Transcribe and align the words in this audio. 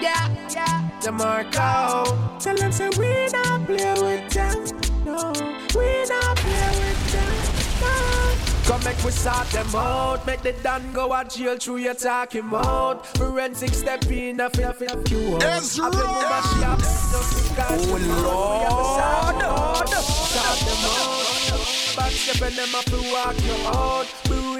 Yeah, 0.00 0.28
yeah. 0.54 0.90
DeMarco. 1.00 1.56
Oh. 1.58 2.36
Tell 2.40 2.56
them 2.56 2.72
say 2.72 2.88
we 2.98 3.26
not 3.32 3.66
play 3.66 3.94
with 3.94 4.30
them. 4.32 4.64
No, 5.04 5.32
we 5.74 6.04
not 6.08 6.36
play 6.36 6.70
with 6.78 7.12
them. 7.12 7.32
No. 7.80 7.92
Come 8.66 8.82
make 8.82 8.98
we 9.04 9.12
sort 9.12 9.46
them 9.50 9.72
out 9.76 10.26
Make 10.26 10.42
the 10.42 10.52
Dan 10.52 10.92
go 10.92 11.12
a 11.14 11.24
jail 11.24 11.56
through 11.56 11.76
your 11.76 11.94
talking 11.94 12.46
mouth 12.46 13.06
Forensic 13.16 13.72
step 13.72 14.04
in 14.10 14.40
a 14.40 14.50
feel 14.50 14.72
feel 14.72 15.00
you 15.08 15.36
out 15.36 15.42
Ezra! 15.44 15.84
Have 15.84 15.92
them 15.92 16.02
over 16.02 16.42
shop 16.42 16.78
Just 16.80 17.48
because 17.48 17.86
Oh, 17.86 17.96
you 17.96 18.08
know 18.08 18.16
we 18.16 18.22
Lord. 19.44 19.88
Sort 19.88 20.58
them 20.66 20.84
out 20.90 21.96
Back 21.96 22.10
step 22.10 22.42
and 22.42 22.56
them 22.56 22.74
up 22.74 22.84
to 22.86 22.98
walk 23.12 23.38
you 23.44 23.56
out 23.68 24.06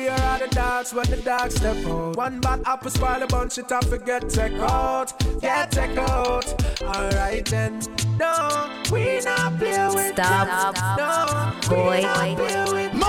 Beware 0.06 0.34
of 0.34 0.38
the 0.38 0.54
dogs 0.54 0.94
when 0.94 1.10
the 1.10 1.16
dogs 1.16 1.56
step 1.56 1.84
out 1.84 2.16
One 2.16 2.40
bad 2.40 2.62
apple 2.64 2.90
spoil 2.90 3.20
a 3.24 3.26
bunch 3.26 3.58
it 3.58 3.72
up 3.72 3.84
forget 3.86 4.28
take 4.30 4.52
out 4.52 5.12
Get 5.40 5.72
take 5.72 5.98
out 5.98 6.46
Alright 6.80 7.44
then 7.46 7.80
No, 8.16 8.70
we 8.92 9.18
not 9.24 9.58
play 9.58 9.88
with 9.92 10.12
Stop. 10.12 10.76
them. 10.76 10.96
No, 10.96 11.68
Boy. 11.68 11.96
we 11.96 12.02
not 12.02 12.36
play 12.36 12.64
with 12.72 12.92
them. 12.92 13.00
No. 13.00 13.08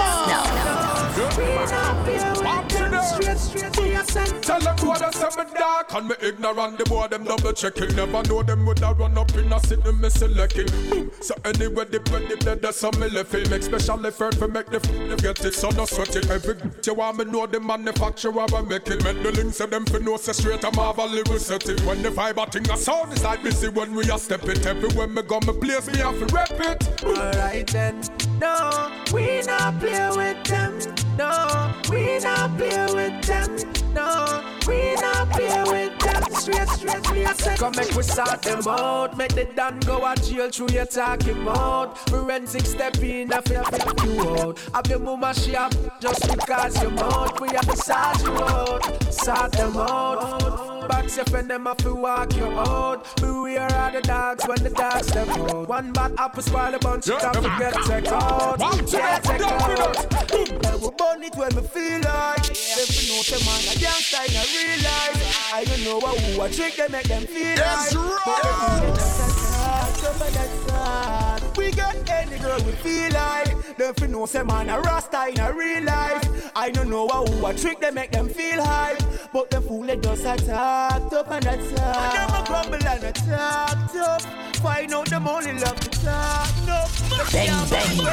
We 1.38 1.46
not 1.70 2.04
play 2.04 2.32
with 2.32 2.92
them. 2.92 2.97
Straight, 3.08 3.38
straight 3.38 3.74
to 3.74 3.88
your 3.88 4.04
center. 4.04 4.40
Tell 4.42 4.60
them 4.60 4.76
what 4.88 5.02
I 5.02 5.12
say 5.12 5.30
me 5.38 5.50
dark 5.58 5.94
and 5.94 6.08
me 6.10 6.16
ignorant. 6.22 6.78
The 6.78 6.86
boy 6.86 7.08
them 7.08 7.24
double 7.24 7.54
checking. 7.54 7.96
Never 7.96 8.24
know 8.24 8.44
them 8.44 8.66
would 8.66 8.80
have 8.80 9.00
run 9.00 9.18
up 9.18 9.34
in 9.36 9.52
a 9.52 9.60
city 9.62 9.92
me 9.92 10.10
selecting. 10.10 10.68
Boom. 10.90 11.12
So 11.22 11.34
anyway, 11.46 11.86
the 11.86 12.00
when 12.12 12.28
the 12.28 12.38
blood 12.38 12.62
that's 12.62 12.78
some 12.78 13.00
me 13.00 13.10
left 13.10 13.34
it. 13.34 13.50
Make 13.50 13.64
special 13.64 14.06
effort 14.06 14.36
for 14.36 14.48
make 14.48 14.68
the 14.68 14.78
f- 14.78 15.22
get 15.22 15.46
it. 15.46 15.54
So 15.54 15.70
no 15.70 15.86
sweat 15.86 16.16
it. 16.16 16.30
Every 16.30 16.56
you 16.86 16.94
want 16.94 17.18
me 17.18 17.26
know 17.26 17.48
the 17.48 17.60
manufacturer 17.60 18.46
I 18.54 18.62
make 18.62 18.88
it. 18.88 19.04
Make 19.04 19.24
the 19.24 19.32
links 19.32 19.60
of 19.62 19.70
them 19.70 19.86
for 19.86 20.00
no 20.00 20.18
say 20.18 20.34
straight. 20.34 20.66
I'm 20.66 20.74
have 20.74 21.00
a 21.00 21.06
little 21.06 21.40
set 21.40 21.68
it. 21.70 21.80
When 21.86 22.02
the 22.02 22.10
vibe 22.10 22.52
thing 22.52 22.70
a 22.70 22.78
sound 22.78 23.14
is 23.14 23.24
like 23.24 23.42
busy 23.44 23.70
when 23.70 23.96
we 23.96 24.04
a 24.10 24.18
step 24.18 24.44
it. 24.46 24.66
Everywhere 24.66 25.08
me 25.08 25.22
go 25.22 25.40
me 25.40 25.54
place 25.54 25.88
me 25.88 26.00
have 26.00 26.20
to 26.20 26.36
rep 26.36 26.52
it. 26.60 27.04
Alright 27.04 27.68
then. 27.68 28.02
No, 28.40 28.92
we 29.14 29.42
not 29.42 29.80
play 29.80 30.10
with 30.16 30.44
them. 30.44 30.78
No, 31.18 31.74
we 31.90 32.20
not 32.20 32.56
play 32.58 32.86
with 32.86 32.97
them. 32.98 33.58
No, 33.94 34.44
we 34.68 34.94
not 34.96 35.30
play 35.32 35.64
with 35.66 36.00
them. 36.00 36.24
Straight, 36.34 36.70
straight, 36.70 37.12
we 37.12 37.24
a 37.24 37.34
set. 37.34 37.60
Come 37.60 37.74
make 37.76 37.92
we 37.96 38.04
sort 38.04 38.42
them 38.42 38.62
out. 38.68 39.18
Make 39.18 39.34
the 39.34 39.46
Dan 39.56 39.80
go 39.80 40.06
a 40.06 40.16
jail 40.16 40.50
through 40.50 40.70
your 40.70 40.86
talking 40.86 41.44
mouth. 41.44 41.98
Forensic 42.10 42.66
step 42.66 42.98
in, 43.00 43.34
I 43.34 43.42
feel 43.42 43.64
feel 43.64 44.06
you 44.06 44.30
out. 44.30 44.60
Have 44.74 44.88
your 44.88 45.00
mama 45.00 45.34
she 45.34 45.56
up 45.56 45.74
just 46.00 46.22
because 46.30 46.82
you're 46.82 47.00
out. 47.00 47.40
We 47.42 47.50
have 47.50 47.68
to 47.68 47.78
sort 47.78 48.24
you 48.24 48.34
out. 48.34 49.14
Sort 49.14 49.52
them 49.54 49.78
out. 49.78 50.88
Back 50.88 51.10
step 51.10 51.34
and 51.34 51.50
them 51.50 51.66
have 51.66 51.78
to 51.78 51.94
walk 51.96 52.36
you 52.36 52.46
out. 52.46 53.16
Beware 53.18 53.66
of 53.66 53.94
the 53.94 54.02
dogs 54.02 54.48
when 54.48 54.64
the 54.64 54.70
dogs 54.70 55.08
step 55.08 55.28
out. 55.28 55.68
One 55.68 55.92
bad 55.92 56.14
apple 56.18 56.44
spoil 56.44 56.74
a 56.74 56.80
bunch, 56.80 57.08
you 57.08 57.18
have 57.18 57.34
to 57.34 57.56
get 57.60 57.74
take 57.86 58.08
out. 58.08 58.60
Yeah, 58.92 59.20
take 59.20 59.42
out. 59.42 60.66
I 60.66 60.76
will 60.76 60.92
burn 60.92 61.24
it 61.24 61.36
when 61.36 61.56
me 61.56 61.62
feel 61.64 62.02
like 62.02 62.37
If 62.60 62.90
you 63.04 63.14
know 63.14 63.22
the 63.22 63.38
man 63.46 63.62
a 63.70 63.80
gangster 63.80 64.24
in 64.28 64.36
a 64.36 64.44
real 64.50 64.84
life. 64.84 65.54
I 65.54 65.64
don't 65.64 65.84
know 65.84 66.00
what 66.00 66.20
who 66.20 66.42
a 66.42 66.50
trick 66.50 66.76
they 66.76 66.88
make 66.88 67.08
them 67.08 67.24
feel 67.28 67.56
That's 67.56 67.94
like. 67.94 68.26
But 68.26 68.44
right. 68.44 68.94
they 68.96 70.02
feel 70.02 70.20
like 70.20 70.34
that's 70.34 70.72
hard. 70.72 71.58
We 71.58 71.72
got 71.72 72.10
any 72.10 72.40
girl 72.40 72.60
we 72.66 72.72
feel 72.74 73.14
like. 73.14 73.78
Them 73.78 73.94
fi 73.94 74.08
know 74.08 74.26
say 74.26 74.44
man 74.44 74.70
a 74.70 74.80
rasta 74.82 75.28
in 75.30 75.40
a 75.40 75.54
real 75.54 75.84
life. 75.84 76.52
I 76.56 76.72
don't 76.72 76.90
know 76.90 77.06
what 77.06 77.30
who 77.30 77.46
a 77.46 77.54
trick 77.54 77.80
they 77.80 77.92
make 77.92 78.12
them 78.12 78.28
feel 78.28 78.64
hype. 78.64 79.02
But 79.32 79.52
the 79.52 79.62
fool 79.62 79.84
they 79.84 79.98
just 79.98 80.26
attack 80.26 81.10
tough 81.10 81.30
and 81.30 81.46
attack 81.46 82.14
Them 82.14 82.44
a 82.44 82.48
grumble 82.48 82.88
and 82.88 83.04
attack 83.04 83.92
tough 83.92 84.26
Find 84.58 84.94
out 84.94 85.10
them 85.10 85.28
only 85.28 85.54
love 85.54 85.80
to 85.80 85.90
talk 85.90 86.50
no 86.66 86.86
Bang, 87.32 87.70
bang, 87.70 87.98
bang, 87.98 88.08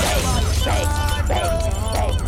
bang, 0.64 1.28
bang, 1.28 1.28
bang. 1.28 1.84
and 1.94 2.18
no 2.18 2.23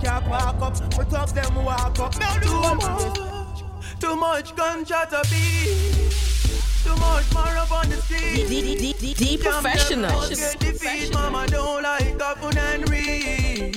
can't 0.00 0.28
walk 0.28 0.60
up, 0.62 0.74
talk 1.10 1.28
them 1.30 1.64
walk 1.64 1.98
up. 1.98 2.12
Too 2.14 2.60
much, 2.74 4.00
too 4.00 4.16
much 4.16 4.56
gunshot 4.56 5.10
to 5.10 5.22
be. 5.30 6.10
Too 6.82 6.96
much 6.96 7.32
more 7.34 7.56
up 7.58 7.70
on 7.70 7.88
the 7.90 7.96
street. 8.02 8.48
D- 8.48 9.36
professional. 9.38 10.28
Get 10.28 10.58
defeat, 10.58 11.12
mama 11.12 11.46
don't 11.46 11.82
like 11.82 12.18
couple 12.18 12.58
and 12.58 12.88
read. 12.88 13.74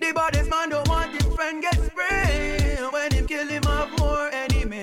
The 0.00 0.12
baddest 0.14 0.50
man 0.50 0.68
don't 0.68 0.88
want 0.88 1.10
his 1.12 1.34
friend 1.34 1.62
get 1.62 1.74
sprayed. 1.74 2.92
When 2.92 3.12
him 3.12 3.26
kill 3.26 3.48
him 3.48 3.62
have 3.64 3.98
more 3.98 4.28
enemy. 4.32 4.82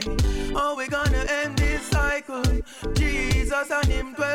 How 0.53 0.75
we 0.75 0.87
gonna 0.87 1.25
end 1.29 1.57
this 1.57 1.83
cycle? 1.89 2.43
Jesus 2.93 3.69
and 3.71 3.85
him 3.85 4.15
twelve. 4.15 4.32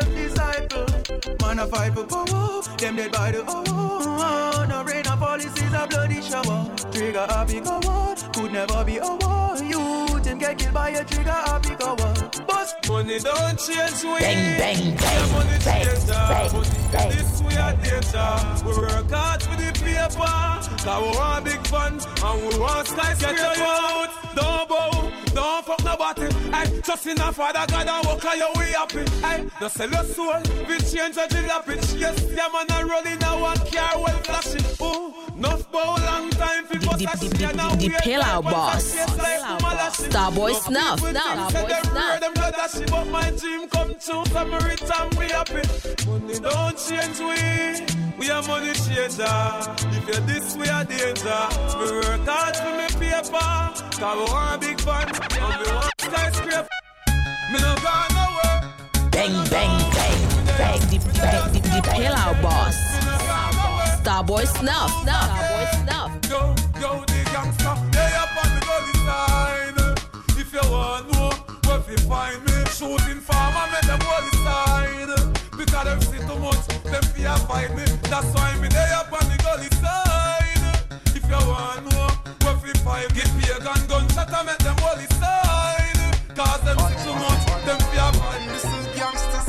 Man 1.49 1.57
a 1.57 1.65
fight 1.65 1.95
for 1.95 2.05
power, 2.05 2.61
them 2.77 2.95
dead 2.95 3.11
by 3.11 3.31
the 3.31 3.43
hour. 3.43 4.67
No 4.67 4.83
rain 4.83 5.07
or 5.07 5.17
policies 5.17 5.73
a 5.73 5.87
bloody 5.87 6.21
shower. 6.21 6.69
Trigger 6.91 7.25
happy 7.27 7.59
go 7.59 7.79
could 8.33 8.53
never 8.53 8.85
be 8.85 8.97
a 8.97 9.07
war. 9.07 9.57
Youth 9.57 10.39
get 10.39 10.59
killed 10.59 10.73
by 10.75 10.89
a 10.89 11.03
trigger 11.03 11.31
happy 11.31 11.73
go. 11.73 11.95
But 11.95 12.87
money 12.87 13.17
don't 13.17 13.57
change 13.57 14.03
we. 14.03 14.19
Bang, 14.19 14.59
bang, 14.59 14.93
Yeah, 14.93 15.31
money 15.33 15.57
bang, 15.65 15.85
bang, 15.85 15.85
change 15.85 16.07
bang, 16.07 16.91
bang. 16.91 17.09
This 17.09 17.41
we 17.41 17.55
are 17.57 17.75
danger. 17.77 18.29
We 18.63 18.77
work 18.77 19.09
hard 19.09 19.41
for 19.41 19.55
the 19.57 19.71
paper. 19.73 20.69
Cause 20.85 21.01
we 21.01 21.17
want 21.17 21.45
big 21.45 21.65
fun 21.65 21.93
and 21.93 22.41
we 22.47 22.59
want 22.59 22.87
skyscraper. 22.87 23.35
Get 23.35 23.57
your 23.57 23.65
out. 23.65 24.35
Don't 24.35 24.69
bow. 24.69 25.11
Don't 25.33 25.65
fuck 25.65 25.83
nobody. 25.83 26.33
Hey, 26.51 26.81
just 26.81 27.07
in 27.07 27.19
a 27.19 27.31
father 27.31 27.65
God 27.67 27.87
and 27.87 28.05
walk 28.05 28.25
on 28.25 28.37
your 28.37 28.53
way 28.55 28.71
happy. 28.71 29.05
Hey, 29.21 29.47
no 29.61 29.67
sell 29.67 29.89
your 29.89 30.03
soul. 30.03 30.41
We 30.67 30.77
change 30.79 31.15
the 31.15 31.38
drill 31.39 31.61
pitch. 31.61 31.93
Yes, 31.93 32.17
yeah, 32.35 32.47
man, 32.53 32.65
I 32.69 32.83
roll 32.83 33.05
in 33.05 33.21
a 33.23 33.31
one 33.41 33.57
car 33.71 34.01
well 34.01 34.19
flashing. 34.27 34.65
Ooh, 34.81 35.13
enough 35.37 35.71
bow 35.71 35.95
long 36.05 36.29
time 36.31 36.65
for 36.65 36.77
The- 36.79 36.85
bust 36.85 36.99
the- 36.99 37.05
a 37.05 37.17
the- 37.17 37.37
shit 37.37 37.41
and 37.41 37.51
the- 37.51 37.55
now 37.55 37.69
we're 37.75 38.21
Out 38.23 38.43
like 38.45 38.53
Boss. 38.53 38.95
one 38.95 39.17
like 39.17 39.61
Malachi. 39.61 40.03
Starboy 40.09 40.53
Snuff, 40.65 40.99
Starboy 40.99 41.83
Snuff. 41.85 42.19
them 42.19 42.33
blood 42.33 42.53
that 42.57 42.71
she, 42.71 42.83
but 42.85 43.07
my 43.07 43.29
dream 43.31 43.67
come 43.69 43.93
true. 44.03 44.23
So 44.33 44.45
me 44.45 44.57
return 44.69 45.09
we 45.17 45.25
happy. 45.29 45.63
Money 46.07 46.39
don't 46.39 46.77
change 46.87 47.19
we. 47.19 47.99
We 48.19 48.29
are 48.31 48.43
money 48.43 48.73
changer. 48.73 49.37
If 49.95 50.07
you're 50.07 50.25
this, 50.27 50.55
we 50.57 50.67
are 50.67 50.83
danger. 50.83 51.41
We 51.79 51.85
work 51.91 52.27
hard 52.27 52.55
for 52.57 52.71
me 52.77 52.87
paper. 52.99 53.49
Cause 53.99 54.17
we 54.17 54.33
want 54.33 54.61
big 54.61 54.81
fun. 54.81 55.07
And 55.07 55.59
we 55.61 55.71
want 55.73 55.91
skyscraper. 56.01 56.67
Me 57.51 57.59
no 57.59 57.75
gone 57.83 58.13
nowhere. 58.13 58.73
Bang, 59.11 59.47
bang, 59.49 59.88
bang, 60.59 60.79
bang. 60.79 60.89
The, 60.89 60.97
the, 60.99 61.59
the, 61.59 61.69
the 61.69 61.81
Pill 61.95 62.13
Out 62.13 62.41
Boss. 62.41 62.75
Me 62.91 62.99
no 63.07 63.15
gone 63.23 63.55
nowhere. 63.55 63.95
Starboy 64.03 64.45
Snuff. 64.59 64.91
Starboy 65.03 65.65
Snuff. 65.79 66.11
Yo, 66.29 66.39
yo, 66.81 66.91
the 67.07 67.19
gangster, 67.31 67.75
they 67.95 68.11
up 68.19 68.35
on 68.41 68.49
the 68.55 68.61
gully 68.67 68.95
side. 69.07 69.79
If 70.41 70.53
you 70.53 70.65
want 70.71 71.11
know 71.11 71.31
where 71.65 71.79
fi 71.79 71.95
find 72.07 72.39
me, 72.45 72.55
shooting 72.75 73.21
farmer, 73.23 73.65
make 73.71 73.87
them 73.87 73.99
gully 74.03 74.33
side. 74.43 75.11
Because 75.57 75.85
them 75.85 76.01
see 76.01 76.21
too 76.27 76.39
much, 76.39 76.63
them 76.83 77.03
fear 77.13 77.37
fight 77.47 77.71
me. 77.75 77.85
That's 78.11 78.27
why 78.35 78.55
me 78.59 78.67
they 78.67 78.91
up 78.99 79.11
on 79.11 79.25
the 79.31 79.37
gully 79.43 79.69
side. 79.79 80.63
If 81.15 81.23
you 81.23 81.41
want 81.47 81.83
know 81.91 82.07
where 82.43 82.57
fi 82.59 82.71
find 82.83 83.07
me, 83.15 83.21
give 83.21 83.31
me 83.35 83.45
a 83.55 83.59
gun, 83.63 83.79
gunshot, 83.87 84.31
and 84.33 84.45
make 84.47 84.59
them 84.59 84.75
gully 84.83 85.07
side. 85.19 85.99
Cause 86.35 86.61
them 86.63 86.77
see 86.79 86.99
too 87.03 87.15
much, 87.15 87.43
them 87.65 87.79
fear 87.91 88.11
fight 88.19 88.41
me. 88.41 88.47
This 88.53 88.65
is 88.65 88.87
gangster's 88.95 89.48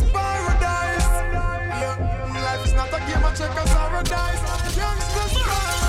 is 3.33 3.41
not 3.41 4.61
a 4.67 4.75
game 4.75 5.80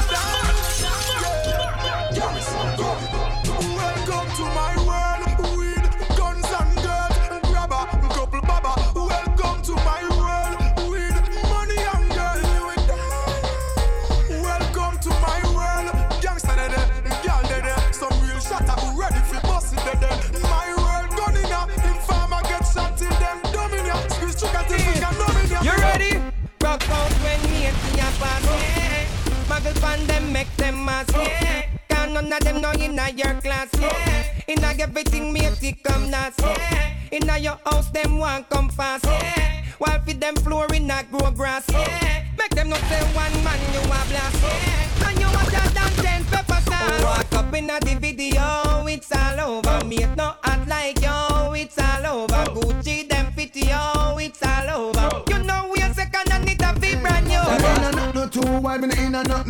pass, 28.21 28.45
yeah. 28.45 29.05
Muggle 29.49 29.81
pan 29.81 30.07
them, 30.07 30.31
make 30.31 30.55
them 30.57 30.85
mass, 30.85 31.07
yeah. 31.13 31.65
Can 31.89 32.13
none 32.13 32.31
of 32.31 32.39
them 32.39 32.61
know 32.61 32.73
inna 32.79 33.09
your 33.09 33.33
class, 33.41 33.69
yeah. 33.79 34.23
Inna 34.47 34.73
everything 34.79 35.33
me 35.33 35.45
a 35.45 35.51
come 35.83 36.09
last, 36.11 36.39
yeah. 36.39 36.93
Inna 37.11 37.37
your 37.37 37.59
house 37.65 37.89
them 37.89 38.19
want 38.19 38.49
come 38.49 38.69
fast, 38.69 39.05
yeah. 39.05 39.63
While 39.79 39.99
feed 40.05 40.21
them 40.21 40.35
floor 40.35 40.67
inna 40.73 41.03
grow 41.11 41.31
grass, 41.31 41.65
yeah. 41.69 42.25
Make 42.37 42.51
them 42.55 42.69
not 42.69 42.79
say 42.89 43.01
one 43.13 43.43
man 43.43 43.59
you 43.73 43.90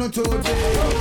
nothing 0.01 0.23
too 0.23 0.31
deep. 0.41 0.55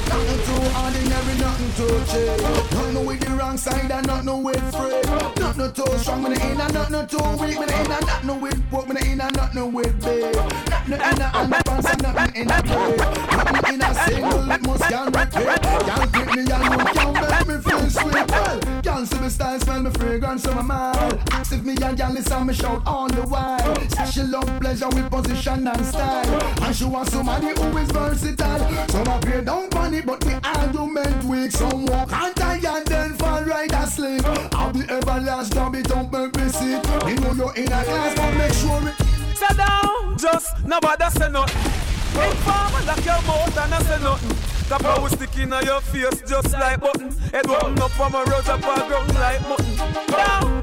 Nothing 0.09 0.41
too 0.45 0.61
ordinary, 0.77 1.39
nothing 1.39 1.73
too 1.77 1.97
cheap. 2.11 2.41
Nothing 2.73 3.07
with 3.07 3.21
the 3.21 3.31
wrong 3.31 3.57
side 3.57 3.91
and 3.91 4.07
nothing 4.07 4.43
with 4.43 4.75
free. 4.75 5.01
Nothing 5.41 5.73
too 5.73 5.99
strong, 5.99 6.23
when 6.23 6.33
me 6.33 6.39
in 6.41 6.61
and 6.61 6.75
nothing 6.75 7.07
too 7.07 7.43
weak. 7.43 7.59
when 7.59 7.69
Me 7.69 7.75
in 7.81 7.91
and 7.91 8.07
nothing 8.07 8.41
with 8.41 8.71
broke, 8.71 8.89
when 8.89 8.97
me 8.97 9.13
in 9.13 9.21
and 9.21 9.37
nothing 9.37 9.73
with 9.73 10.05
big. 10.05 10.35
Nothing 10.35 10.93
in 10.93 11.23
a 11.23 11.29
underpants 11.41 11.91
and 11.91 12.03
nothing 12.03 12.43
in 12.43 12.51
a 12.51 12.63
play. 12.63 12.97
Nothing 13.37 13.75
in 13.75 13.83
a 13.83 13.95
single, 13.95 14.51
it 14.51 14.63
must 14.67 14.83
can 14.83 15.07
repeat. 15.07 15.63
Can't 15.89 16.13
keep 16.13 16.27
me 16.27 16.41
and 16.41 16.65
you 16.65 16.79
can't 16.93 17.31
make 17.31 17.49
me 17.49 17.57
feel 17.63 17.91
sweet. 17.91 18.80
Can't 19.01 19.13
see 19.15 19.21
me 19.21 19.29
style, 19.31 19.61
smell 19.61 19.83
me 19.83 19.91
fragrance, 19.93 20.43
so 20.43 20.55
my 20.55 20.63
mind. 20.63 21.19
If 21.53 21.65
me 21.65 21.75
and 21.83 21.99
y'all 21.99 22.13
listen, 22.13 22.47
me 22.47 22.53
shout 22.53 22.83
all 22.87 23.09
the 23.09 23.23
while. 23.23 24.07
She 24.07 24.23
love 24.23 24.47
pleasure 24.61 24.89
with 24.89 25.11
position 25.11 25.67
and 25.67 25.87
style. 25.87 26.43
And 26.63 26.77
she 26.77 26.85
want 26.85 27.09
somebody 27.09 27.49
who 27.49 27.79
is 27.79 27.91
versatile. 27.91 28.89
Some 28.89 29.23
here 29.23 29.43
don't 29.43 29.71
panic, 29.71 30.05
but 30.05 30.21
the 30.21 30.39
argument 30.45 31.25
weak. 31.25 31.51
Some 31.51 31.87
walk 31.87 32.13
and 32.13 32.37
tie 32.37 32.61
and 32.63 32.87
then 32.87 33.15
fall 33.15 33.43
right 33.43 33.73
asleep. 33.73 34.23
I'll 34.53 34.73
be 34.73 34.81
everlast, 34.81 35.51
don't 35.55 35.73
be 35.73 35.83
don't 35.83 36.13
make 36.13 36.37
me 36.37 36.49
sick. 36.49 36.85
You 37.09 37.17
know 37.21 37.33
you're 37.33 37.55
in 37.57 37.73
a 37.73 37.85
class, 37.85 38.15
but 38.17 38.35
make 38.37 38.53
sure 38.53 38.87
it. 38.87 39.37
Sit 39.37 39.57
down, 39.57 40.19
just 40.19 40.65
nobody 40.67 41.05
say 41.11 41.31
nothing. 41.31 41.73
Informer 42.21 42.85
lock 42.85 43.05
your 43.05 43.23
mouth 43.23 43.59
and 43.59 43.75
I 43.75 43.83
say 43.83 44.03
nothing. 44.03 44.50
Tap 44.71 44.85
a 44.85 45.11
stick 45.11 45.37
in 45.37 45.51
your 45.67 45.81
face 45.81 46.23
just 46.29 46.53
like 46.53 46.81
button. 46.81 47.11
Head 47.33 47.45
open 47.51 47.77
up 47.83 47.91
from 47.91 48.15
a 48.15 48.23
rose 48.31 48.49
up 48.49 48.61
a 48.61 48.87
ground 48.87 49.15
like 49.15 49.43
mutton. 49.49 49.77
Down. 50.07 50.63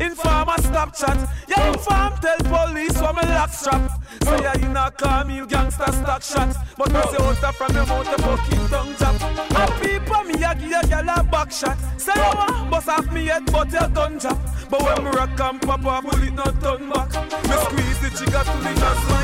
Informer 0.00 0.58
stop 0.58 0.92
chat. 0.92 1.16
Yeah, 1.46 1.68
inform 1.68 2.14
tell 2.18 2.36
police 2.50 3.00
what 3.00 3.14
me 3.14 3.22
lock 3.32 3.50
strap. 3.50 4.02
Say 4.24 4.42
yeah, 4.42 4.58
you 4.58 4.68
not 4.70 4.98
call 4.98 5.22
me 5.22 5.36
you 5.36 5.46
gangster 5.46 5.86
stock 5.92 6.22
shot. 6.22 6.52
But 6.76 6.92
me 6.92 7.00
say 7.02 7.24
out 7.24 7.54
from 7.54 7.74
your 7.76 7.86
mouth 7.86 8.08
a 8.08 8.22
fucking 8.22 8.68
tongue 8.70 8.96
chop. 8.96 9.22
And 9.22 9.72
people 9.80 10.24
me 10.24 10.34
a 10.42 10.54
give 10.56 10.72
a 10.72 10.88
girl 10.88 11.14
a 11.16 11.22
back 11.22 11.52
shot. 11.52 11.78
Say 11.96 12.12
you 12.12 12.36
want 12.36 12.70
bust 12.72 12.88
off 12.88 13.12
me 13.12 13.26
head 13.26 13.46
but 13.52 13.70
your 13.70 13.88
gun 13.90 14.18
drop. 14.18 14.38
But 14.68 14.82
when 14.82 15.04
me 15.04 15.10
rock 15.12 15.38
and 15.38 15.62
pop 15.62 15.78
a 15.78 16.02
bullet 16.02 16.34
not 16.34 16.60
turn 16.60 16.90
back. 16.90 17.08
Me 17.46 17.54
squeeze 17.62 18.00
the 18.00 18.10
trigger 18.18 18.42
to 18.42 18.56
the 18.58 18.70
me 18.70 18.80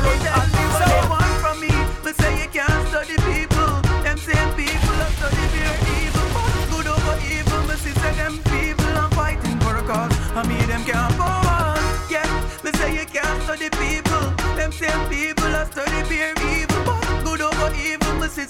what 0.07 0.87
Say 0.87 1.01
you 1.03 1.09
want 1.09 1.20
cause. 9.91 10.13
I 10.39 10.41
mean 10.47 10.67
them 10.67 10.83
can't 10.83 11.15
go 11.17 11.23
on. 11.23 11.79
Yeah, 12.09 12.29
me 12.63 12.71
say 12.79 12.89
you 12.99 13.05
can't 13.05 13.41
study 13.43 13.69
people. 13.83 14.23
Them 14.57 14.71
same 14.71 15.03
people 15.09 15.49
that 15.55 15.67
study 15.71 15.99
fear 16.09 16.33
evil. 16.53 16.81
But 16.87 17.23
good 17.25 17.41
over 17.41 17.69
evil. 17.75 18.13
Me 18.19 18.27
see 18.27 18.47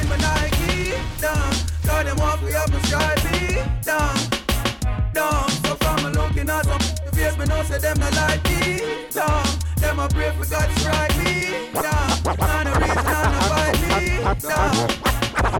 in 0.00 0.08
my 0.08 0.16
Nike. 0.16 0.94
Down, 1.20 1.52
cause 1.84 2.04
them 2.04 2.16
walk 2.16 2.42
way 2.42 2.54
up 2.54 2.68
uh, 2.68 2.72
my 2.72 2.80
stripey. 2.82 3.56
Down, 3.82 4.16
down. 5.12 5.50
So 5.64 5.74
from 5.76 5.96
me 6.04 6.10
looking 6.18 6.48
at 6.50 6.64
them, 6.64 6.80
the 7.04 7.10
face 7.14 7.36
me 7.38 7.44
know 7.46 7.62
say 7.64 7.78
them 7.78 7.98
not 7.98 8.14
like 8.14 8.42
me. 8.44 9.08
Down, 9.10 9.46
them 9.76 9.98
a 9.98 10.08
pray 10.08 10.30
for 10.36 10.46
God 10.50 10.68
to 10.68 10.80
strike 10.80 11.16
me. 11.18 11.70
Down, 11.74 12.10
and 12.26 12.68
the 12.68 12.80
reason 12.80 13.06
I'm 13.06 13.32
not 13.32 13.44
fight 13.44 13.80
me. 13.82 14.48
Down. 14.48 15.09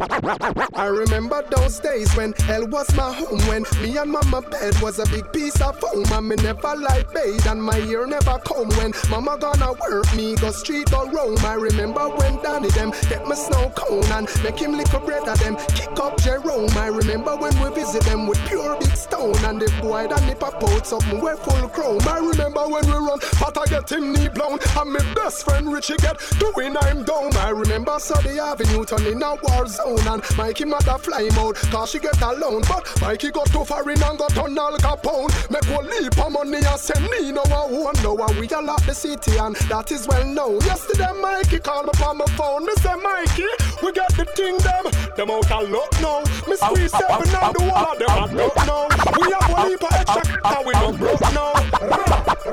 I 0.00 0.86
remember 0.86 1.42
those 1.50 1.78
days 1.78 2.10
when 2.16 2.32
hell 2.32 2.66
was 2.68 2.94
my 2.96 3.12
home. 3.12 3.38
When 3.48 3.64
me 3.82 3.98
and 3.98 4.10
mama 4.10 4.40
bed 4.40 4.74
was 4.80 4.98
a 4.98 5.04
big 5.06 5.30
piece 5.30 5.60
of 5.60 5.78
foam. 5.78 6.04
And 6.10 6.28
me 6.28 6.36
never 6.36 6.74
like 6.74 7.12
bathe 7.12 7.46
and 7.46 7.62
my 7.62 7.78
ear 7.80 8.06
never 8.06 8.38
comb. 8.38 8.70
When 8.70 8.92
mama 9.10 9.36
gonna 9.38 9.72
work 9.72 10.14
me, 10.16 10.36
go 10.36 10.52
street 10.52 10.92
or 10.94 11.10
roam. 11.10 11.36
I 11.44 11.54
remember 11.54 12.08
when 12.08 12.42
Danny 12.42 12.70
them 12.70 12.92
get 13.10 13.26
my 13.26 13.34
snow 13.34 13.70
cone 13.76 14.04
and 14.12 14.26
make 14.42 14.58
him 14.58 14.72
lick 14.72 14.90
a 14.94 15.00
bread 15.00 15.28
of 15.28 15.38
them. 15.40 15.56
Kick 15.74 15.98
up 16.00 16.18
Jerome. 16.22 16.70
I 16.76 16.86
remember 16.86 17.36
when 17.36 17.52
we 17.60 17.68
visit 17.74 18.02
them 18.04 18.26
with 18.26 18.38
pure 18.46 18.78
big 18.80 18.96
stone. 18.96 19.36
And 19.44 19.60
the 19.60 19.70
boy 19.82 20.08
that 20.08 20.24
nip 20.24 20.42
a 20.42 20.46
out 20.46 20.86
something 20.86 21.20
we 21.20 21.32
full 21.36 21.68
chrome. 21.68 22.00
I 22.08 22.18
remember 22.18 22.66
when 22.68 22.86
we 22.86 22.92
run, 22.92 23.18
but 23.38 23.58
I 23.58 23.66
get 23.66 23.92
him 23.92 24.14
knee 24.14 24.28
blown. 24.28 24.58
And 24.78 24.92
my 24.92 25.14
best 25.14 25.44
friend 25.44 25.70
Richie 25.70 25.96
get 25.98 26.18
doing 26.38 26.74
I'm 26.80 27.04
down. 27.04 27.36
I 27.36 27.50
remember 27.50 27.98
Sunday 27.98 28.38
Avenue 28.38 28.86
turning 28.86 29.22
a 29.22 29.34
war 29.42 29.66
zone. 29.66 29.89
And 29.98 30.22
Mikey 30.36 30.64
mother 30.64 30.98
fly 30.98 31.28
out, 31.32 31.56
cause 31.56 31.90
she 31.90 31.98
get 31.98 32.20
alone. 32.20 32.62
But 32.68 32.86
Mikey 33.00 33.30
got 33.30 33.46
too 33.46 33.64
far 33.64 33.88
in 33.90 34.02
and 34.02 34.18
got 34.18 34.36
on 34.38 34.58
Al 34.58 34.78
Capone. 34.78 35.30
Make 35.50 35.64
one 35.74 35.88
leap 35.88 36.18
of 36.18 36.32
money 36.32 36.58
and 36.58 36.80
send 36.80 37.04
me 37.10 37.32
no 37.32 37.42
one 37.42 37.94
know. 38.02 38.16
And 38.16 38.38
we 38.38 38.48
all 38.50 38.70
out 38.70 38.82
the 38.82 38.94
city 38.94 39.36
and 39.38 39.56
that 39.56 39.90
is 39.90 40.06
well 40.06 40.24
known. 40.26 40.60
Yesterday 40.60 41.12
Mikey 41.20 41.58
called 41.60 41.86
me 41.86 42.04
on 42.04 42.18
my 42.18 42.26
phone. 42.36 42.66
Me 42.66 42.72
say 42.76 42.94
Mikey, 42.94 43.48
we 43.82 43.92
got 43.92 44.14
the 44.16 44.24
thing 44.36 44.58
them. 44.58 44.84
Them 45.16 45.30
out 45.30 45.50
of 45.50 45.70
luck 45.70 45.92
now. 46.00 46.22
Me 46.48 46.56
squeeze 46.56 46.92
seven 46.92 47.34
on 47.36 47.52
the 47.52 47.64
wall 47.64 47.92
of 47.92 47.98
them 47.98 48.10
I 48.10 48.26
don't 48.26 48.66
know. 48.66 48.88
We 49.20 49.32
have 49.32 49.52
one 49.52 49.70
heap 49.70 49.82
of 49.82 49.92
extra 49.92 50.40
and 50.44 50.66
we 50.66 50.72
don't 50.72 50.96
broke 50.98 51.20
now. 51.32 52.29
We 52.46 52.52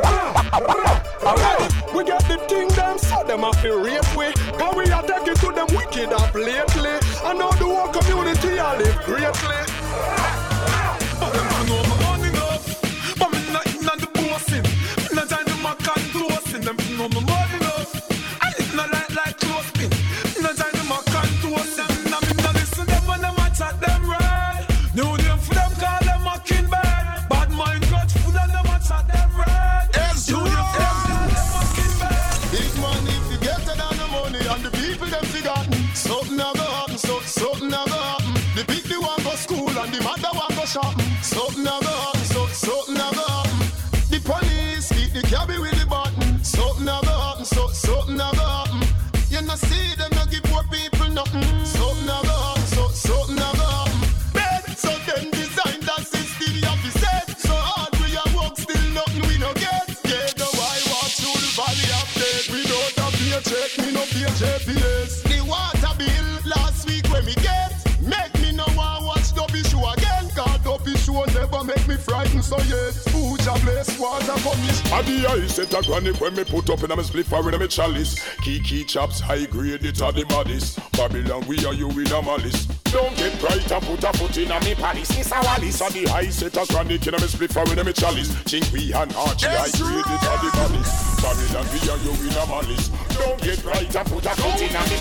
got 2.03 2.22
the 2.27 2.38
thing 2.50 2.67
them 2.70 2.98
so 3.00 3.24
them 3.24 3.44
a 3.44 3.53
feel 3.53 3.82
rape 3.82 4.03
we. 4.17 4.34
Cause 4.58 4.75
we 4.75 4.91
are 4.91 5.01
taking 5.01 5.36
to 5.36 5.51
them 5.53 5.67
wicked 5.72 6.12
up 6.12 6.34
lately. 6.34 6.98
I 7.24 7.34
know 7.34 7.51
the 7.51 7.65
whole 7.65 7.88
community 7.88 8.60
I 8.60 8.77
live 8.77 8.98
greatly. 9.06 9.63
But 11.20 11.32
them 11.32 11.48
don't 11.50 11.67
know 11.70 11.87
Something 40.77 41.06
ja 74.07 74.19
bless 74.19 74.27
was 74.27 74.29
a 74.29 74.43
punish. 74.43 74.91
I 74.91 75.01
the 75.01 75.27
ice 75.27 75.55
set 75.55 75.73
a 75.73 75.85
granny 75.85 76.11
when 76.13 76.35
me 76.35 76.43
put 76.43 76.69
up 76.69 76.83
in 76.83 76.91
a 76.91 76.95
me 76.95 77.03
split 77.03 77.25
for 77.25 77.47
in 77.47 77.55
a 77.55 77.59
me 77.59 77.67
chalice. 77.67 78.23
Kiki 78.43 78.83
chops 78.83 79.19
high 79.19 79.45
grade 79.45 79.83
it 79.83 80.01
are 80.01 80.11
the 80.11 80.25
baddest. 80.25 80.79
Babylon 80.93 81.45
we 81.47 81.65
are 81.65 81.73
you 81.73 81.89
in 81.89 82.07
a 82.07 82.21
malice. 82.21 82.65
Don't 82.85 83.15
get 83.17 83.39
bright 83.39 83.71
and 83.71 83.83
put 83.83 84.03
a 84.03 84.13
foot 84.17 84.37
in 84.37 84.51
a 84.51 84.59
me 84.61 84.75
palace. 84.75 85.15
Miss 85.17 85.31
a 85.31 85.39
Wallis 85.41 85.81
a 85.81 85.91
the 85.91 86.07
ice 86.13 86.35
set 86.35 86.57
a 86.57 86.65
granny 86.67 86.95
in 86.95 87.13
a 87.13 87.19
me 87.19 87.27
split 87.27 87.51
for 87.53 87.63
in 87.71 87.79
a 87.79 87.83
me 87.83 87.93
chalice. 87.93 88.29
Chinky 88.45 88.93
and 88.95 89.13
Archie 89.15 89.47
high 89.47 89.71
grade 89.77 90.07
it 90.07 90.27
are 90.27 90.39
the 90.43 90.49
baddest. 90.53 91.21
Babylon 91.21 91.67
we 91.73 91.79
are 91.89 91.99
you 92.03 92.13
in 92.27 92.37
a 92.37 92.45
malice. 92.47 92.89
Don't 93.17 93.41
get 93.41 93.61
bright 93.63 93.95
and 93.95 94.07
put 94.07 94.25
a 94.25 94.33
foot 94.35 94.61
in 94.61 94.75
a 94.75 94.83
me. 94.89 94.97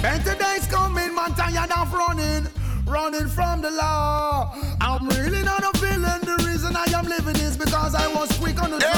Better 0.00 0.34
days 0.34 0.66
coming, 0.66 1.14
man, 1.14 1.34
tired 1.34 1.70
of 1.72 1.92
running, 1.92 2.46
running 2.86 3.28
from 3.28 3.60
the 3.60 3.70
law. 3.70 4.54
I'm 4.80 5.06
really 5.08 5.42
not 5.42 5.62
a 5.62 5.78
villain. 5.78 6.29
The 6.70 6.76
reason 6.78 6.94
I 6.94 6.98
am 6.98 7.06
living 7.06 7.36
is 7.42 7.56
because 7.56 7.94
I 7.96 8.06
was 8.14 8.30
quick 8.38 8.62
on 8.62 8.70
the 8.70 8.78
draw. 8.78 8.90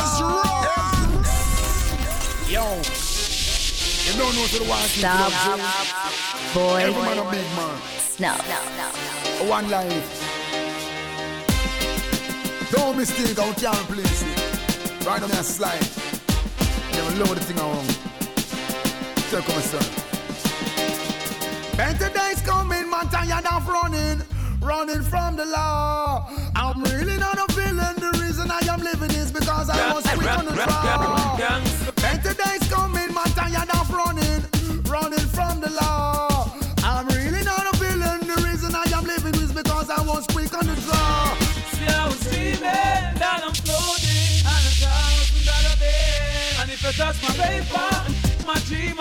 Yo, 2.46 2.76
you 4.04 4.12
don't 4.18 4.34
know 4.36 4.46
to 4.46 4.58
the 4.58 4.64
one 4.68 4.82
Stop. 4.88 5.32
Boy. 6.52 6.82
Every 6.82 7.02
man 7.02 7.18
a 7.18 7.30
big 7.30 7.46
man. 7.56 7.80
Snuff. 7.98 8.40
One 9.48 9.70
life. 9.70 10.28
Don't 12.70 12.96
mistake 12.98 13.38
out 13.38 13.58
here 13.58 13.70
place 13.88 14.22
it. 14.22 15.06
Right 15.06 15.22
on 15.22 15.30
that 15.30 15.44
slide. 15.46 15.88
Never 16.92 17.24
load 17.24 17.36
the 17.38 17.44
thing 17.44 17.58
around. 17.58 17.88
Take 19.30 19.46
come 19.46 19.62
son. 19.62 19.86
Better 21.76 22.10
days 22.10 22.42
coming, 22.42 22.90
man, 22.90 23.08
tired 23.08 23.46
of 23.46 23.66
running, 23.66 24.22
running 24.60 25.02
from 25.02 25.36
the 25.36 25.46
law. 25.46 26.28
I'm 26.54 26.82
really 26.84 27.16
not 27.16 27.38
a 27.38 27.51
is 29.62 29.68
because 29.68 29.80
I 29.80 29.94
was 29.94 30.04
quick 30.04 30.38
on 30.38 30.44
the 30.44 30.52
draw. 30.52 31.92
Better 31.96 32.34
days 32.34 32.68
coming, 32.70 33.14
man, 33.14 33.26
tired 33.34 33.70
of 33.70 33.90
running, 33.90 34.42
running 34.90 35.26
from 35.30 35.60
the 35.60 35.70
law. 35.70 36.50
I'm 36.82 37.06
really 37.08 37.44
not 37.44 37.72
a 37.72 37.76
villain. 37.78 38.20
The 38.26 38.42
reason 38.42 38.74
I 38.74 38.84
am 38.94 39.04
living 39.04 39.34
is 39.40 39.52
because 39.52 39.90
I 39.90 40.02
was 40.02 40.26
quick 40.26 40.52
on 40.54 40.66
the 40.66 40.74
draw. 40.74 41.36
See, 41.74 41.86
I 41.86 42.06
was 42.08 42.20
dreaming 42.20 42.60
that 42.60 43.40
I'm 43.44 43.54
floating 43.54 44.46
on 44.46 44.62
a 44.70 44.74
thousand 44.82 45.46
dollar 45.46 45.76
bill. 45.78 46.60
And 46.60 46.70
if 46.70 46.82
you 46.82 46.92
touch 46.92 47.22
my 47.22 47.32
paper, 47.38 48.46
my 48.46 48.58
dream 48.66 48.98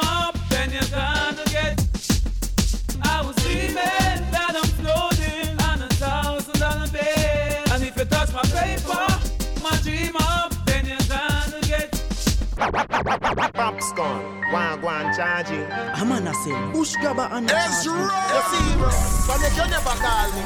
charging. 15.15 15.65
I'm 15.72 16.12
on 16.12 16.27
a 16.27 16.34
say, 16.34 16.72
bush 16.72 16.96
grabber 16.96 17.27
and 17.32 17.46
a 17.46 17.53
charge. 17.53 17.88
right. 17.88 18.32
You 18.34 18.41
see, 18.51 18.77
bro, 18.77 18.89
but 19.27 19.41
make 19.41 19.56
you 19.58 19.70
never 19.70 19.96
call 20.00 20.32
me. 20.32 20.41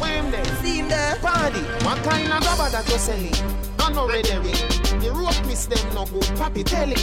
Where 0.00 0.22
him 0.22 0.30
there? 0.30 0.44
See 0.62 0.78
him 0.78 0.88
there? 0.88 1.16
Party. 1.16 1.60
What 1.84 1.98
kind 2.04 2.32
of 2.32 2.44
rubber 2.44 2.70
that 2.70 2.88
you 2.88 2.98
selling? 2.98 3.34
I 3.78 3.92
no 3.92 4.08
red 4.08 4.26
herring. 4.26 4.54
The 5.00 5.10
rope 5.12 5.46
miss 5.46 5.66
them 5.66 5.94
no 5.94 6.04
good. 6.06 6.28
Papi 6.38 6.64
telling 6.64 6.96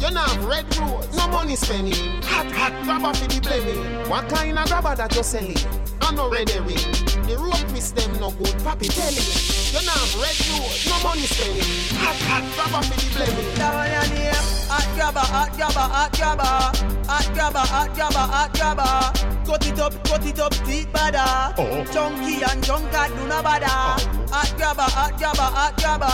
you 0.00 0.10
not 0.10 0.30
have 0.30 0.44
red 0.44 0.66
rose, 0.78 1.16
no 1.16 1.28
money 1.28 1.56
spending. 1.56 1.94
Hot 2.24 2.50
hot 2.52 2.72
rubber 2.86 3.16
for 3.16 3.28
the 3.28 3.40
blaming. 3.40 4.08
What 4.10 4.28
kind 4.28 4.58
of 4.58 4.70
rubber 4.70 4.94
that 4.96 5.14
you 5.14 5.22
selling? 5.22 5.56
I 6.00 6.14
no 6.14 6.30
red 6.30 6.48
herring. 6.50 6.84
The 7.26 7.36
rope 7.38 7.70
miss 7.72 7.92
them 7.92 8.12
no 8.20 8.30
good. 8.30 8.54
Papi 8.66 8.88
telling 8.90 9.28
you 9.74 9.86
not 9.86 9.96
have 9.96 10.14
red 10.20 10.38
rose, 10.50 10.86
no 10.86 10.96
money 11.02 11.26
spending. 11.26 11.64
Hot 11.98 12.16
hot 12.28 12.44
rubber 12.58 12.86
for 12.86 12.98
the 13.00 13.08
blaming. 13.14 13.54
That 13.54 13.74
one. 13.74 14.63
Hot 14.74 14.88
grabber, 14.96 15.20
hot 15.20 15.52
grabber, 15.56 15.86
hot 15.86 16.12
grabber. 16.14 17.06
Hot 17.06 17.30
grabber, 17.32 17.58
hot 17.60 17.94
grabber, 17.94 18.18
hot 18.18 18.52
grabber. 18.54 19.46
Cut 19.46 19.66
it 19.68 19.78
up, 19.78 19.94
cut 20.02 20.26
it 20.26 20.40
up, 20.40 20.52
teeth 20.66 20.88
bada. 20.92 21.54
Chunky 21.92 22.42
oh. 22.42 22.50
and 22.50 22.60
junkat 22.60 23.08
do 23.14 23.28
no 23.28 23.40
bada. 23.40 23.70
Hot 24.34 24.52
grabber, 24.56 24.82
hot 24.82 25.16
grabber, 25.16 25.42
hot 25.42 25.76
grabber. 25.76 26.04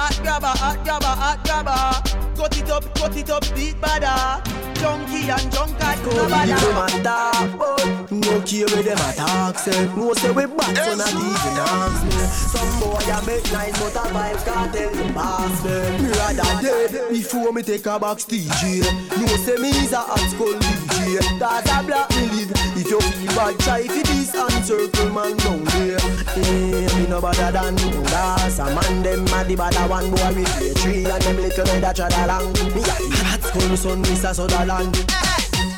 Hot 0.00 0.16
grabber, 0.22 0.46
hot 0.46 0.82
grabber, 0.82 1.04
hot 1.04 1.44
grabber. 1.44 2.40
Cut 2.40 2.56
it 2.56 2.70
up, 2.70 2.94
cut 2.94 3.16
it 3.18 3.28
up, 3.28 3.44
teeth 3.54 3.76
bada. 3.82 4.69
Chunky 4.80 5.30
and 5.30 5.52
no 5.52 5.66
Come 6.02 6.46
give 6.46 6.60
them 6.60 6.76
a 6.76 8.00
no 8.10 8.40
care 8.42 8.66
where 8.66 8.82
them 8.82 8.98
a 8.98 9.12
talk. 9.14 9.58
Say, 9.58 9.86
no 9.94 10.14
say 10.14 10.30
we 10.30 10.46
back, 10.46 10.76
so 10.76 10.94
not 10.96 11.10
even 11.10 11.56
ask 11.60 12.04
me. 12.04 12.10
Some 12.50 12.80
boy 12.80 12.98
a 12.98 13.26
make 13.26 13.52
nice, 13.52 13.78
but 13.78 13.94
a 13.94 14.08
vibe 14.08 14.44
can't 14.44 14.72
tell 14.72 14.90
the 14.90 15.12
boss 15.12 15.64
me. 15.64 15.70
Eh. 15.70 15.98
Me 16.02 16.08
rather 16.10 16.62
dead 16.62 17.10
before 17.10 17.52
me 17.52 17.62
take 17.62 17.86
a 17.86 17.98
box 17.98 18.24
DJ. 18.24 18.82
Eh. 18.82 19.20
No 19.20 19.26
say 19.26 19.56
me 19.56 19.68
is 19.68 19.92
a 19.92 19.98
hot 19.98 20.18
school 20.18 20.54
DJ. 20.54 20.89
That's 21.38 21.70
a 21.70 21.82
black 21.82 22.10
me 22.10 22.26
live. 22.28 22.52
If 22.76 22.90
you 22.90 23.00
feel 23.00 23.34
bad, 23.34 23.58
try 23.60 23.86
for 23.86 24.02
this 24.04 24.34
and 24.34 24.64
circle 24.64 25.10
man 25.10 25.36
down 25.38 25.64
there. 25.64 25.98
Eh, 26.36 26.98
me 26.98 27.06
no 27.08 27.20
better 27.20 27.50
than 27.50 27.74
no 27.76 28.02
gas. 28.04 28.58
A 28.58 28.64
man 28.66 29.02
them 29.02 29.24
a 29.24 29.44
the 29.44 29.56
better 29.56 29.88
one 29.88 30.10
boy 30.10 30.32
with 30.34 30.52
play 30.58 30.74
tree 30.74 31.04
and 31.04 31.22
them 31.22 31.36
little 31.36 31.66
head 31.66 31.84
a 31.84 31.92
trad 31.92 32.12
along. 32.24 32.52
Me 32.74 32.82
a 32.82 32.94
the 33.00 33.24
hot 33.24 33.42
school 33.42 33.76
son, 33.76 34.02
Mr. 34.04 34.34
Sutherland. 34.34 34.94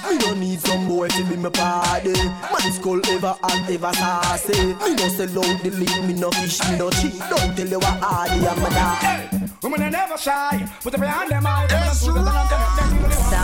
Me 0.08 0.18
no 0.18 0.34
need 0.34 0.60
some 0.60 0.88
boy 0.88 1.08
to 1.08 1.24
be 1.24 1.36
my 1.36 1.48
party. 1.48 2.12
Man 2.12 2.72
skull 2.72 3.00
ever 3.10 3.34
and 3.42 3.70
ever 3.70 3.92
sassy. 3.94 4.74
Me 4.74 4.94
no 4.94 5.08
sell 5.08 5.38
out 5.38 5.62
the 5.62 5.70
link, 5.70 6.04
me 6.06 6.14
no 6.14 6.30
fish, 6.32 6.60
me 6.68 6.76
no 6.76 6.90
cheat. 6.90 7.18
Don't 7.30 7.56
tell 7.56 7.68
you 7.68 7.78
what 7.78 7.98
hardy 8.02 8.46
I'm 8.46 8.58
a 8.58 8.70
dog. 8.70 9.50
Women 9.62 9.82
are 9.82 9.90
never 9.90 10.18
shy. 10.18 10.68
Put 10.82 10.94
every 10.94 11.06
hand 11.06 11.30
them 11.30 11.46
out. 11.46 11.70
It's 11.70 12.00
Stop. 12.00 12.10
Boy. 12.10 13.02
Put 13.12 13.30
them 13.30 13.41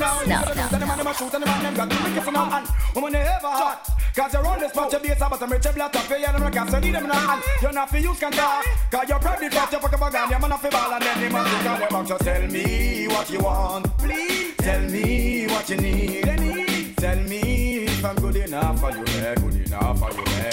down. 0.00 0.28
No, 0.28 0.40
Put 0.40 0.56
no, 0.56 0.78
them 0.78 0.90
on 0.90 0.98
them 0.98 1.14
shoot 1.14 1.34
and 1.34 1.42
them 1.42 1.50
on 1.50 1.62
them 1.62 1.74
got 1.74 1.88
the 1.88 1.96
wicked 2.04 2.22
for 2.22 2.32
no 2.32 2.44
hand. 2.44 2.68
Women 2.94 3.16
are 3.16 3.18
ever 3.18 3.48
hot. 3.48 3.90
Cause 4.16 4.32
you're 4.32 4.46
on 4.46 4.58
this 4.58 4.72
spot, 4.72 4.92
your 4.92 5.00
base 5.00 5.18
but 5.18 5.42
I'm 5.42 5.50
rich, 5.50 5.64
your 5.64 5.72
black 5.74 5.92
top, 5.92 6.10
yeah, 6.10 6.32
them 6.32 6.52
can't 6.52 6.82
need 6.82 6.94
them 6.94 7.04
in 7.04 7.10
hand. 7.10 7.42
You're 7.62 7.72
not 7.72 7.90
for 7.90 7.98
use 7.98 8.18
can 8.18 8.32
talk. 8.32 8.64
Cause 8.90 9.08
you're 9.08 9.18
proud, 9.18 9.42
you 9.42 9.50
fuck, 9.50 9.72
you 9.72 9.78
fuck 9.78 9.92
up 9.92 10.14
a 10.14 10.28
you're 10.30 10.40
man 10.40 10.52
off 10.52 10.62
the 10.62 10.68
ball, 10.70 10.92
and 10.92 11.02
then 11.02 11.20
the 11.20 11.30
man 11.30 11.44
take 11.44 11.70
all 11.70 11.78
your 11.78 11.88
box. 11.88 12.08
So 12.08 12.18
tell 12.18 12.46
me 12.48 13.08
what 13.08 13.30
you 13.30 13.40
want, 13.40 13.98
please. 13.98 14.54
Tell 14.56 14.82
me 14.82 15.46
what 15.46 15.68
you 15.70 15.76
need, 15.76 16.40
need. 16.40 16.96
Tell 16.96 17.16
me 17.16 17.84
if 17.84 18.04
I'm 18.04 18.16
good 18.16 18.36
enough 18.36 18.80
for 18.80 18.90
you, 18.90 19.04
yeah, 19.06 19.34
good 19.36 19.54
enough 19.54 19.98
for 19.98 20.10
you, 20.10 20.24
yeah. 20.26 20.50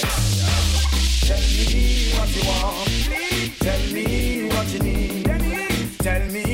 Tell 1.27 1.41
me 1.41 2.11
what 2.15 2.35
you 2.35 2.43
want, 2.47 2.87
please. 2.87 3.59
Tell 3.59 3.93
me 3.93 4.49
what 4.49 4.67
you 4.73 4.79
need, 4.79 5.41
need. 5.41 5.99
Tell 5.99 6.25
me 6.31 6.46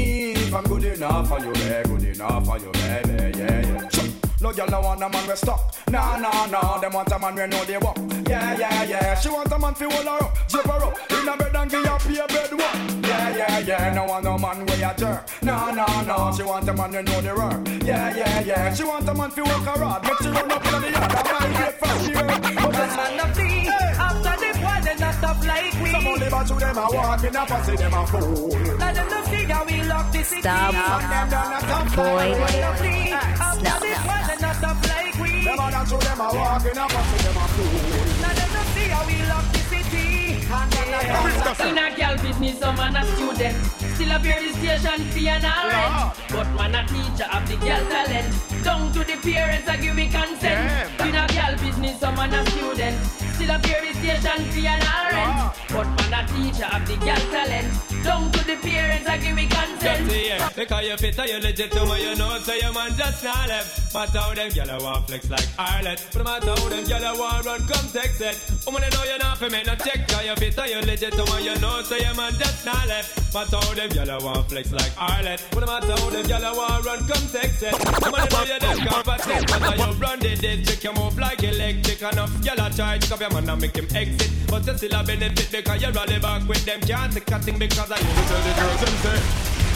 if 0.53 0.59
I'm 0.59 0.63
good 0.65 0.83
enough 0.83 1.27
for 1.27 1.39
you, 1.39 1.51
yeah, 1.55 1.83
good 1.83 2.03
enough 2.03 2.45
for 2.45 2.57
you, 2.59 2.71
baby, 2.73 3.37
yeah, 3.39 3.65
yeah. 3.65 3.89
Sure. 3.89 4.09
No 4.39 4.53
girl 4.53 4.67
no 4.67 4.81
want 4.81 5.01
a 5.01 5.09
man 5.09 5.27
we 5.27 5.35
stuck. 5.35 5.73
Nah, 5.89 6.17
nah, 6.17 6.45
nah. 6.45 6.77
Them 6.77 6.93
want 6.93 7.11
a 7.11 7.17
man 7.17 7.35
we 7.35 7.47
know 7.47 7.63
they 7.65 7.77
walk. 7.77 7.97
Yeah, 8.29 8.57
yeah, 8.59 8.83
yeah. 8.83 9.15
She 9.15 9.29
want 9.29 9.51
a 9.51 9.57
man 9.57 9.73
fi 9.73 9.85
hold 9.85 10.05
her 10.05 10.25
up, 10.25 10.37
zip 10.51 10.65
her 10.65 10.83
up 10.85 11.11
in 11.11 11.27
a 11.27 11.37
bed 11.37 11.55
and 11.55 11.71
give 11.71 11.85
her 11.85 11.97
pay 11.97 12.27
bed 12.27 12.51
work. 12.51 12.75
Yeah, 13.01 13.37
yeah, 13.37 13.59
yeah. 13.59 13.93
No 13.95 14.05
want 14.05 14.25
no 14.25 14.37
man 14.37 14.65
we 14.65 14.73
a 14.73 14.93
jerk. 14.95 15.27
Nah, 15.41 15.71
nah, 15.71 16.01
nah. 16.03 16.31
She 16.31 16.43
want 16.43 16.69
a 16.69 16.73
man 16.73 16.91
we 16.91 17.01
know 17.01 17.21
the 17.21 17.33
work. 17.33 17.83
Yeah, 17.83 18.15
yeah, 18.15 18.41
yeah. 18.41 18.73
She 18.73 18.83
want 18.83 19.09
a 19.09 19.13
man 19.13 19.31
fi 19.31 19.41
work 19.41 19.63
her 19.63 19.83
hard. 19.83 20.03
Make 20.03 20.17
she 20.19 20.27
run 20.27 20.51
up 20.51 20.65
in 20.65 20.81
the 20.81 20.91
yard. 20.91 21.13
A 21.13 21.23
man 21.33 21.51
get 21.53 21.79
fast 21.79 22.05
she. 22.05 22.13
But 22.13 22.73
man 22.97 23.19
a 23.19 23.33
flee 23.33 23.67
after 23.69 24.37
the 24.37 24.62
boy, 24.63 24.79
they 24.83 24.95
not 24.95 25.13
stop 25.15 25.37
like 25.43 25.73
we. 25.81 25.91
some 25.91 26.07
only 26.07 26.29
but 26.29 26.43
to 26.47 26.55
them 26.55 26.77
a 26.77 26.85
walk 26.95 27.23
in 27.23 27.35
a 27.35 27.43
pussy 27.45 27.75
them 27.75 27.93
a 27.93 28.01
fool. 28.07 28.47
Let 28.79 28.95
them 28.95 29.07
no 29.09 29.19
figure 29.27 29.63
we 29.67 29.83
lock 29.83 30.07
the 30.11 30.23
city. 30.23 30.41
Stop. 30.41 30.73
And 30.73 31.05
them 31.11 31.27
done 31.29 31.53
a 31.53 31.59
stop 31.59 31.85
Boy. 31.95 32.27
Them 32.31 32.39
man 32.39 32.63
a 32.63 32.71
flee 32.79 33.11
after 33.11 33.63
No, 33.63 33.73
the 33.79 33.89
no, 33.91 34.01
boy, 34.07 34.21
they 34.27 34.37
not 34.41 34.55
stop 34.55 34.77
like 34.87 35.15
we. 35.19 35.31
Them 35.43 35.59
a 35.59 35.65
done 35.71 35.85
to 35.91 35.97
them 36.05 36.21
a 36.23 36.27
walk 36.31 36.65
in 36.65 36.77
a 36.79 36.85
pussy 36.87 37.17
them 37.23 37.37
a 37.37 37.45
fool. 37.53 37.75
Let 38.23 38.33
them 38.39 38.49
no 38.55 38.61
see 38.73 38.87
how 38.93 39.03
we 39.07 39.17
lock 39.31 39.45
the 39.51 39.61
city. 39.71 40.09
In 40.53 41.77
a 41.77 41.95
girl 41.95 42.15
business, 42.23 42.59
some 42.59 42.75
man 42.75 42.95
a 42.95 43.03
student. 43.15 43.55
Still 43.95 44.11
a 44.11 44.19
bear 44.19 44.39
the 44.41 44.53
station 44.57 44.99
fee 45.11 45.29
and 45.29 45.45
all 45.45 45.67
rent. 45.67 46.15
But 46.29 46.49
man 46.55 46.75
a 46.75 46.81
teacher 46.87 47.27
of 47.31 47.43
the 47.49 47.57
girl 47.57 47.83
talent. 47.89 48.29
Down 48.63 48.91
to 48.93 48.99
the 48.99 49.17
parents 49.21 49.67
a 49.67 49.77
give 49.77 49.95
me 49.95 50.07
consent. 50.09 51.01
In 51.01 51.15
a 51.15 51.27
girl 51.27 51.53
business, 51.59 51.99
some 51.99 52.15
man 52.15 52.33
a 52.33 52.45
student. 52.51 53.22
Still 53.33 53.49
a 53.49 53.57
the 53.57 53.93
station 53.97 54.45
fee 54.51 54.67
and 54.67 54.83
all 54.83 55.09
rent. 55.11 55.55
But 55.69 55.87
man 55.97 56.13
a 56.13 56.27
teacher 56.29 56.69
of 56.69 56.85
the 56.85 56.95
girl 56.97 57.23
talent. 57.33 57.67
Down 58.03 58.31
to 58.31 58.45
the 58.45 58.57
parents 58.57 59.09
a 59.09 59.17
give 59.17 59.35
me 59.35 59.47
consent. 59.47 60.55
Because 60.55 60.85
you 60.85 60.97
fit 60.97 61.17
you 61.17 61.39
legit 61.39 61.71
to 61.71 61.85
me, 61.85 62.09
you 62.09 62.15
know, 62.15 62.37
so 62.39 62.53
your 62.53 62.73
man 62.73 62.95
just 62.95 63.23
not 63.23 63.47
left. 63.49 63.93
Matter 63.93 64.19
how 64.19 64.33
them 64.35 64.51
gyal 64.51 64.83
want 64.83 65.07
flex 65.07 65.29
like 65.29 65.47
Arlet. 65.57 66.05
But 66.13 66.23
matter 66.23 66.49
how 66.49 66.69
them 66.69 66.83
gyal 66.83 67.17
want 67.17 67.45
run, 67.45 67.59
come 67.67 67.89
text 67.89 68.21
it. 68.21 68.37
Woman, 68.65 68.83
I 68.83 68.89
know 68.89 69.03
you're 69.03 69.17
not 69.17 69.37
for 69.37 69.49
me, 69.49 69.63
no 69.65 69.75
check. 69.75 70.07
Cause 70.07 70.25
you 70.25 70.35
fit 70.35 70.69
you 70.69 70.81
legit 70.81 71.13
to 71.13 71.25
me, 71.25 71.45
you 71.45 71.59
know, 71.59 71.81
so 71.81 71.95
your 71.95 72.13
man 72.13 72.33
just 72.33 72.65
not 72.65 72.87
left. 72.87 73.22
Matter 73.33 73.57
how 73.57 73.73
them 73.73 74.09
a 74.09 74.23
want 74.23 74.47
flex 74.47 74.71
like. 74.71 74.93
But 74.95 75.59
no 75.59 75.65
matter 75.65 75.95
how 75.97 76.09
them 76.11 76.43
a 76.43 76.55
want 76.55 76.85
run, 76.85 76.99
come 76.99 77.27
text 77.33 77.63
it. 77.63 77.73
Woman, 77.73 78.21
I 78.21 78.27
know 78.29 78.43
you 78.45 78.59
them 78.59 78.77
protect. 79.03 79.47
Cause 79.49 79.77
you 79.79 79.93
run 79.99 80.19
the 80.19 80.35
district, 80.35 80.83
you 80.83 80.93
move 80.93 81.17
like 81.17 81.43
electric. 81.43 82.01
Enough 82.03 82.45
a 82.45 82.69
try 82.75 82.97
to 82.99 83.13
up 83.13 83.19
your 83.19 83.31
man 83.31 83.49
and 83.49 83.61
make 83.61 83.75
him 83.75 83.87
exit. 83.95 84.29
But 84.47 84.67
you 84.67 84.77
still 84.77 84.99
a 84.99 85.03
benefit 85.03 85.49
because 85.51 85.81
you 85.81 85.91
rally 85.91 86.19
back 86.19 86.47
with 86.47 86.63
them. 86.63 86.79
Can't 86.81 87.11
take 87.11 87.31
a 87.31 87.39
thing 87.39 87.57
because 87.57 87.91
I 87.91 87.97
you. 87.97 88.23
Tell 88.29 88.41
the 88.45 88.53
girls 88.53 88.81
and 88.85 88.97
say, 89.01 89.19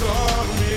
call 0.05 0.45
me 0.61 0.73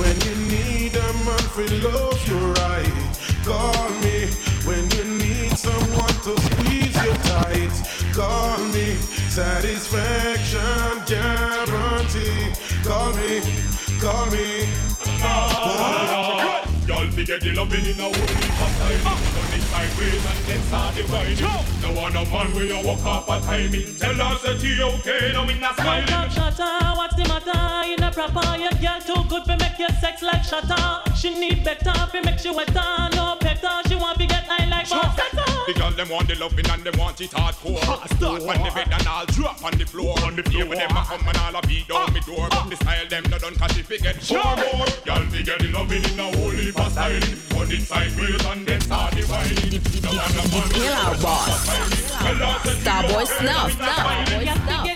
when 0.00 0.16
you 0.24 0.34
need 0.48 0.96
a 0.96 1.08
man 1.28 1.44
for 1.52 1.68
love 1.84 2.16
you're 2.28 2.52
right. 2.64 2.96
Call 3.44 3.90
me 4.00 4.32
when 4.64 4.88
you 4.92 5.04
need 5.20 5.52
someone 5.58 6.16
to 6.24 6.40
squeeze 6.40 6.81
tight. 7.22 7.72
Call 8.14 8.58
me, 8.74 8.96
satisfaction 9.30 10.60
guarantee. 11.06 12.52
Call 12.84 13.12
me, 13.14 13.40
call 14.00 14.26
me. 14.26 14.68
Y'all 15.18 16.61
fi 17.12 17.24
get 17.24 17.40
the 17.40 17.52
loving 17.52 17.84
in 17.84 18.00
a 18.00 18.02
whole 18.02 18.12
heap 18.12 18.62
of 18.64 18.72
time. 18.80 19.02
Turn 19.04 19.52
it 19.52 19.62
sideways 19.68 20.24
and 20.24 20.40
then 20.48 20.60
start 20.62 20.94
dividing 20.94 21.44
No 21.82 21.90
one 22.00 22.16
a 22.16 22.24
man 22.32 22.48
where 22.54 22.64
you 22.64 22.80
walk 22.86 23.04
up 23.04 23.28
a 23.28 23.40
timing 23.44 23.94
Tell 23.96 24.20
us 24.20 24.42
that 24.42 24.60
he 24.60 24.82
okay, 24.82 25.32
no 25.32 25.44
me 25.44 25.58
not 25.58 25.76
smiling. 25.76 26.08
up, 26.12 26.30
shutter, 26.30 26.72
what's 26.96 27.14
the 27.16 27.24
matter? 27.28 27.92
In 27.92 28.02
a 28.02 28.10
proper, 28.10 28.56
your 28.56 28.72
girl 28.80 29.00
too 29.00 29.22
good 29.28 29.44
for 29.44 29.56
make 29.56 29.78
your 29.78 29.92
sex 30.00 30.22
like 30.22 30.44
shutter. 30.44 30.84
She 31.16 31.38
need 31.38 31.64
better 31.64 31.92
for 32.08 32.22
make 32.22 32.38
she 32.38 32.50
wetter, 32.50 32.90
no 33.12 33.36
better. 33.40 33.72
She 33.88 33.94
want 33.94 34.18
to 34.18 34.26
get 34.26 34.44
high 34.48 34.68
like 34.68 34.88
Rosetta. 34.90 35.44
The 35.66 35.74
girl 35.74 35.90
them 35.92 36.08
want 36.08 36.28
the 36.28 36.34
loving 36.36 36.68
and 36.68 36.82
them 36.82 36.98
want 36.98 37.20
it 37.20 37.30
hardcore. 37.30 37.78
Start 38.16 38.42
on 38.42 38.64
the 38.64 38.70
bed 38.74 38.88
and 38.90 39.06
I'll 39.06 39.26
drop 39.26 39.62
on 39.64 39.72
the 39.78 39.86
floor. 39.86 40.18
On 40.24 40.34
the 40.34 40.42
floor 40.42 40.66
When 40.66 40.78
them 40.78 40.90
a 40.90 41.04
come 41.04 41.28
and 41.28 41.38
all 41.38 41.56
a 41.56 41.62
beat 41.66 41.86
down 41.88 42.08
ah. 42.08 42.12
me 42.12 42.20
door. 42.26 42.48
But 42.50 42.70
the 42.70 42.76
style 42.76 43.08
them 43.08 43.24
no 43.30 43.38
done 43.38 43.54
cause 43.54 43.78
if 43.78 43.90
it 43.90 44.02
get 44.02 44.18
more 44.30 44.56
more 44.56 44.86
Get 45.52 45.60
the 45.60 45.72
loving 45.78 46.02
in 46.02 46.18
a 46.18 46.22
whole 46.34 46.48
heap 46.48 46.74
Turn 46.74 47.70
it 47.70 47.82
sideways 47.82 48.44
and 48.46 48.66
then 48.66 48.80
start 48.80 49.14
dividing 49.14 49.82
No 50.02 50.08
one 50.08 50.32
a 50.32 50.48
man 50.48 50.68
Kill 50.70 50.92
our 50.94 51.14
boss. 51.20 51.68
Starboy 52.80 53.26
Snuff. 53.26 53.70
You 54.40 54.46
have 54.46 54.91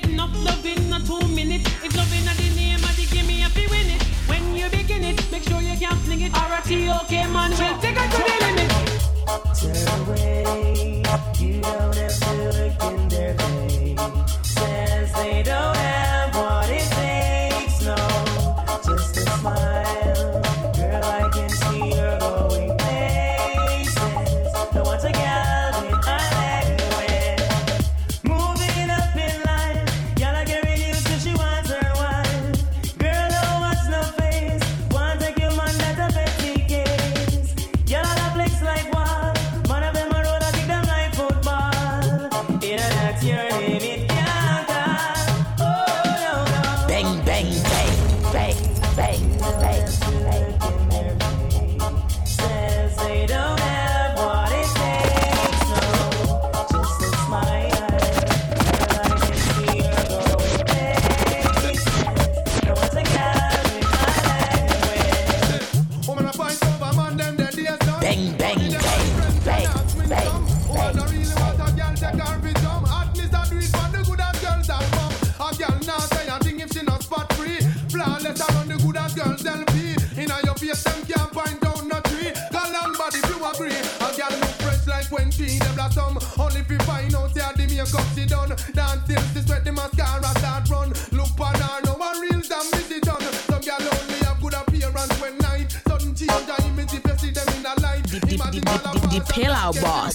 like 85.06 85.18
when 85.18 85.30
she 85.30 85.58
them 85.58 85.74
blossom. 85.74 86.18
Only 86.38 86.60
if 86.60 86.70
you 86.70 86.78
find 86.78 87.14
out 87.14 87.30
yeah 87.34 87.52
the 87.52 87.66
makeup 87.66 88.06
she 88.14 88.26
done. 88.26 88.48
Dance 88.72 89.02
till 89.06 89.22
she 89.32 89.46
sweat 89.46 89.64
the 89.64 89.72
mascara 89.72 90.24
start 90.38 90.68
run. 90.68 90.92
Look 91.12 91.40
on 91.40 91.54
her 91.54 91.80
no 91.84 91.94
one 91.94 92.20
real 92.20 92.40
damn 92.40 92.70
busy 92.70 93.00
done. 93.00 93.20
Some 93.20 93.60
girl 93.60 93.76
only 93.80 94.18
have 94.24 94.40
good 94.40 94.54
appearance 94.54 95.20
when 95.20 95.38
night. 95.38 95.76
Sudden 95.88 96.14
change 96.14 96.30
her 96.30 96.68
image 96.68 96.94
if 96.94 97.04
you 97.06 97.18
see 97.18 97.30
them 97.30 97.48
in 97.48 97.66
a 97.66 97.74
light. 97.80 98.32
Imagine 98.32 98.68
all 98.68 98.96
of 98.96 99.02
The 99.10 99.20
Pillow 99.28 99.72
Boss. 99.80 100.14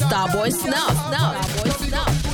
Starboy 0.00 0.52
Snuff. 0.52 0.92
Snuff. 1.08 1.76
Snuff. 1.78 2.31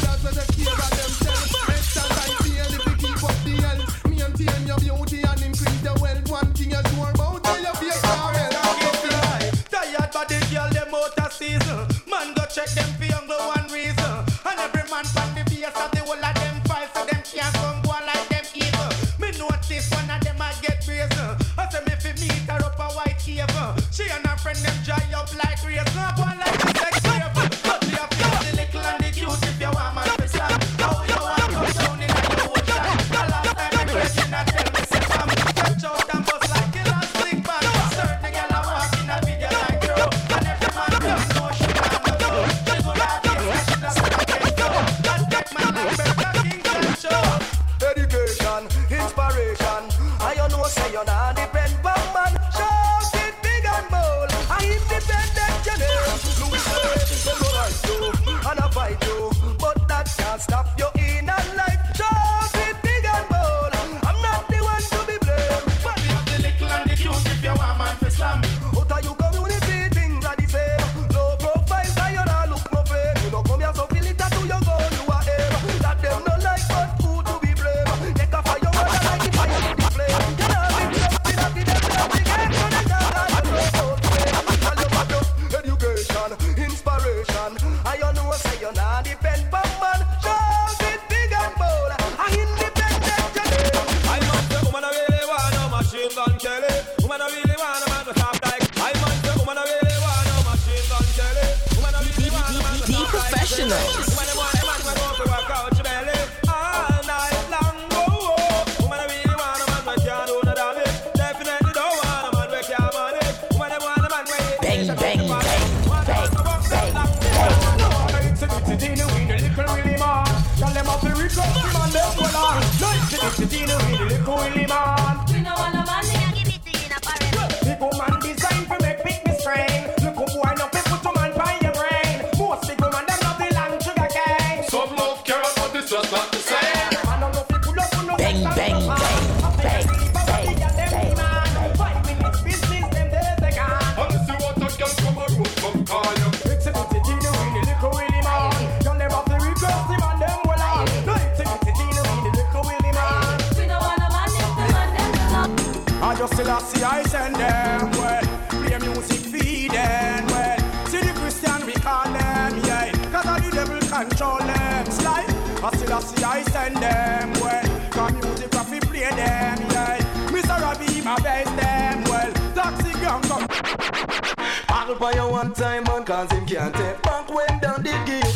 Cause 176.08 176.32
him 176.32 176.46
can't 176.46 176.74
take 176.74 177.02
back 177.02 177.28
when 177.28 177.58
down 177.60 177.82
did 177.82 178.06
give 178.06 178.24
you 178.24 178.32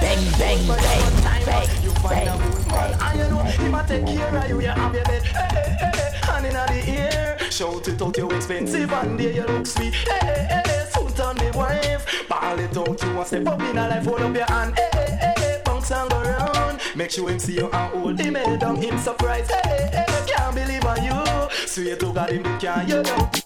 Bang, 0.00 0.22
bang, 0.38 0.66
bang, 0.68 1.44
bang, 1.44 1.68
You 1.82 1.90
find 1.94 2.28
a 2.28 2.38
good 2.38 2.66
man 2.68 2.96
and 3.00 3.18
you 3.18 3.28
know 3.28 3.42
him 3.42 3.74
a 3.74 3.84
take 3.88 4.06
care 4.06 4.36
of 4.36 4.48
you 4.48 4.60
You 4.60 4.68
have 4.68 4.94
your 4.94 5.04
bed. 5.04 5.22
Hey, 5.24 5.48
hey, 5.50 5.76
hey, 5.80 5.90
hey. 5.96 6.18
Hand 6.22 6.46
inna 6.46 6.64
the 6.68 6.90
air. 6.92 7.38
Shout 7.50 7.88
it 7.88 8.00
out 8.00 8.16
you 8.16 8.30
expensive 8.30 8.92
and 8.92 9.18
there 9.18 9.32
you 9.32 9.42
look 9.42 9.66
sweet. 9.66 9.94
Hey, 9.94 10.18
hey, 10.22 10.62
hey, 10.64 10.84
suit 10.92 11.18
on 11.20 11.36
the 11.36 11.50
wife. 11.56 12.28
Ball 12.28 12.58
it 12.60 12.76
out 12.76 13.02
you 13.02 13.20
a 13.20 13.24
step 13.24 13.46
up 13.48 13.60
in 13.60 13.78
a 13.78 13.88
life 13.88 14.04
Hold 14.04 14.20
up 14.20 14.36
your 14.36 14.46
hand. 14.46 14.78
Hey, 14.78 14.88
hey, 14.92 15.18
hey, 15.20 15.34
hey. 15.38 15.62
Bounce 15.64 15.90
and 15.90 16.08
go 16.08 16.22
round. 16.22 16.80
Make 16.94 17.10
sure 17.10 17.28
him 17.28 17.40
see 17.40 17.54
you 17.54 17.68
and 17.68 17.92
hold 17.92 18.20
him 18.20 18.36
head 18.36 18.60
down. 18.60 18.76
Him 18.76 18.96
surprised 18.98 19.50
Hey, 19.50 19.88
hey, 19.92 20.04
hey. 20.06 20.24
Can't 20.28 20.54
believe 20.54 20.84
on 20.84 21.04
you. 21.04 21.50
Swear 21.66 21.96
to 21.96 22.12
God 22.12 22.30
him 22.30 22.44
can't 22.60 22.88
you 22.88 23.02
know 23.02 23.41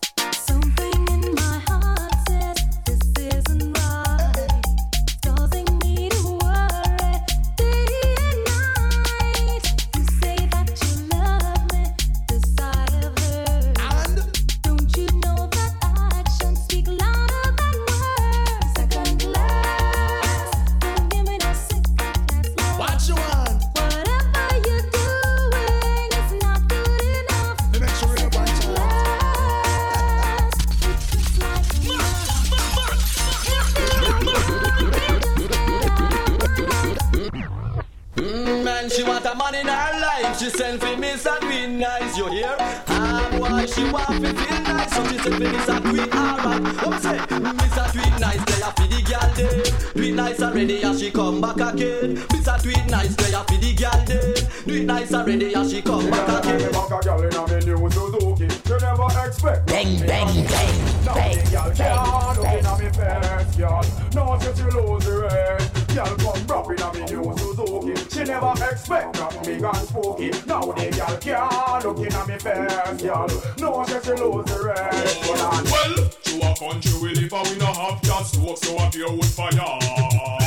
already, 50.56 50.82
and 50.82 50.98
she 50.98 51.10
come 51.10 51.40
back 51.40 51.56
again. 51.56 52.14
Miss 52.32 52.46
a 52.48 52.58
Queen 52.58 52.86
nice, 52.86 53.14
they 53.16 53.34
a 53.34 53.44
for 53.44 53.56
the 53.60 53.74
girl 53.74 54.04
day. 54.06 54.34
Do 54.64 54.74
it 54.74 54.84
nice 54.86 55.12
already, 55.12 55.52
and 55.52 55.70
she 55.70 55.82
come 55.82 56.10
back 56.10 56.44
again. 56.44 56.72
Back 56.72 56.90
a 56.90 57.04
girl 57.04 57.22
in 57.22 57.34
a 57.34 57.42
me 57.46 57.66
new 57.66 57.90
Suzuki. 57.90 58.48
You 58.68 58.78
never 58.80 59.08
expect. 59.26 59.66
Bang, 59.66 59.98
bang, 60.06 60.46
bang, 60.46 61.04
Now 61.04 61.14
bang, 61.14 61.36
the 61.36 61.50
girl 61.50 61.64
bang, 61.64 61.76
can't 61.76 62.36
look 62.36 62.46
bang. 62.46 62.58
inna 62.58 62.72
me 62.78 62.88
face, 62.96 63.56
girl. 63.56 63.84
No, 64.14 64.38
she 64.40 64.50
she 64.56 64.68
lose 64.72 65.04
her 65.04 65.28
head. 65.28 65.60
Girl 65.94 66.16
come 66.16 66.46
rap 66.46 66.66
inna 66.72 66.88
me 66.94 67.00
new 67.12 67.36
Suzuki. 67.36 67.94
She 68.08 68.24
never 68.24 68.52
expect 68.64 69.18
nothing 69.18 69.44
big 69.44 69.62
and 69.62 69.76
spooky. 69.76 70.30
Now 70.46 70.72
the 70.72 70.88
girl 70.96 71.16
can't 71.20 71.84
look 71.84 71.98
inna 72.00 72.26
me 72.26 72.38
face, 72.38 73.02
girl. 73.02 73.28
No, 73.58 73.84
she 73.84 73.98
she 74.00 74.12
lose 74.16 74.48
her 74.50 74.72
head. 74.72 75.08
Hold 75.20 75.40
on. 75.40 75.64
Well, 75.68 76.08
to 76.08 76.34
a 76.40 76.56
country 76.56 76.92
we 77.02 77.14
live 77.14 77.32
and 77.32 77.48
we 77.48 77.56
no 77.58 77.66
have 77.66 78.00
gas 78.00 78.32
stove, 78.32 78.56
so 78.58 78.76
a 78.78 78.90
pure 78.90 79.12
wood 79.12 79.24
fire. 79.26 80.45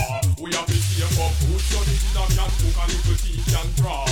Can 2.40 2.52
cook 2.52 2.78
and 2.84 2.92
little 2.94 3.16
tea 3.16 3.42
can 3.52 3.68
draw. 3.76 4.06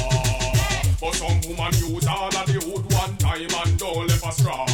But 1.00 1.13
some 1.16 1.40
woman 1.48 1.74
use 1.76 2.08
all 2.08 2.28
of 2.28 2.46
the 2.48 2.60
wood 2.66 2.92
one 2.92 3.16
time 3.18 3.48
and 3.48 3.78
don't 3.78 4.08
left 4.08 4.26
a 4.26 4.32
straw. 4.32 4.66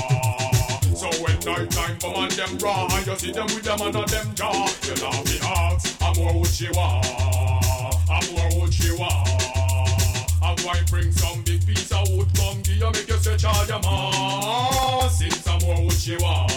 So 0.95 1.09
when 1.21 1.37
night 1.41 1.71
time 1.71 1.97
come 1.99 2.15
and 2.15 2.31
them 2.31 2.57
raw, 2.59 2.87
and 2.91 3.05
you 3.05 3.15
see 3.17 3.31
them 3.31 3.45
with 3.47 3.63
them 3.63 3.81
under 3.81 4.05
them 4.05 4.33
jaw, 4.35 4.69
you 4.83 4.95
know 5.01 5.11
fi 5.11 5.39
ask, 5.43 6.01
a 6.01 6.13
more 6.19 6.39
wood 6.39 6.47
she 6.47 6.69
want, 6.71 7.05
a 8.09 8.19
more 8.31 8.61
wood 8.61 8.73
she 8.73 8.91
want. 8.91 9.27
I'm 10.41 10.55
going 10.57 10.85
bring 10.85 11.11
some 11.11 11.41
big 11.43 11.65
piece 11.65 11.91
of 11.91 12.07
wood 12.11 12.29
come 12.35 12.61
give 12.61 12.77
you 12.77 12.91
make 12.91 13.07
you 13.07 13.17
stretch 13.17 13.45
all 13.45 13.65
your. 13.65 15.09
Since 15.09 15.41
some 15.41 15.59
more 15.61 15.83
wood 15.83 15.93
she 15.93 16.15
want, 16.17 16.51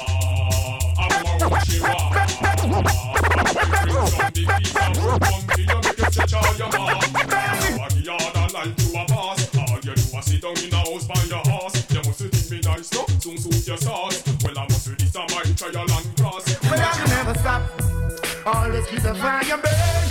Always 18.47 18.87
keep 18.87 19.03
the 19.03 19.13
fire 19.15 19.57
burning. 19.57 20.06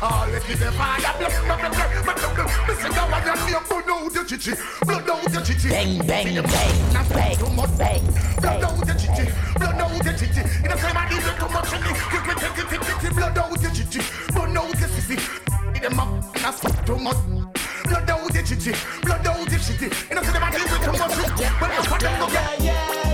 Bang 0.00 0.32
bang 0.32 0.40
bang, 0.48 0.72
fire. 0.72 0.96
Listen 2.68 2.90
to 2.90 3.00
what 3.00 3.24
you're 3.26 3.36
near. 3.46 3.60
Blood 3.68 3.90
out 3.90 4.14
your 4.14 4.24
chichi. 4.24 4.52
Blood 4.86 5.10
out 5.10 5.32
your 5.32 5.42
chichi. 5.42 5.68
Bang, 5.68 5.98
bang, 6.06 6.34
bang. 6.34 6.92
Bang, 6.92 7.36
bang, 7.76 8.00
Blood 8.40 8.64
out 8.64 8.86
your 8.86 8.96
chichi. 8.96 9.30
Blood 9.58 9.80
out 9.80 10.04
your 10.04 10.14
chichi. 10.14 10.40
In 10.40 10.70
the 10.70 10.78
same 10.78 10.96
I 10.96 11.08
need 11.10 11.20
too 11.20 11.48
much 11.52 11.72
in 11.74 11.82
me. 11.84 11.92
Give 12.12 12.26
me, 12.26 12.34
give 12.40 12.56
me, 12.56 12.64
give 12.70 12.80
me, 12.80 12.94
give 13.02 13.12
me. 13.12 13.20
Blood 13.20 13.38
out 13.38 13.62
your 13.62 13.70
chichi. 13.72 14.00
Blood 14.32 14.56
out 14.56 14.80
your 14.80 14.88
sissy. 14.88 15.80
Them 15.80 15.98
up, 15.98 16.34
that's 16.34 16.60
too 16.84 16.96
much 16.96 17.16
blood 17.90 18.10
out 18.10 18.32
the 18.32 18.42
chichi, 18.42 18.72
blood 19.02 19.26
out 19.26 19.48
the 19.48 19.58
chichi. 19.58 19.88
You 20.08 20.14
know, 20.14 20.22
see 20.22 20.32
the 20.32 20.40
man 20.40 20.52
with 20.52 20.84
too 20.84 20.92
much. 20.92 21.16
But 21.58 21.70
if 21.70 21.92
I 21.92 21.98
don't 21.98 22.32
get, 22.32 22.60
yeah, 22.60 22.94
yeah. 22.94 23.09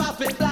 Drop 0.00 0.18
it 0.22 0.38
black 0.38 0.49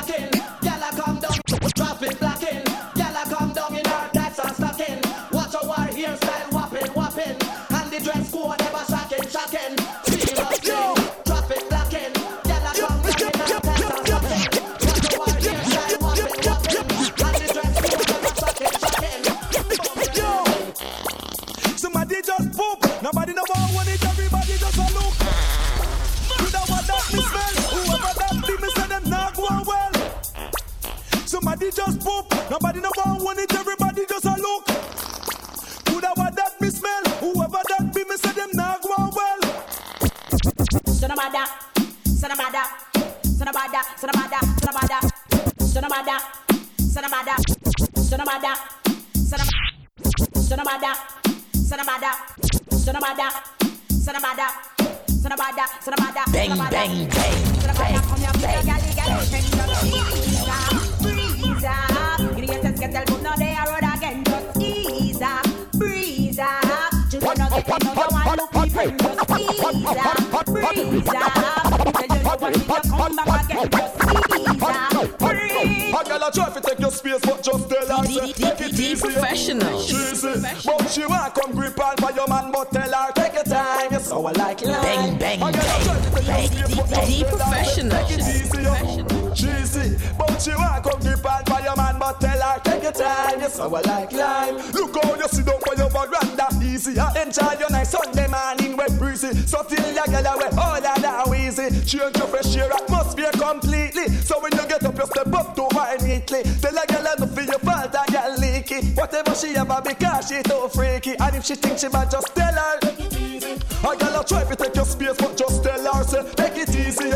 Change 101.88 102.18
your 102.18 102.26
fresh 102.26 102.54
air 102.54 102.70
atmosphere 102.70 103.30
completely. 103.32 104.08
So 104.20 104.38
when 104.42 104.52
you 104.52 104.68
get 104.68 104.84
up, 104.84 104.94
you 104.94 105.06
step 105.06 105.32
up 105.32 105.56
to 105.56 105.62
her 105.74 105.96
neatly. 106.06 106.42
Tell 106.60 106.76
a 106.76 106.86
girl 106.86 107.00
enough 107.00 107.34
for 107.34 107.40
your 107.40 107.58
fault, 107.60 107.96
a 107.96 108.12
girl 108.12 108.36
leaky. 108.38 108.88
Whatever 108.92 109.34
she 109.34 109.56
ever 109.56 109.80
because 109.82 110.28
she 110.28 110.42
too 110.42 110.68
freaky. 110.68 111.16
And 111.18 111.36
if 111.36 111.46
she 111.46 111.54
thinks 111.54 111.80
she 111.80 111.88
bad, 111.88 112.10
just 112.10 112.34
tell 112.34 112.52
her. 112.52 112.78
Make 112.84 113.00
it 113.00 113.20
easy. 113.22 113.52
A 113.80 113.96
girl 113.96 114.22
try 114.22 114.44
to 114.44 114.54
take 114.54 114.76
your 114.76 114.84
space, 114.84 115.16
but 115.16 115.34
just 115.34 115.64
tell 115.64 115.94
her, 115.94 116.04
say, 116.04 116.22
take 116.36 116.58
it 116.58 116.76
easy. 116.76 117.10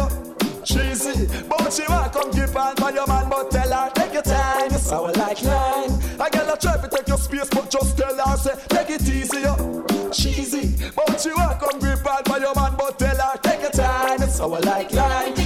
Cheesy, 0.64 1.26
but 1.48 1.72
she 1.72 1.82
want 1.88 2.12
come 2.12 2.30
give 2.30 2.56
on 2.56 2.76
by 2.76 2.90
your 2.90 3.06
man, 3.08 3.28
but 3.28 3.50
tell 3.50 3.68
her 3.68 3.90
take 3.90 4.12
your 4.12 4.22
time. 4.22 4.70
You 4.70 4.78
sour 4.78 5.10
like 5.12 5.42
lime. 5.42 5.90
A 6.20 6.30
girl 6.30 6.54
a 6.54 6.56
try 6.56 6.80
to 6.80 6.88
take 6.88 7.08
your 7.08 7.18
space, 7.18 7.48
but 7.50 7.68
just 7.68 7.98
tell 7.98 8.16
her 8.16 8.36
say 8.36 8.54
take 8.68 8.90
it 8.90 9.02
easy. 9.02 9.42
Cheesy, 10.12 10.92
but 10.94 11.20
she 11.20 11.30
want 11.30 11.58
come 11.58 11.80
give 11.80 12.06
on 12.06 12.22
by 12.24 12.38
your 12.38 12.54
man, 12.54 12.61
sour 14.42 14.58
like 14.60 14.92
lime. 14.92 15.41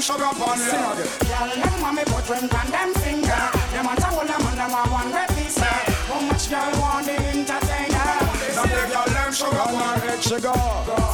Them 0.00 0.16
sugar 0.16 0.32
on 0.32 0.58
you. 0.58 1.04
Girl, 1.28 1.48
them 1.60 1.80
want 1.80 1.96
me 1.96 2.04
put 2.04 2.28
ring 2.28 2.48
on 2.48 2.66
them 2.70 2.94
finger. 3.04 3.42
Them 3.72 3.84
want 3.84 3.98
a 3.98 4.08
whole 4.08 4.24
a 4.24 4.36
man, 4.40 4.56
now 4.56 4.72
want 4.72 4.90
one 4.92 5.12
red 5.12 5.28
piece. 5.36 5.58
How 5.58 6.20
much 6.20 6.48
girl 6.48 6.72
want 6.80 7.06
the 7.06 7.16
entertainer? 7.20 8.08
Now 8.56 8.64
the 8.64 8.80
girl 8.88 9.08
them 9.12 9.32
sugar 9.32 9.60
on 9.60 9.76
her 9.76 10.00
head 10.00 10.22
sugar. 10.22 10.56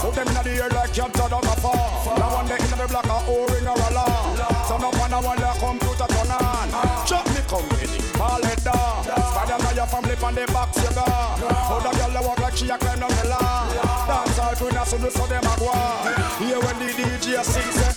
Put 0.03 0.15
them 0.15 0.29
inna 0.29 0.43
the 0.43 0.51
air 0.63 0.71
like 0.71 0.97
you 0.97 1.09
turn 1.11 1.33
up 1.33 1.43
a 1.43 1.55
fall. 1.59 2.15
Now 2.19 2.35
one 2.35 2.47
day 2.47 2.59
inna 2.63 2.77
the 2.77 2.87
black 2.87 3.07
a 3.11 3.19
O-ring 3.27 3.67
or 3.67 3.75
a 3.75 3.89
law. 3.91 4.15
Turn 4.71 4.85
up 4.87 5.01
on 5.03 5.11
the 5.11 5.19
one 5.19 5.39
the 5.43 5.51
computer 5.59 6.07
turn 6.07 6.31
on. 6.31 6.69
Chop 7.07 7.27
me 7.35 7.43
company, 7.51 7.99
call 8.15 8.45
it 8.47 8.61
down. 8.63 9.03
Spider 9.03 9.59
now 9.67 9.73
your 9.75 9.89
family 9.91 10.17
on 10.23 10.35
the 10.35 10.47
you 10.47 10.93
go. 10.95 11.07
How 11.07 11.83
the 11.83 11.91
girl 11.91 12.11
they 12.15 12.23
walk 12.23 12.39
like 12.39 12.57
she 12.57 12.71
a 12.71 12.79
climb 12.79 13.01
down 13.01 13.11
the 13.11 13.25
lawn. 13.35 13.67
Dance 14.07 14.39
all 14.39 14.55
queen 14.55 14.79
as 14.79 14.91
soon 14.91 15.03
as 15.03 15.15
them 15.15 15.43
a 15.43 15.55
go. 15.59 15.75
on. 15.75 16.15
Hear 16.39 16.61
when 16.63 16.79
the 16.79 16.93
DJ 16.95 17.43
sing 17.43 17.83
eh, 17.83 17.96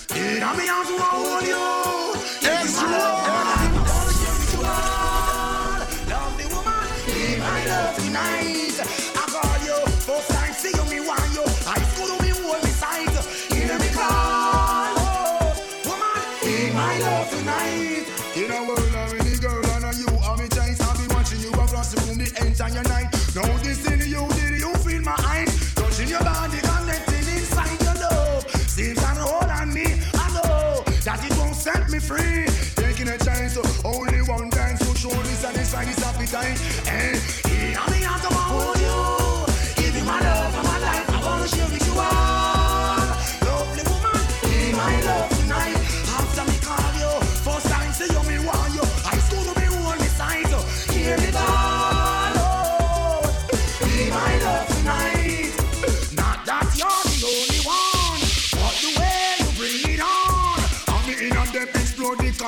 I 9.12 9.26
call 9.26 9.58
you, 9.66 9.86
first 10.06 10.30
time 10.30 10.52
see 10.54 10.70
you, 10.70 10.84
me 10.90 11.06
want 11.06 11.34
you. 11.34 11.39
Set 31.80 31.90
me 31.90 31.98
free. 31.98 32.46
Taking 32.76 33.08
a 33.08 33.18
chance, 33.18 33.56
only 33.84 34.22
one 34.22 34.50
time 34.50 34.76
So 34.76 34.94
show 34.94 35.10
this 35.22 35.38
satisfy 35.38 35.84
this 35.84 36.02
appetite 36.04 36.60
And 36.88 37.16
Here 37.48 37.80
me 37.90 38.04
out 38.04 38.20
to 38.22 38.34
hold 38.34 38.78
you. 38.78 39.82
Give 39.82 39.96
you 39.96 40.04
my 40.04 40.20
love 40.20 40.54
and 40.54 40.66
my 40.66 40.78
life. 40.78 41.10
I 41.10 41.24
wanna 41.24 41.48
share 41.48 41.68
with 41.68 41.86
you 41.86 42.00
all. 42.00 42.49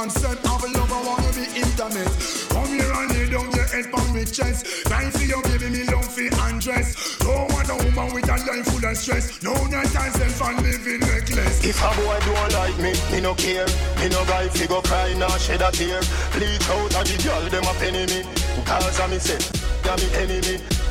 Explode 0.05 0.39
the 0.43 0.43
concept 0.43 0.47
of 0.47 0.63
love 0.75 0.93
I 0.93 1.01
wanna 1.07 1.33
be 1.33 1.45
intimate 1.55 2.13
Come 2.51 2.67
here 2.67 2.93
and 2.93 3.11
lay 3.13 3.31
down 3.31 3.51
your 3.53 3.67
head 3.67 3.87
on 3.93 4.15
me 4.15 4.25
chest 4.25 4.87
Time 4.87 5.11
for 5.11 5.23
you 5.23 5.41
baby 5.43 5.71
me 5.71 5.85
love 5.85 6.07
for 6.07 6.29
undress 6.49 7.19
Don't 7.19 7.53
want 7.53 7.69
a 7.71 7.77
woman 7.85 8.15
with 8.15 8.29
a 8.29 8.37
life 8.47 8.67
full 8.67 8.85
of 8.85 8.97
stress 8.97 9.43
No 9.43 9.53
night 9.67 9.91
time 9.93 10.13
self 10.13 10.43
and 10.43 10.63
living 10.63 11.01
reckless 11.01 11.65
If 11.65 11.83
a 11.83 11.91
boy 12.01 12.19
don't 12.25 12.53
like 12.55 12.79
me, 12.79 12.93
me 13.13 13.21
no 13.21 13.35
care. 13.35 13.67
Me 13.99 14.09
no 14.09 14.25
guy 14.27 14.49
fi 14.49 14.67
go 14.67 14.83
cry 14.83 15.15
nor 15.15 15.39
shed 15.39 15.63
a 15.63 15.71
tear. 15.71 16.01
Bleach 16.33 16.69
out 16.71 16.95
of 16.95 17.05
the 17.07 17.23
girl 17.23 17.43
them 17.49 17.65
a 17.65 17.75
penny 17.79 18.07
me. 18.07 18.23
Cause 18.65 18.99
a 18.99 19.09
me 19.09 19.19
say, 19.19 19.39
ya 19.85 19.97
me 19.97 20.09
enemy. 20.15 20.82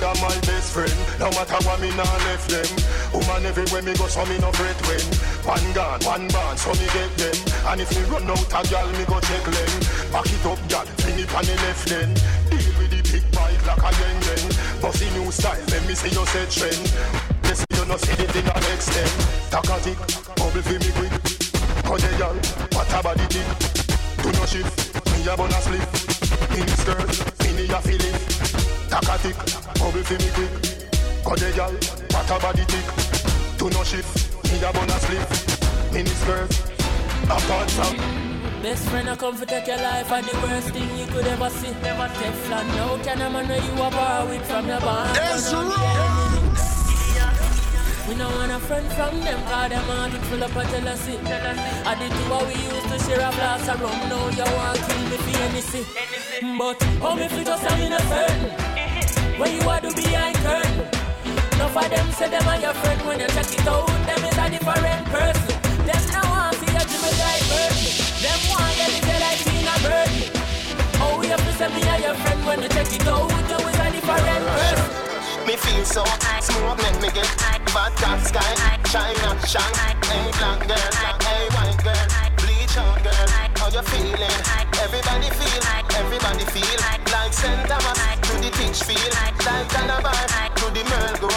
You're 0.00 0.18
my 0.20 0.34
best 0.46 0.72
friend. 0.72 0.94
No 1.20 1.30
matter 1.30 1.60
what 1.66 1.80
me 1.80 1.90
nah 1.96 2.16
left 2.26 2.48
them. 2.50 2.66
Woman 3.12 3.46
everywhere 3.46 3.82
me 3.82 3.94
go, 3.94 4.06
so 4.06 4.24
me 4.26 4.38
no 4.38 4.50
fret 4.52 4.78
when. 4.88 5.06
One 5.46 5.66
gun, 5.72 6.00
one 6.04 6.26
band, 6.28 6.58
so 6.58 6.72
me 6.74 6.86
get 6.90 7.12
them. 7.16 7.36
And 7.70 7.80
if 7.80 7.90
me 7.94 8.02
run 8.10 8.28
out 8.30 8.50
a 8.50 8.60
gal, 8.68 8.88
me 8.98 9.04
go 9.04 9.20
check 9.20 9.44
them. 9.44 9.72
Back 10.10 10.26
it 10.26 10.44
up, 10.46 10.60
gal, 10.68 10.86
fling 11.00 11.18
it 11.18 11.30
on 11.34 11.44
the 11.44 11.54
left 11.64 11.86
then. 11.88 12.10
Deal 12.50 12.72
with 12.78 12.90
the 12.90 13.00
big 13.06 13.24
bike 13.32 13.62
like 13.66 13.82
a 13.82 13.90
yen 14.00 14.16
yen. 14.26 14.44
Bossy 14.82 15.08
new 15.14 15.30
style, 15.30 15.62
let 15.70 15.82
me 15.86 15.94
see 15.94 16.10
you 16.10 16.24
set 16.26 16.50
trend. 16.50 16.84
Yes, 17.44 17.64
you 17.70 17.84
no 17.86 17.96
see 17.96 18.14
the 18.18 18.26
thing 18.32 18.48
I 18.50 18.58
extend. 18.74 19.14
Takatik, 19.52 19.98
bubble 20.36 20.62
fi 20.62 20.76
me 20.82 20.90
quick. 20.98 21.14
Cause 21.86 22.02
the 22.02 22.10
gal, 22.18 22.36
what 22.74 22.90
a 22.92 22.98
body 23.02 23.26
tick. 23.30 23.48
Do 24.22 24.32
no 24.32 24.44
shift, 24.46 24.74
me 25.12 25.28
a 25.28 25.36
bun 25.36 25.52
a 25.54 25.60
slip. 25.62 25.86
In 26.58 26.66
the 26.66 26.76
skirt, 26.82 27.10
me 27.54 27.64
a 27.70 27.80
feel 27.80 28.00
it. 28.00 28.83
Takatik, 28.94 29.34
bubble 29.80 30.04
fi 30.06 30.14
me 30.22 30.30
quick. 30.30 30.54
Cause 31.26 31.40
the 31.40 31.50
gal, 31.56 31.72
what 32.14 32.30
a 32.30 32.38
body 32.38 32.64
tick. 32.70 32.86
Do 33.58 33.68
no 33.70 33.82
shift, 33.82 34.06
me 34.44 34.62
a 34.62 34.70
bun 34.72 34.88
a 34.88 34.96
slip. 35.02 35.28
mini 35.92 36.14
skirt. 36.22 36.46
Apart 37.24 37.70
from 37.72 37.96
Best 38.62 38.86
friend 38.90 39.10
I 39.10 39.16
come 39.16 39.34
for 39.34 39.46
take 39.46 39.66
your 39.66 39.78
life 39.78 40.12
and 40.12 40.26
the 40.26 40.36
worst 40.46 40.68
thing 40.70 40.96
you 40.96 41.06
could 41.06 41.26
ever 41.26 41.50
see. 41.50 41.72
Never 41.82 42.06
Teflon, 42.06 42.66
no 42.76 43.02
can 43.02 43.20
a 43.20 43.30
man 43.30 43.48
know 43.48 43.56
you 43.56 43.72
a 43.82 43.90
bar 43.90 44.26
with 44.28 44.46
from 44.46 44.68
your 44.68 44.78
bar. 44.78 45.12
That's 45.12 45.52
We 48.06 48.14
don't 48.14 48.32
want 48.38 48.52
a 48.52 48.60
friend 48.60 48.86
from 48.92 49.18
them, 49.26 49.42
cause 49.50 49.70
them 49.70 50.14
it 50.14 50.24
full 50.30 50.44
up 50.44 50.54
of 50.54 50.70
jealousy. 50.70 51.18
I 51.18 51.96
did 51.98 52.12
do 52.14 52.30
what 52.30 52.46
we 52.46 52.54
used 52.62 52.88
to 52.94 52.98
share 53.10 53.26
a 53.26 53.32
glass 53.34 53.66
of 53.66 53.80
rum, 53.82 54.08
now 54.08 54.28
you 54.30 54.46
want 54.54 54.78
kill 54.86 55.02
oh, 55.02 55.10
me 55.10 55.16
for 55.18 55.38
anything. 55.50 56.58
But 56.58 56.80
how 57.02 57.14
me 57.16 57.26
feel 57.26 57.44
just 57.44 57.64
I'm 57.72 57.80
innocent? 57.80 58.73
When 59.36 59.50
you 59.50 59.68
are 59.68 59.80
do 59.80 59.90
behind 59.90 60.36
curtain. 60.46 60.86
Enough 61.58 61.76
of 61.76 61.90
them 61.90 62.06
say 62.12 62.30
them 62.30 62.46
are 62.46 62.60
your 62.60 62.72
friend 62.74 63.00
when 63.02 63.18
you 63.18 63.26
check 63.34 63.50
it 63.50 63.66
out, 63.66 63.86
them 64.06 64.22
is 64.22 64.38
a 64.38 64.46
different 64.46 65.06
person. 65.10 65.58
Them 65.82 66.02
now 66.14 66.22
want 66.30 66.54
see 66.54 66.70
you 66.70 66.86
guy 67.18 67.38
burden. 67.50 67.82
Them 68.22 68.40
want 68.46 68.74
you 68.78 68.86
to 68.94 69.00
get 69.02 69.18
like 69.18 69.42
Tina 69.42 69.74
Burton. 69.82 70.30
Oh, 71.02 71.18
you 71.22 71.34
have 71.34 71.42
to 71.42 71.52
say 71.58 71.66
me 71.66 71.82
are 71.82 71.98
your 71.98 72.14
friend 72.14 72.46
when 72.46 72.62
you 72.62 72.68
check 72.68 72.86
it 72.94 73.06
out, 73.10 73.26
you 73.26 73.58
is 73.58 73.78
a 73.82 73.86
different 73.90 74.46
person. 74.54 75.04
Me 75.50 75.56
feel 75.56 75.84
so 75.84 76.04
smoke 76.40 76.78
make 76.78 77.02
me 77.02 77.10
get 77.10 77.26
bad 77.74 77.90
top 77.98 78.20
sky 78.20 78.54
China 78.88 79.34
shine 79.44 79.98
Hey 80.06 80.30
black 80.38 80.62
girl, 80.62 80.92
hey 81.26 81.44
white 81.52 81.76
girl 81.82 82.06
Bleach 82.38 82.78
out 82.78 83.02
girl, 83.02 83.28
how 83.58 83.68
you 83.68 83.82
feeling? 83.82 84.40
Everybody 84.80 85.28
feel, 85.36 85.62
everybody 85.98 86.44
feel 86.46 86.80
Like 87.12 87.32
St. 87.34 87.68
Thomas 87.68 88.13
to 88.24 88.34
the 88.40 88.50
teach 88.56 88.82
feel 88.82 89.10
Like 89.20 89.38
Calabar 89.68 90.12
to 90.56 90.66
the 90.72 90.82
Merle 90.90 91.16
go 91.20 91.28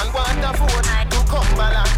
And 0.00 0.10
Waterford 0.14 0.84
to 1.10 1.20
Cumberland 1.30 1.90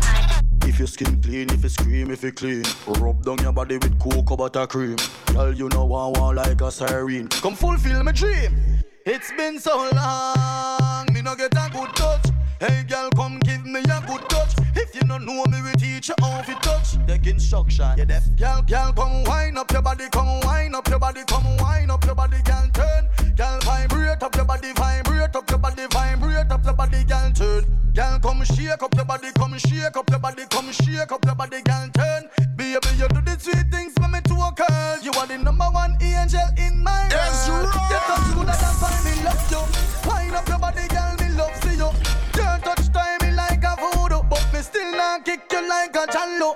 If 0.64 0.78
your 0.78 0.88
skin 0.88 1.20
clean, 1.20 1.50
if 1.50 1.62
you 1.62 1.68
scream, 1.68 2.10
if 2.10 2.22
you 2.22 2.32
clean 2.32 2.64
Rub 2.86 3.24
down 3.24 3.38
your 3.38 3.52
body 3.52 3.78
with 3.78 3.98
cocoa 3.98 4.36
butter 4.36 4.66
cream. 4.66 4.96
Girl, 5.34 5.52
you 5.52 5.68
know 5.70 5.84
I 5.94 6.18
want 6.18 6.36
like 6.36 6.60
a 6.60 6.70
siren. 6.70 7.28
Come 7.28 7.54
fulfill 7.54 8.02
my 8.02 8.12
dream. 8.12 8.56
It's 9.04 9.32
been 9.32 9.58
so 9.58 9.88
long, 9.94 11.06
me 11.12 11.22
no 11.22 11.34
get 11.34 11.54
a 11.54 11.70
good 11.72 11.94
touch. 11.96 12.26
Hey 12.60 12.84
girl, 12.88 13.08
come 13.16 13.38
give 13.40 13.64
me 13.64 13.80
a 13.80 14.02
good 14.06 14.28
touch. 14.28 14.52
If 14.76 14.94
you 14.94 15.02
don't 15.02 15.24
know 15.24 15.44
me, 15.46 15.62
we 15.62 15.72
teach 15.72 16.08
you 16.08 16.14
how 16.20 16.42
to 16.42 16.54
touch. 16.56 16.96
Take 17.06 17.26
instruction, 17.26 17.90
you 17.96 18.04
deaf. 18.04 18.24
Girl, 18.36 18.62
girl, 18.62 18.92
come 18.92 19.24
wind 19.24 19.58
up 19.58 19.70
your 19.72 19.82
body, 19.82 20.08
come 20.10 20.40
wind 20.40 20.74
up 20.74 20.88
your 20.88 20.98
body 20.98 21.22
Come 21.26 21.56
wind 21.56 21.90
up 21.90 22.04
your 22.04 22.14
body, 22.14 22.36
girl, 22.44 22.68
turn 22.72 23.08
Girl, 23.38 23.58
vibrate 23.60 24.20
up 24.20 24.34
your 24.34 24.44
body, 24.44 24.72
vibrate 24.74 25.36
up 25.36 25.48
your 25.48 25.58
body 25.60 25.86
Vibrate 25.92 26.50
up 26.50 26.64
your 26.64 26.74
body, 26.74 27.04
girl, 27.04 27.30
turn. 27.30 27.64
Girl, 27.94 28.18
come 28.18 28.42
shake 28.44 28.82
up 28.82 28.92
your 28.96 29.04
body, 29.04 29.28
come 29.36 29.56
shake 29.58 29.96
up 29.96 30.10
your 30.10 30.18
body 30.18 30.42
Come 30.50 30.72
shake 30.72 31.12
up 31.12 31.24
your 31.24 31.36
body, 31.36 31.62
girl, 31.62 31.88
turn. 31.94 32.28
Baby, 32.56 32.88
you 32.98 33.06
do 33.06 33.20
the 33.22 33.38
sweet 33.38 33.70
things 33.70 33.92
for 33.94 34.08
me 34.08 34.18
to 34.22 34.34
girl 34.34 34.98
You 35.02 35.12
are 35.12 35.26
the 35.28 35.38
number 35.38 35.66
one 35.66 35.96
angel 36.02 36.42
in 36.58 36.82
my 36.82 36.90
world. 36.90 37.12
That's 37.14 37.48
right. 37.48 37.90
You 37.90 37.98
touch 38.10 38.34
good 38.34 38.48
and 38.50 38.76
find 38.82 39.04
me 39.06 39.22
love 39.22 39.50
you. 39.54 39.62
Wind 40.10 40.34
up 40.34 40.48
your 40.48 40.58
body, 40.58 40.88
girl, 40.88 41.14
me 41.22 41.28
love 41.38 41.54
see 41.62 41.78
you. 41.78 41.90
Don't 42.34 42.58
touch 42.64 42.92
time 42.92 43.18
me 43.22 43.30
like 43.36 43.62
a 43.62 43.76
voodoo 43.78 44.22
But 44.28 44.44
me 44.52 44.60
still 44.62 44.90
not 44.92 45.24
kick 45.24 45.46
you 45.52 45.62
like 45.68 45.94
a 45.94 46.06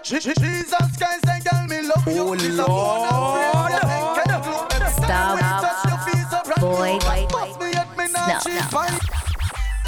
Je- 0.02 0.18
Jesus 0.18 0.96
Christ, 0.98 1.24
say 1.26 1.38
girl, 1.46 1.66
me 1.68 1.82
love 1.86 2.06
you. 2.08 2.26
Oh, 2.26 2.34
This 2.34 2.58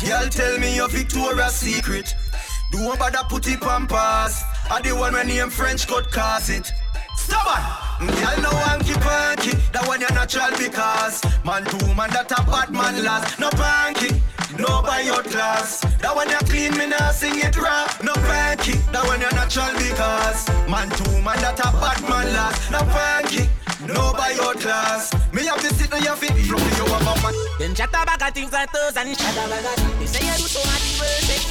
Girl, 0.05 0.29
tell 0.29 0.59
me 0.59 0.77
your 0.77 0.88
Victoria's 0.88 1.55
Secret. 1.55 2.14
Don't 2.71 2.99
bother 2.99 3.25
put 3.29 3.49
it 3.49 3.61
pampas. 3.61 4.43
I 4.71 4.81
the 4.83 4.95
one 4.95 5.14
when 5.14 5.29
name 5.29 5.49
French 5.49 5.87
cut 5.87 6.12
cast 6.12 6.51
it. 6.51 6.71
Stubborn. 7.17 7.62
Girl, 8.01 8.43
no 8.43 8.51
hanky 8.51 8.93
panky. 8.95 9.57
That 9.73 9.87
one 9.87 10.01
you 10.01 10.09
natural 10.09 10.51
because 10.59 11.25
man 11.45 11.64
two 11.64 11.95
man 11.95 12.11
that 12.11 12.31
a 12.33 12.43
bad 12.45 12.71
man 12.71 13.03
last. 13.03 13.38
No 13.38 13.49
panky. 13.51 14.21
No 14.59 14.83
by 14.83 15.01
your 15.01 15.23
class. 15.23 15.81
That 16.03 16.14
one 16.14 16.29
you 16.29 16.38
clean 16.51 16.77
me 16.77 16.87
now 16.87 17.11
sing 17.11 17.38
it 17.38 17.57
rap. 17.57 18.03
No 18.03 18.12
panky. 18.12 18.73
That 18.93 19.07
one 19.07 19.21
you 19.21 19.31
natural 19.31 19.73
because 19.75 20.49
man 20.69 20.90
two 20.90 21.12
man 21.23 21.40
that 21.40 21.59
a 21.61 21.73
bad 21.81 22.03
man 22.03 22.33
last. 22.35 22.71
No 22.71 22.81
panky. 22.81 23.49
No 23.87 24.12
by 24.12 24.31
your 24.33 24.55
class. 24.55 25.12
Me 25.33 25.44
have 25.44 25.61
to 25.61 25.68
sit 25.75 25.92
on 25.92 26.03
your 26.03 26.16
feet. 26.16 26.33
You 26.37 26.57
you 26.57 26.85
have 26.88 27.05
a 27.05 27.14
man. 27.23 27.35
Them 27.59 27.75
chat 27.75 27.90
about 27.92 28.20
things 28.33 28.53
like 28.53 28.73
those 28.73 28.97
and 28.97 29.16
chat 29.16 29.37
about 29.37 29.77
They 30.01 30.07
say 30.07 30.25
you 30.25 30.37
do 30.40 30.49
so 30.49 30.61
much 30.64 30.85
evil 30.88 31.09
things. 31.29 31.44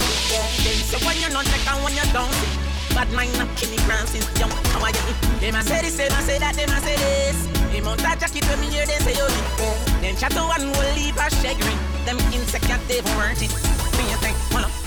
Them 0.65 0.78
say 0.82 1.00
when 1.06 1.17
you're 1.22 1.30
not 1.30 1.46
check 1.46 1.62
and 1.69 1.84
when 1.84 1.93
you 1.93 2.06
don't 2.12 2.34
see. 2.34 2.54
Bad 2.96 3.10
mind 3.13 3.34
not 3.38 3.50
me 3.69 3.78
grand 3.86 4.08
since 4.10 4.28
young. 4.39 4.52
How 4.74 4.82
are 4.82 4.89
you? 4.89 5.13
Them 5.41 5.56
a 5.56 5.62
say 5.63 5.82
this, 5.82 5.98
them 5.98 6.12
a 6.13 6.22
say 6.22 6.39
that, 6.39 6.56
them 6.56 6.69
a 6.69 6.80
say 6.82 6.98
this. 6.98 7.38
Them 7.74 7.88
out 7.88 8.02
a 8.02 8.12
jacket 8.17 8.46
when 8.50 8.60
me 8.62 8.67
hear 8.67 8.86
them 8.86 9.02
say 9.02 9.13
you 9.13 9.26
leave. 9.26 10.02
Them 10.02 10.15
chat 10.17 10.32
to 10.34 10.41
one 10.41 10.65
will 10.74 10.93
leave 10.98 11.17
a 11.17 11.30
chagrin. 11.41 11.78
Them 12.06 12.17
insecure 12.34 12.82
they 12.89 13.02
worth 13.13 13.41
it. 13.41 13.54
Do 13.93 14.02
you 14.10 14.17
think? 14.22 14.38
Well, 14.54 14.69
Mm, 14.69 14.83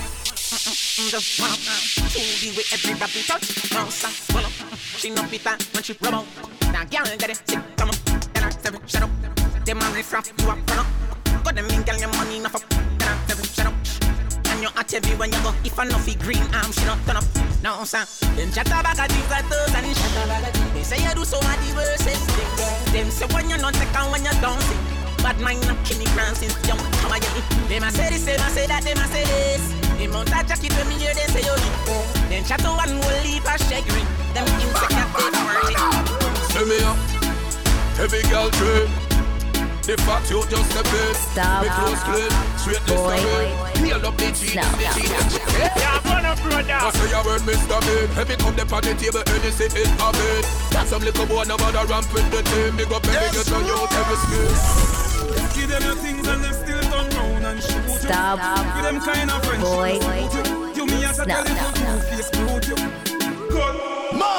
just 1.05 1.39
wanna 1.39 1.53
to 1.53 2.19
be 2.41 2.49
with 2.57 2.73
everybody 2.73 3.21
touch. 3.21 3.45
No, 3.71 3.85
sir, 3.89 4.09
well, 4.33 4.45
uh, 4.45 4.75
she 4.97 5.11
know 5.11 5.21
fit 5.29 5.43
that 5.43 5.61
when 5.73 5.83
she 5.83 5.93
rub 6.01 6.13
out. 6.13 6.25
Now, 6.73 6.83
girl, 6.89 7.05
get 7.17 7.29
it, 7.29 7.41
sick, 7.45 7.61
come 7.77 7.89
on. 7.89 7.95
Then 8.33 8.43
I 8.43 8.49
seven, 8.49 8.81
up. 8.81 9.65
Them 9.65 9.77
a 9.77 9.85
riff 9.93 10.11
raff, 10.11 10.25
you 10.25 10.49
a 10.49 10.55
run 10.57 10.79
up. 10.81 10.87
Got 11.43 11.53
them 11.53 11.69
in, 11.69 11.83
girl, 11.83 11.99
your 12.01 12.09
money 12.17 12.37
enough 12.37 12.55
up. 12.55 12.65
Then 12.97 13.13
I 13.13 13.17
seven, 13.29 13.45
up. 13.69 13.77
And 14.49 14.61
you 14.63 14.69
at 14.73 14.91
every 14.91 15.15
when 15.17 15.31
you 15.31 15.37
go. 15.45 15.53
If 15.63 15.77
I 15.77 15.85
know 15.85 16.01
fi 16.01 16.15
green 16.15 16.41
arm, 16.49 16.71
she 16.73 16.83
not 16.85 16.97
turn 17.05 17.17
up. 17.17 17.25
No, 17.61 17.85
sir. 17.85 18.01
Them 18.33 18.49
chat 18.49 18.65
about 18.65 18.97
a 18.97 19.05
things 19.05 19.29
like 19.29 19.45
those 19.53 19.69
and 19.77 19.93
chat 19.93 20.17
about 20.25 20.73
They 20.73 20.81
say 20.81 20.97
you 20.97 21.13
do 21.13 21.25
so 21.25 21.37
much 21.45 21.61
diverse 21.61 22.01
things. 22.01 22.25
Them 22.89 23.11
say 23.13 23.29
when 23.29 23.49
you 23.51 23.57
not 23.57 23.75
take 23.75 23.93
and 23.93 24.11
when 24.11 24.25
you 24.25 24.33
don't 24.41 24.61
see. 24.65 24.81
Bad 25.21 25.37
mind 25.41 25.61
not 25.67 25.77
kill 25.85 25.99
me 25.99 26.05
grand 26.17 26.37
since 26.37 26.57
young. 26.65 26.81
Are 27.05 27.21
you? 27.21 27.69
Them 27.69 27.83
a 27.85 27.91
say 27.91 28.09
this, 28.09 28.25
them 28.25 28.41
a 28.41 28.49
say 28.49 28.65
that, 28.65 28.81
them 28.81 28.97
a 28.97 29.05
say 29.13 29.25
this. 29.25 29.86
Them 29.97 30.15
out 30.15 30.29
a 30.29 30.39
jacket 30.47 30.73
when 30.77 30.87
me 30.89 30.95
hear 30.95 31.13
them 31.13 31.29
say 31.29 31.41
you 31.41 31.53
leave. 31.53 32.29
Them 32.29 32.43
chat 32.45 32.59
to 32.61 32.69
one 32.69 32.93
will 32.99 33.21
leave 33.25 33.45
a 33.45 33.55
chagrin. 33.57 34.05
Them 34.33 34.45
insecure 34.61 35.07
they 35.13 35.41
worth 35.45 35.73
it. 35.73 36.51
Send 36.53 36.67
me 36.69 36.77
up, 36.85 36.97
heavy 37.97 38.21
girl 38.29 38.49
trip. 38.51 38.89
The 39.87 39.95
fact 40.03 40.29
you 40.29 40.43
just 40.51 40.75
a 40.75 40.83
bit. 40.83 41.15
Stop. 41.15 41.63
Me 41.63 41.69
close 41.71 42.03
clean, 42.03 42.31
straight 42.59 42.83
this 42.85 42.99
Boy. 42.99 43.15
way. 43.23 43.47
Heal 43.87 44.03
up 44.05 44.17
the 44.19 44.27
cheat, 44.35 44.55
No, 44.59 44.67
the 44.67 44.83
no. 44.83 44.91
cheat. 44.99 45.11
Yeah, 45.79 46.03
run 46.11 46.25
up, 46.27 46.37
brother. 46.43 46.75
I 46.75 46.91
say 46.91 47.07
your 47.07 47.23
word, 47.23 47.41
Mr. 47.47 47.79
Big. 47.87 48.09
Heavy 48.11 48.35
come 48.35 48.55
them 48.59 48.67
on 48.67 48.83
the 48.83 48.93
table, 48.99 49.23
and 49.23 49.43
you 49.47 49.51
sit 49.55 49.71
in 49.79 49.87
a 49.87 50.11
bed. 50.11 50.43
Got 50.75 50.87
some 50.91 51.01
little 51.07 51.25
boy, 51.25 51.43
no 51.47 51.55
bother 51.55 51.87
ramp 51.87 52.03
with 52.11 52.27
the 52.35 52.43
team. 52.51 52.75
Big 52.75 52.91
up 52.91 52.99
every 53.07 53.31
get 53.31 53.47
on 53.47 53.63
you, 53.63 53.79
every 53.79 54.17
skill. 54.27 54.51
Give 55.55 55.69
them 55.71 55.81
your 55.87 55.95
Stop. 58.07 58.39
Give 58.75 58.83
them 58.87 58.99
kind 59.01 59.29
of 59.29 59.43
friendship. 59.43 59.67
Boy. 59.67 59.99
you. 60.31 60.43
You 60.75 60.85
me 60.87 61.03
as 61.03 61.19
a 61.19 61.25
No, 61.25 61.43
no, 61.43 61.49
you 61.49 61.83
no. 61.83 61.99
face 62.07 62.27
screwed 62.27 62.63
you. 62.67 62.75
Good. 63.51 63.75
Ma! 64.15 64.31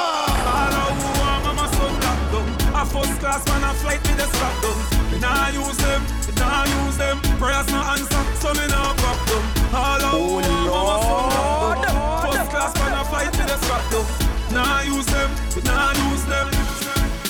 All 0.57 0.73
of 0.73 0.97
who 0.97 1.09
are 1.21 1.39
mama 1.45 1.67
son 1.77 1.93
locked. 2.01 2.33
A 2.73 2.83
first 2.89 3.19
class 3.21 3.45
man 3.45 3.63
a 3.69 3.73
flight 3.77 4.01
with 4.01 4.17
the 4.17 4.25
strap 4.33 4.55
down. 4.63 4.77
Me 5.11 5.19
nah 5.19 5.49
use 5.53 5.77
them, 5.77 6.01
me 6.01 6.33
nah 6.41 6.65
use 6.81 6.97
them. 6.97 7.17
Prayers 7.37 7.67
no 7.69 7.79
answer, 7.93 8.23
so 8.41 8.49
me 8.57 8.65
nah 8.73 8.93
pop 8.97 9.17
them. 9.29 9.43
All 9.69 10.01
of 10.01 10.17
who 10.17 10.41
are 10.41 10.57
mama 10.73 10.97
son 11.05 11.29
locked. 11.29 12.33
First 12.33 12.49
class 12.49 12.73
man 12.81 12.93
a 12.97 13.03
flight 13.05 13.29
with 13.37 13.47
the 13.53 13.57
strap 13.61 13.83
down. 13.93 14.05
Nah 14.49 14.81
use 14.81 15.05
them, 15.13 15.29
me 15.55 15.61
nah 15.69 15.93
use 16.09 16.25
them. 16.25 16.47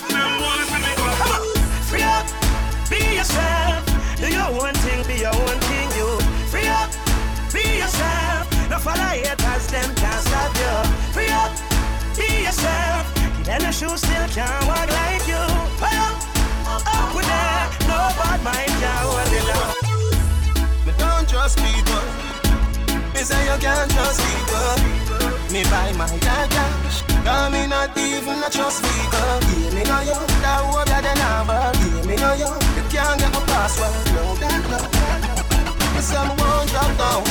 Them 0.08 0.32
want 0.40 0.70
to 0.72 0.78
me 0.88 0.92
go. 0.96 1.08
Free 1.92 2.04
up, 2.04 2.26
be 2.90 3.00
yourself. 3.20 3.84
Do 4.16 4.28
your 4.32 4.48
own 4.56 4.74
thing, 4.86 5.04
be 5.08 5.20
your 5.20 5.36
own 5.36 5.60
thing. 5.68 5.89
Up, 7.50 7.56
be 7.56 7.80
yourself. 7.82 8.70
No 8.70 8.78
follow 8.78 9.10
haters, 9.10 9.68
them 9.68 9.96
can't 9.96 10.22
stop 10.22 10.54
you. 10.54 10.76
Free 11.14 11.30
up, 11.34 11.52
be 12.16 12.46
yourself. 12.46 13.10
Then 13.44 13.62
the 13.62 13.72
shoes 13.72 14.02
still 14.02 14.28
can't 14.30 14.68
walk 14.68 14.90
like 14.90 15.26
you. 15.26 15.42
Well, 15.82 16.14
up 16.70 17.16
with 17.16 17.26
that, 17.26 17.74
no 17.90 17.98
bad 18.22 18.40
mind 18.46 18.70
can't 18.78 19.02
hold 19.02 19.34
you 19.34 19.42
down. 19.50 19.74
Me 20.86 20.94
don't 21.02 21.28
trust 21.28 21.58
people. 21.58 22.06
Me 23.14 23.22
say 23.26 23.42
you 23.50 23.58
can't 23.58 23.90
trust 23.90 24.22
people. 24.22 24.78
Me 25.50 25.64
buy 25.74 25.92
my 25.98 26.08
cash. 26.22 27.02
Cause 27.26 27.52
me 27.52 27.66
not 27.66 27.98
even 27.98 28.44
a 28.46 28.50
trust 28.50 28.84
people. 28.84 29.42
Yeah, 29.58 29.74
me 29.74 29.84
know 29.90 30.02
you. 30.06 30.18
That 30.46 30.62
hope 30.70 30.86
you 30.86 31.02
the 31.02 31.14
number. 31.18 31.58
Yeah, 31.58 32.06
me 32.06 32.16
know 32.16 32.34
you. 32.38 32.52
You 32.78 32.84
can't 32.94 33.18
get 33.18 33.34
my 33.34 33.42
password. 33.50 33.90
No, 34.14 34.36
that 34.38 34.62
no. 34.70 34.80
Me 35.96 36.02
say 36.80 36.92
me 36.92 36.98
won't 36.98 36.98
drop 36.98 36.98
down. 36.98 37.24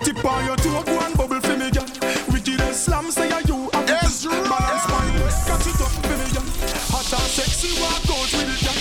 Tip 0.00 0.24
on 0.24 0.44
your 0.44 0.56
toe, 0.56 0.82
go 0.82 0.98
and 1.00 1.16
bubble 1.16 1.40
for 1.40 1.56
me, 1.56 1.70
girl. 1.70 1.86
Wicked 2.32 2.60
and 2.60 2.74
slam, 2.74 3.10
say 3.10 3.30
are 3.30 3.42
you 3.42 3.70
have 3.72 3.88
yes, 3.88 4.24
Balance 4.24 4.86
my 4.88 5.06
catch 5.46 5.66
it 5.66 5.80
up 5.80 5.92
for 6.04 6.16
me, 6.16 6.26
girl. 6.32 6.46
Hot 6.90 7.12
and 7.12 7.30
sexy, 7.30 7.80
walk 7.80 8.06
out 8.10 8.30
with 8.32 8.50
it, 8.52 8.60
girl. 8.64 8.78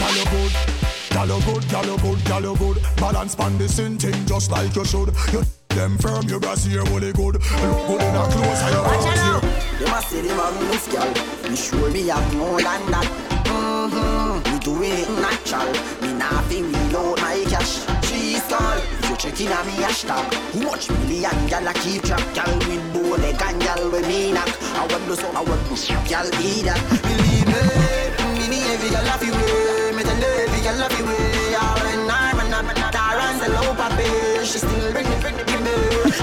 Girl, 0.00 0.14
you 0.18 0.26
good. 0.30 0.52
Girl, 1.14 1.28
you 1.28 1.44
good, 1.44 1.64
girl, 1.70 1.86
you 1.86 1.98
good, 1.98 2.24
girl, 2.24 2.42
you 2.42 2.56
good. 2.56 2.96
Balance 2.96 3.34
pan 3.34 3.58
the 3.58 3.68
same 3.68 3.98
thing 3.98 4.26
just 4.26 4.50
like 4.50 4.74
you 4.74 4.84
should. 4.84 5.14
You 5.32 5.42
them 5.68 5.98
firm, 5.98 6.28
your 6.28 6.38
brassiere 6.38 6.84
really 6.84 7.12
good. 7.12 7.34
Look 7.34 7.86
good 7.88 8.02
in 8.02 8.14
a 8.14 8.28
clothes, 8.30 8.60
how 8.60 8.70
you 8.70 8.82
Watch 8.82 9.18
out 9.18 9.42
here. 9.42 9.86
You 9.86 9.92
a 9.92 10.02
say 10.02 10.20
the 10.22 10.34
wrongness, 10.34 10.86
girl. 10.88 11.50
Me 11.50 11.56
sure 11.56 11.90
me 11.90 12.06
have 12.08 12.36
more 12.36 12.62
than 12.62 12.90
that. 12.92 13.06
Mm-hmm. 13.46 14.52
Me 14.52 14.58
do 14.60 14.82
it 14.82 15.08
natural. 15.20 15.72
Me 16.00 16.16
nah 16.16 16.42
you 19.24 19.30
checking 19.30 19.52
on 19.52 19.66
me 19.66 19.72
hashtag, 19.72 20.34
how 20.52 20.70
much 20.70 20.90
million 20.90 21.46
gal 21.48 21.68
I 21.68 21.72
keep 21.74 22.02
track? 22.02 22.22
Gal 22.34 22.50
with 22.68 22.84
bow 22.92 23.16
leg 23.16 23.40
and 23.40 23.60
gal 23.60 23.90
with 23.90 24.06
me 24.06 24.32
knock. 24.32 24.48
I 24.76 24.86
want 24.90 25.18
so, 25.18 25.28
I 25.32 25.42
want 25.42 25.62
do 25.68 25.76
gal 26.08 26.28
be 26.36 26.62
that. 26.64 26.80
Believe 27.04 27.48
me, 27.48 27.60
me 28.38 28.46
me 28.52 28.58
every 28.72 28.90
gal 28.90 29.04
love 29.04 29.24
you 29.24 29.32
way. 29.32 29.96
Me 29.96 30.02
tell 30.02 30.24
every 30.24 30.60
gal 30.60 30.76
love 30.76 30.96
you 30.98 31.06
way. 31.06 31.56
All 31.56 31.76
when 31.80 32.10
I'm 32.10 32.38
and 32.40 32.54
I'm 32.54 32.68
and 32.68 32.78
I'm 32.78 33.18
and 33.24 33.40
the 33.40 33.48
low 33.56 33.72
papi, 33.74 34.44
she 34.44 34.58
still 34.58 34.92
bring 34.92 35.06
it, 35.06 35.20
bring 35.20 35.36
me. 35.36 35.74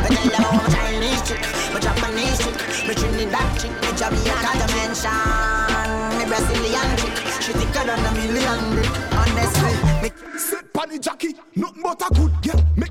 Me 0.05 0.17
tell 0.29 0.37
her 0.37 0.51
I'm 0.51 0.61
a 0.61 0.69
Chinese 0.69 1.21
chick, 1.25 1.41
me 1.73 1.79
Japanese 1.81 2.37
chick, 2.37 2.57
me 2.87 2.93
Trinidad 2.93 3.49
chick, 3.59 3.73
me 3.81 3.89
Jamaican 3.97 4.57
dimension, 4.61 5.89
me 6.17 6.23
Brazilian 6.29 6.89
chick. 7.01 7.15
She 7.41 7.51
thicker 7.53 7.85
than 7.85 8.05
a 8.05 8.11
million 8.13 8.61
brick. 8.77 8.93
Honestly, 9.17 9.73
me 10.03 10.09
Sit 10.41 10.73
panny 10.73 10.97
Jackie, 10.97 11.35
nothing 11.55 11.83
but 11.83 12.01
a 12.01 12.13
good 12.15 12.33
girl, 12.41 12.65
make 12.75 12.90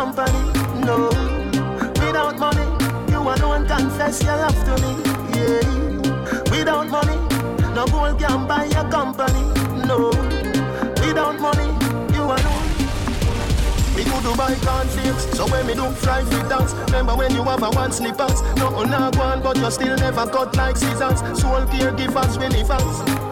company 0.00 0.40
No. 0.86 0.96
Without 2.00 2.38
money, 2.38 2.66
you 3.12 3.20
alone 3.20 3.66
confess 3.66 4.22
your 4.22 4.36
love 4.36 4.60
to 4.66 4.74
me 4.82 4.92
Yeah. 5.36 6.50
Without 6.50 6.88
money, 6.88 7.18
no 7.74 7.84
gold 7.86 8.18
can 8.18 8.46
buy 8.48 8.64
a 8.80 8.84
company 8.90 9.42
No. 9.86 10.08
Without 11.04 11.38
money, 11.38 11.68
you 12.14 12.22
alone. 12.36 12.68
Me 13.94 14.02
go 14.08 14.16
Dubai 14.24 14.54
cornflakes, 14.64 15.24
so 15.36 15.46
when 15.48 15.66
me 15.66 15.74
do 15.74 15.90
fly 16.02 16.24
fit 16.24 16.48
dance 16.48 16.72
Remember 16.86 17.14
when 17.16 17.34
you 17.34 17.42
have 17.42 17.62
a 17.62 17.70
one 17.70 17.92
slippers. 17.92 18.40
No 18.56 18.68
oh, 18.74 18.84
not 18.84 19.16
one, 19.18 19.42
but 19.42 19.58
you 19.58 19.70
still 19.70 19.96
never 19.98 20.26
cut 20.26 20.56
like 20.56 20.78
scissors. 20.78 21.20
Soul 21.38 21.64
caregivers, 21.72 22.40
really 22.40 22.64
fast 22.64 23.29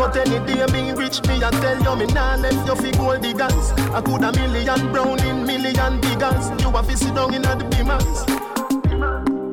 But 0.00 0.16
any 0.16 0.38
day 0.46 0.64
me 0.72 0.92
rich, 0.92 1.20
me 1.28 1.44
I 1.44 1.50
tell 1.50 1.76
you 1.78 1.94
Me 1.94 2.06
nah 2.14 2.36
left 2.36 2.66
you 2.66 2.74
fi 2.74 2.90
gold 2.92 3.20
diggers 3.20 3.70
I 3.92 4.00
could 4.00 4.22
a 4.24 4.32
million 4.32 4.92
brown 4.92 5.22
in 5.22 5.44
million 5.44 6.00
diggers. 6.00 6.48
You 6.62 6.70
a 6.70 6.82
fi 6.82 6.94
sit 6.94 7.14
down 7.14 7.34
in 7.34 7.42
the 7.42 7.68
beamers 7.68 8.26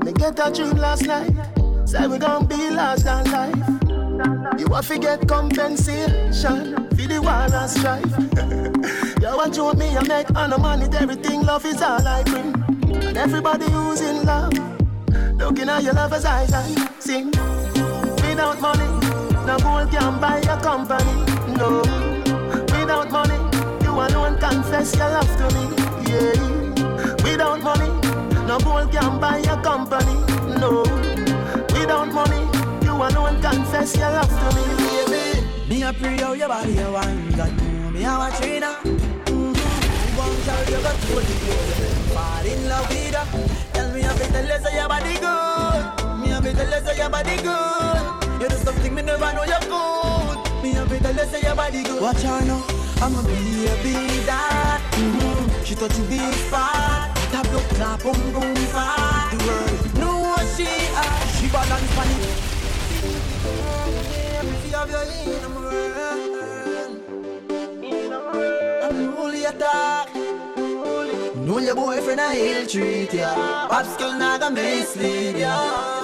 Me 0.06 0.14
get 0.14 0.40
a 0.40 0.50
dream 0.50 0.78
last 0.78 1.06
night. 1.06 1.36
Say 1.86 2.08
we 2.08 2.18
gon' 2.18 2.46
be 2.46 2.70
last 2.70 3.04
than 3.04 3.30
life. 3.30 4.58
You 4.58 4.68
a 4.68 4.82
fi 4.82 4.98
get 4.98 5.28
compensation 5.28 6.88
For 6.92 6.96
the 6.96 7.20
war 7.22 7.32
and 7.32 7.70
strife. 7.70 9.22
You 9.22 9.36
want 9.36 9.54
to 9.56 9.74
me, 9.74 9.98
I 9.98 10.04
make 10.08 10.34
all 10.34 10.48
the 10.48 10.58
money, 10.58 10.86
everything, 10.98 11.42
love 11.42 11.66
is 11.66 11.82
all 11.82 12.08
I 12.08 12.24
bring. 12.24 12.54
And 13.06 13.18
everybody 13.18 13.70
who's 13.70 14.00
in 14.00 14.24
love, 14.24 14.54
looking 15.36 15.68
at 15.68 15.84
your 15.84 15.94
lover's 15.94 16.24
eyes, 16.24 16.54
I 16.54 16.64
sing. 17.00 17.32
Without 18.24 18.62
money, 18.62 19.17
no 19.48 19.58
gold 19.60 19.90
can 19.90 20.20
buy 20.20 20.40
a 20.40 20.62
company, 20.62 21.14
no. 21.56 21.80
Without 22.76 23.10
money, 23.10 23.40
you 23.82 23.92
alone 23.92 24.38
confess 24.40 24.94
your 24.94 25.10
love 25.10 25.38
to 25.38 25.48
me, 25.56 25.64
yeah. 26.12 27.24
Without 27.24 27.62
money, 27.64 27.88
no 28.46 28.60
gold 28.60 28.92
can 28.92 29.20
buy 29.22 29.38
a 29.38 29.56
company, 29.64 30.16
no. 30.60 30.84
Without 31.72 32.12
money, 32.12 32.44
you 32.84 32.92
alone 32.92 33.42
confess 33.42 33.96
your 33.96 34.12
love 34.12 34.28
to 34.28 34.48
me, 34.56 34.64
baby. 35.08 35.48
Me 35.70 35.84
a 35.84 35.94
pray 35.94 36.18
how 36.18 36.34
your 36.34 36.50
body 36.50 36.78
a 36.80 36.92
wine 36.92 37.32
got 37.32 37.52
me 37.94 38.04
a 38.04 38.18
watch 38.20 38.42
it 38.42 38.60
now. 38.60 38.76
Mm-hmm. 38.84 40.18
Want 40.18 40.44
to 40.44 40.72
you 40.72 40.82
got 40.84 40.96
to 41.00 41.16
the 41.24 41.36
girl. 41.46 41.70
Fall 42.14 42.46
in 42.46 42.68
love 42.68 42.90
with 42.90 43.16
her. 43.16 43.26
Tell 43.74 43.94
me 43.94 44.02
a 44.02 44.14
bit 44.14 44.30
the 44.34 44.44
less 44.44 44.66
of 44.68 44.74
your 44.74 44.90
body 44.90 45.16
good. 45.24 46.20
Me 46.20 46.32
a 46.34 46.42
bit 46.42 46.56
the 46.58 46.66
less 46.66 46.92
of 46.92 46.98
your 46.98 47.10
body 47.10 47.38
good. 47.38 48.27
You 48.40 48.48
do 48.48 48.56
something 48.58 48.94
me 48.94 49.02
never 49.02 49.34
know 49.34 49.44
you're 49.46 49.60
good. 49.66 50.38
Me 50.62 50.78
a 50.78 50.86
bit 50.86 51.02
the 51.02 51.12
less 51.14 51.34
of 51.34 51.42
your 51.42 51.56
body 51.56 51.82
good. 51.82 52.00
Watch 52.00 52.22
her 52.22 52.46
now. 52.46 52.64
I'ma 53.02 53.22
be 53.24 53.66
a 53.66 53.76
be 53.82 53.94
that. 54.30 54.82
Mm-hmm. 54.94 55.64
She 55.64 55.74
touch 55.74 55.94
the 55.94 56.04
big 56.04 56.34
spot. 56.46 57.16
Tap 57.32 57.46
your 57.52 57.62
clap, 57.76 58.04
boom 58.04 58.14
boom 58.34 58.56
fat. 58.70 59.32
The 59.32 59.38
world 59.44 59.98
know 59.98 60.20
what 60.20 60.46
she 60.56 60.70
are. 60.94 61.28
She 61.34 61.50
balance 61.50 61.92
funny. 61.98 62.18
You 64.68 64.74
have 64.74 64.90
your 64.92 65.02
in 65.02 65.44
a 65.44 65.50
world, 65.50 67.02
in 67.84 68.12
a 68.14 68.20
world, 68.20 68.84
I'm 68.84 69.18
only 69.18 69.46
a 69.46 69.52
talk. 69.54 70.14
Know 71.38 71.58
your 71.58 71.74
boyfriend 71.74 72.20
a 72.20 72.34
ill 72.36 72.68
treat 72.68 73.14
ya. 73.14 73.68
Pops 73.68 73.98
girl 73.98 74.14
not 74.20 74.42
gonna 74.42 74.56
mislead 74.56 75.38
ya. 75.38 75.97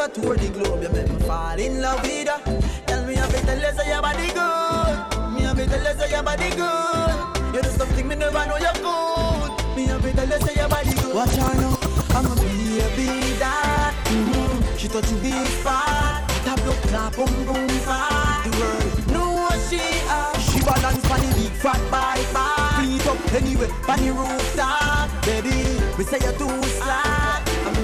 Want 0.00 0.14
carry 0.14 0.30
you 0.30 0.30
go 0.30 0.34
tour 0.34 0.36
the 0.36 0.48
globe. 0.48 0.82
You 0.82 0.88
make 0.90 1.10
me 1.10 1.18
fall 1.26 1.58
in 1.58 1.80
love 1.80 2.02
with 2.02 2.28
her. 2.28 2.60
Tell 2.86 3.04
me 3.06 3.14
a 3.14 3.26
bit 3.28 3.44
the 3.44 3.56
less 3.56 3.78
of 3.78 3.86
your 3.86 4.02
body 4.02 4.28
good. 4.32 5.32
Me 5.34 5.44
a 5.44 5.54
bit 5.54 5.68
the 5.68 5.78
less 5.78 6.02
of 6.02 6.10
your 6.10 6.22
body 6.22 6.50
good. 6.50 7.54
You 7.54 7.62
do 7.62 7.68
something 7.70 8.08
me 8.08 8.14
never 8.16 8.46
know 8.46 8.56
you're 8.56 8.80
good. 8.80 9.76
Me 9.76 9.90
a 9.90 9.98
bit 9.98 10.16
the 10.16 10.26
less 10.26 10.48
of 10.48 10.56
your 10.56 10.68
body 10.68 10.94
good. 10.94 11.14
Watch 11.14 11.36
her 11.36 11.54
now. 11.60 11.76
I'ma 12.16 12.34
be 12.36 12.80
a 12.80 12.88
be 12.96 13.08
that. 13.38 13.94
Mm-hmm. 14.06 14.76
She 14.76 14.88
touch 14.88 15.10
the 15.10 15.44
spot. 15.60 16.28
Tap 16.44 16.58
your 16.64 16.74
clap, 16.88 17.16
boom 17.16 17.32
boom 17.44 17.68
fat. 17.84 18.44
The 18.44 18.50
world 18.58 19.12
know 19.12 19.30
what 19.44 19.58
she 19.68 19.82
are. 20.08 20.34
She 20.40 20.60
balance 20.60 21.04
on 21.10 21.20
the 21.20 21.30
big 21.36 21.52
fat 21.60 21.80
bike 21.90 22.32
back. 22.32 22.80
Feet 22.80 23.06
up 23.06 23.34
anyway, 23.34 23.68
on 23.88 23.98
the 24.00 24.12
rooftop. 24.12 25.10
Baby, 25.26 25.56
we 25.98 26.04
say 26.04 26.18
you're 26.22 26.32
too 26.38 26.62
slack. 26.80 27.19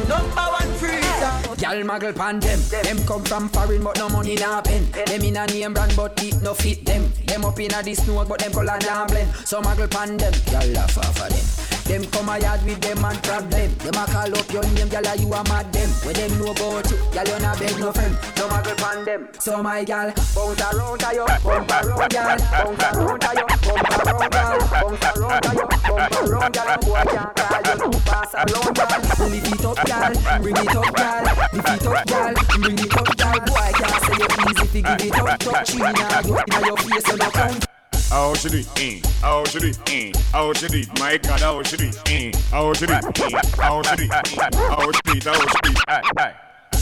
Number 0.08 0.46
one 0.58 0.72
freezer. 0.74 1.56
Gal 1.58 1.82
muggle 1.82 2.14
pan 2.14 2.40
them. 2.40 2.60
Them 2.70 3.04
come 3.06 3.24
from 3.24 3.48
foreign 3.48 3.82
but 3.82 3.98
no 3.98 4.08
money 4.08 4.36
na 4.36 4.60
pen. 4.62 4.90
Them 4.92 5.22
in 5.22 5.36
a 5.36 5.46
name 5.46 5.74
brand 5.74 5.94
but 5.96 6.22
it 6.22 6.40
no 6.42 6.54
fit 6.54 6.84
them. 6.84 7.12
Them 7.26 7.44
up 7.44 7.58
in 7.58 7.74
a 7.74 7.82
this 7.82 8.04
snow 8.04 8.24
but 8.24 8.38
them 8.38 8.52
color 8.52 8.78
na 8.82 9.06
blend. 9.06 9.34
So 9.44 9.60
muggle 9.60 9.90
pan 9.90 10.16
them. 10.16 10.32
Gal 10.46 10.66
laugh 10.68 10.96
of 10.98 11.28
them. 11.28 11.65
Them 11.86 12.04
come 12.10 12.28
a 12.28 12.38
yard 12.38 12.64
with 12.64 12.80
them 12.80 13.04
and 13.04 13.22
problem. 13.22 13.70
Them 13.78 13.94
a 13.94 14.06
call 14.06 14.36
up 14.36 14.52
your 14.52 14.64
name, 14.74 14.88
gal, 14.88 15.16
you 15.16 15.32
a 15.32 15.44
mad 15.44 15.72
them. 15.72 15.88
When 16.02 16.14
them 16.14 16.38
know 16.38 16.50
about 16.50 16.90
you, 16.90 16.98
gal, 17.12 17.26
you 17.26 17.38
not 17.38 17.58
beg 17.60 17.78
no 17.78 17.92
friend. 17.92 18.14
No 18.36 18.48
muggle 18.48 18.76
pan 18.76 19.04
them. 19.04 19.28
So 19.38 19.62
my 19.62 19.84
gal, 19.84 20.12
bounce 20.34 20.60
around 20.60 20.98
to 20.98 21.14
you, 21.14 21.26
bump 21.44 21.70
around, 21.70 22.10
gal, 22.10 22.38
bounce 22.50 22.82
around 22.82 23.20
to 23.20 23.30
you, 23.38 23.46
bump 23.46 23.86
around, 23.86 24.30
gal, 24.32 24.58
bounce 24.66 25.04
around 25.06 25.42
to 25.42 25.50
you, 25.54 25.66
bump 25.86 26.16
around, 26.16 26.52
gal. 26.52 26.78
Boy 26.82 27.04
can't 27.06 27.36
call 27.36 27.62
you, 27.78 27.90
pass 28.02 28.34
along, 28.34 28.72
gal. 28.74 28.90
Lift 29.30 29.46
it 29.46 29.64
up, 29.64 29.78
gal, 29.86 30.12
bring 30.42 30.56
it 30.56 30.76
up, 30.76 30.94
gal. 30.96 31.22
Lift 31.52 31.70
it 31.70 31.86
up, 31.86 32.06
gal, 32.06 32.34
bring 32.58 32.78
it 32.78 32.96
up, 32.96 33.16
gal. 33.16 33.38
Boy 33.46 33.70
can't 33.78 33.98
say 34.02 34.16
you 34.18 34.28
easy 34.50 34.66
fi 34.66 34.80
give 34.82 35.06
it 35.06 35.18
up, 35.18 35.38
touch 35.38 35.74
you 35.74 35.84
inna 35.84 36.22
you 36.26 36.34
inna 36.34 36.66
your 36.66 36.76
face, 36.78 37.04
so 37.06 37.14
no 37.14 37.30
count. 37.30 37.66
How 38.10 38.34
should 38.34 38.54
it? 38.54 38.66
Eh? 38.78 39.00
How 39.20 39.44
should 39.44 39.64
it? 39.64 39.78
Eh? 39.90 40.12
How 40.32 40.52
should 40.52 40.74
it? 40.74 40.88
My 40.98 41.16
God, 41.18 41.40
how 41.40 41.62
should 41.62 41.80
it? 41.80 41.96
Eh? 42.08 42.32
How 42.50 42.72
should 42.72 42.90
it? 42.90 43.04
Eh? 43.04 43.30
How 43.58 43.82
should 43.82 44.00
it? 44.00 44.10
Eh? 44.12 44.22
How 44.38 44.72
should 44.72 45.10
it? 45.10 45.24
How 45.24 45.42
should 45.42 45.66
it? 45.66 45.80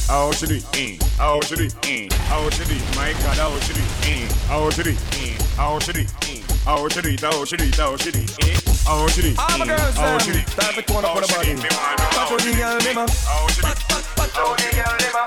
How 0.06 0.30
should 0.32 0.50
it? 0.50 0.64
Eh? 0.76 0.98
How 1.16 1.40
should 1.40 1.60
it? 1.60 1.74
Eh? 1.88 2.08
How 2.28 2.50
should 2.50 2.70
it? 2.70 2.82
My 2.96 3.12
God, 3.24 3.36
how 3.38 3.58
should 3.60 3.76
it? 3.78 3.88
Eh? 4.04 4.28
How 4.48 4.70
should 4.70 4.86
it? 4.86 4.98
Eh? 5.16 5.34
How 5.56 5.78
should 5.78 5.96
it? 5.96 6.12
Eh? 6.28 6.42
How 6.64 6.88
should 6.88 7.06
it? 7.06 7.20
How 7.20 7.44
should 7.44 7.60
it? 7.62 7.74
How 7.74 7.96
should 7.96 8.16
it? 8.16 8.30
Eh? 8.44 8.60
How 8.84 9.06
should 9.08 9.24
it? 9.24 9.38
All 9.38 9.58
my 9.58 9.64
Eh? 9.64 9.76
girls, 9.76 9.96
How 9.96 10.12
um, 10.14 10.20
should 10.20 10.36
it? 10.36 10.46
time 10.46 10.74
for 10.74 10.82
turn 10.82 11.04
up 11.04 11.16
on 11.16 11.22
the 11.22 11.28
body. 11.32 11.54
Pop 11.56 12.30
on 12.32 12.38
the 12.38 12.52
girl, 12.52 12.78
them 12.80 12.98
a- 12.98 13.10
How 13.24 13.48
should 13.48 13.64
it? 13.64 13.78
Pop 13.88 14.36
on 14.44 14.56
the 14.60 14.68
girl, 14.76 14.96
them 15.00 15.16
a- 15.16 15.24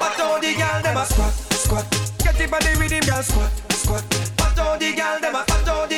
Pop 0.00 0.20
on 0.20 0.40
the 0.40 0.54
girl, 0.56 0.82
them 0.82 0.96
a 0.96 1.04
squat, 1.04 1.34
squat. 1.52 1.86
Get 2.24 2.34
the 2.38 2.46
body 2.48 2.72
with 2.78 2.90
him, 2.90 3.04
girl, 3.04 3.22
squat, 3.22 3.52
squat. 3.72 4.37
Pop 4.68 4.74
on 4.74 4.80
the 4.80 4.92
girl, 4.92 5.18
them 5.18 5.34
a- 5.34 5.44
pop 5.44 5.68
on 5.68 5.88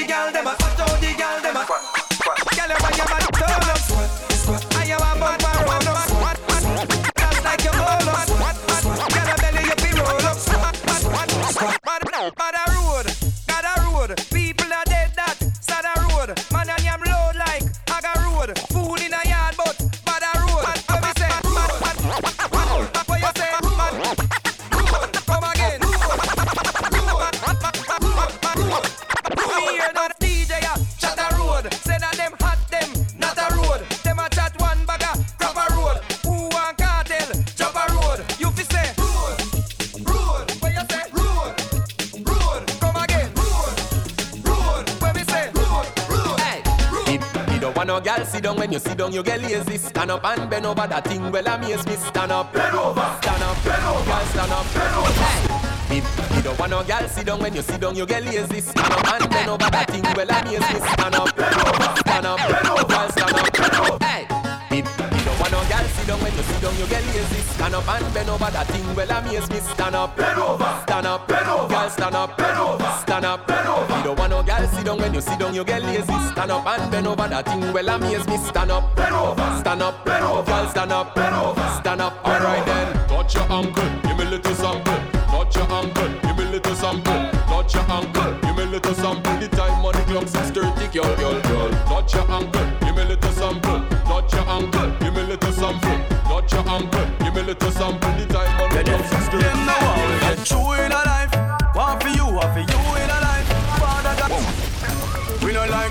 you 49.20 49.32
sit 49.32 49.40
down, 49.40 49.56
you 49.56 49.56
get 49.56 49.66
lazy. 49.66 49.78
Stand 49.78 50.10
up 50.10 50.24
and 50.24 50.50
bend 50.50 50.66
over 50.66 50.86
that 50.86 51.04
thing. 51.04 51.30
Well, 51.30 51.46
amaze 51.46 51.86
me. 51.86 51.96
Stand 51.96 52.32
up, 52.32 52.52
bend 52.52 52.74
over, 52.74 53.18
stand 53.22 53.42
up, 53.42 53.64
bend 53.64 53.84
over, 53.84 54.04
girl, 54.04 54.26
stand 54.26 54.52
up, 54.52 54.66
bend 54.74 54.94
over. 54.96 55.12
Hey. 55.12 55.60
Me, 55.90 56.00
me 56.36 56.42
don't 56.42 56.58
want 56.58 56.70
no 56.70 56.84
gal 56.84 57.08
sit 57.08 57.26
down 57.26 57.40
when 57.40 57.54
you 57.54 57.62
sit 57.62 57.80
down, 57.80 57.96
you 57.96 58.06
get 58.06 58.24
lazy. 58.24 58.60
Stand 58.60 58.92
up 58.92 59.08
and 59.12 59.30
bend 59.30 59.50
over 59.50 59.70
that 59.70 59.90
thing. 59.90 60.02
Well, 60.16 60.30
amaze 60.30 60.60
me. 60.60 60.80
Stand 60.92 61.14
up, 61.14 61.36
bend 61.36 61.60
over, 61.60 61.88
stand 62.00 62.26
up, 62.26 62.38
bend 62.38 62.68
over, 62.68 62.84
girl, 62.84 63.08
stand 63.10 63.36
up, 63.36 63.52
bend 63.52 63.76
over. 63.76 64.04
Hey. 64.04 64.22
Me, 64.70 64.82
me 64.82 65.20
don't 65.24 65.38
want 65.40 65.52
no 65.52 65.60
gal 65.68 65.84
sit 65.84 66.06
down 66.06 66.20
when 66.20 66.32
you 66.34 66.42
sit 66.42 66.60
down, 66.62 66.74
you 66.78 66.86
get 66.86 67.04
lazy. 67.12 67.40
Stand 67.54 67.74
up 67.74 67.88
and 67.88 68.14
bend 68.14 68.30
over 68.30 68.50
that 68.50 68.66
thing. 68.68 68.94
Well, 68.94 69.10
amaze 69.10 69.48
me. 69.50 69.60
Stand 69.60 69.94
up, 69.94 70.16
bend 70.16 70.38
over, 70.38 70.70
stand 70.86 71.06
up, 71.06 71.28
bend 71.28 71.48
over, 71.48 71.68
girl, 71.68 71.90
stand 71.90 72.14
up, 72.14 72.36
bend 72.38 72.58
over, 72.58 72.79
stand 73.10 73.24
up, 73.24 73.44
bend 73.44 73.66
over. 73.66 73.96
Me 73.96 74.02
don't 74.04 74.18
want 74.20 74.30
no 74.30 74.40
gal 74.40 74.64
sit 74.68 74.84
down 74.84 74.98
when 74.98 75.12
you 75.12 75.20
sit 75.20 75.36
down, 75.36 75.52
you 75.52 75.64
get 75.64 75.82
lazy. 75.82 76.16
Stand 76.30 76.52
up 76.52 76.64
and 76.64 76.90
bend 76.92 77.08
over 77.08 77.26
that 77.26 77.44
thing. 77.44 77.72
Well, 77.72 77.88
amaze 77.88 78.24
me. 78.28 78.36
Stand 78.36 78.70
up, 78.70 78.94
bend 78.94 79.14
over, 79.14 79.58
stand 79.58 79.82
up, 79.82 80.04
bend 80.04 80.24
over, 80.24 80.46
girl, 80.46 80.68
stand 80.68 80.92
up, 80.92 81.14
bend 81.16 81.34
over, 81.34 81.68
stand 81.80 82.00
up. 82.00 82.24
Alright 82.24 82.64
then, 82.66 83.08
touch 83.08 83.34
your 83.34 83.50
ankle, 83.50 83.90
give 84.04 84.16
me 84.16 84.24
a 84.24 84.30
little 84.30 84.54
sample. 84.54 85.00
Touch 85.26 85.56
your 85.56 85.72
ankle, 85.72 86.08
give 86.22 86.36
me 86.38 86.44
a 86.44 86.50
little 86.54 86.74
sample. 86.76 87.22
Touch 87.50 87.74
your 87.74 87.90
ankle, 87.90 88.32
give 88.42 88.56
me 88.56 88.62
a 88.62 88.66
little 88.66 88.94
sample. 88.94 89.36
The 89.40 89.48
time 89.48 89.84
on 89.84 89.92
the 89.92 90.02
clock, 90.06 90.28
six 90.28 90.50
thirty, 90.50 90.86
girl, 90.94 91.16
girl, 91.16 91.40
girl. 91.50 91.70
Touch 91.90 92.14
your 92.14 92.30
ankle, 92.30 92.66
give 92.78 92.94
me 92.94 93.02
a 93.02 93.06
little 93.06 93.32
sample. 93.32 93.80
Touch 94.06 94.32
your 94.32 94.48
ankle, 94.48 94.90
give 95.00 95.14
me 95.14 95.20
a 95.22 95.26
little 95.34 95.52
sample. 95.52 95.98
Touch 96.30 96.52
your 96.52 96.68
ankle, 96.68 97.06
give 97.18 97.34
me 97.34 97.40
a 97.40 97.44
little 97.44 97.70
sample. 97.72 98.19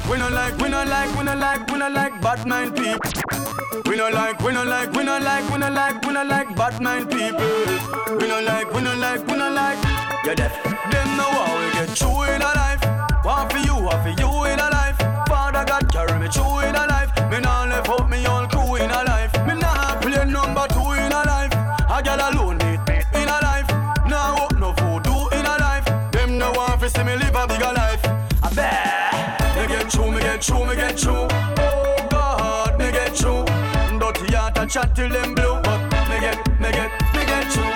We 0.09 0.17
no 0.17 0.27
like, 0.29 0.57
we 0.57 0.69
no 0.69 0.83
like, 0.83 1.15
we 1.17 1.23
no 1.23 1.35
like, 1.35 1.71
we 1.71 1.77
no 1.77 1.87
like, 1.89 2.19
bad 2.21 2.45
mind 2.47 2.75
people. 2.75 2.99
We 3.85 3.95
no 3.95 4.09
like, 4.09 4.41
we 4.41 4.51
no 4.51 4.63
like, 4.63 4.91
we 4.93 5.03
no 5.03 5.19
like, 5.19 5.49
we 5.51 5.57
no 5.59 5.69
like, 5.69 6.01
we 6.05 6.13
no 6.13 6.23
like 6.23 6.55
bad 6.55 6.81
mind 6.81 7.09
people. 7.11 7.45
We 8.17 8.27
no 8.27 8.41
like, 8.41 8.73
we 8.73 8.81
no 8.81 8.95
like, 8.95 9.25
we 9.27 9.37
no 9.37 9.49
like. 9.51 9.77
Yeah, 10.25 10.33
deaf. 10.35 10.63
Them 10.63 11.17
know 11.17 11.29
how 11.29 11.59
we 11.59 11.71
get 11.73 11.89
through 11.97 12.23
in 12.23 12.41
a 12.41 12.51
life. 12.57 12.83
One 13.23 13.49
for 13.49 13.57
you, 13.59 13.75
one 13.75 14.01
for 14.01 14.09
you 14.09 14.45
in 14.45 14.59
a 14.59 14.69
life. 14.69 14.97
Father 15.27 15.63
God 15.65 15.91
carry 15.91 16.19
me 16.19 16.27
get 30.39 30.45
through, 30.45 30.65
me 30.65 30.75
get 30.75 30.99
through. 30.99 31.27
Oh 31.59 32.07
God, 32.09 32.79
me 32.79 32.91
get 32.91 33.15
through. 33.17 33.43
Dirty 33.99 34.33
heart 34.33 34.57
a 34.57 34.65
chat 34.65 34.95
till 34.95 35.09
them 35.09 35.35
blue, 35.35 35.59
but 35.63 35.81
me 36.07 36.19
get, 36.21 36.37
me 36.61 36.71
get, 36.71 36.91
me 37.13 37.25
get 37.25 37.51
through. 37.51 37.73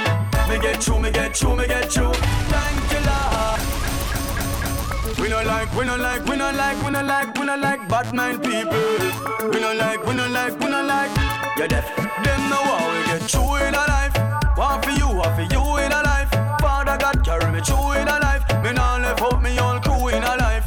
Me 0.47 0.59
get 0.61 0.81
through, 0.81 0.99
me 0.99 1.11
get 1.11 1.35
through, 1.35 1.55
me 1.57 1.67
get 1.67 1.91
through. 1.91 2.13
Thank 2.13 2.91
you, 2.93 3.01
Lord. 3.09 3.59
We 5.19 5.27
no 5.27 5.43
like, 5.43 5.75
we 5.75 5.85
no 5.85 5.97
like, 5.97 6.25
we 6.25 6.37
no 6.37 6.51
like, 6.51 6.81
we 6.85 6.91
no 6.91 7.01
like, 7.03 7.37
we 7.37 7.45
no 7.45 7.57
like 7.57 7.89
bad 7.89 8.13
mind 8.13 8.41
people. 8.41 8.79
We 9.51 9.59
no 9.59 9.73
like, 9.73 10.05
we 10.05 10.15
no 10.15 10.27
like, 10.29 10.57
we 10.59 10.69
no 10.69 10.83
like. 10.83 11.11
Yeah, 11.57 11.67
deaf. 11.67 11.95
Them 11.97 12.49
know 12.49 12.63
how 12.63 12.91
we 12.93 13.03
get 13.07 13.29
through 13.29 13.55
in 13.67 13.73
a 13.73 13.83
life. 13.91 14.15
One 14.57 14.81
for 14.81 14.91
you, 14.91 15.07
one 15.07 15.35
for 15.35 15.41
you 15.53 15.77
in 15.83 15.91
a 15.91 16.01
life. 16.01 16.29
Father 16.61 16.97
God 16.97 17.25
carry 17.25 17.51
me 17.51 17.59
through 17.59 17.91
in 17.99 18.07
a 18.07 18.19
life. 18.19 18.45
Me 18.63 18.71
nah 18.71 18.97
left 18.97 19.21
out 19.21 19.41
me 19.41 19.59
own 19.59 19.81
crew 19.81 20.07
in 20.07 20.23
a 20.23 20.37
life. 20.37 20.62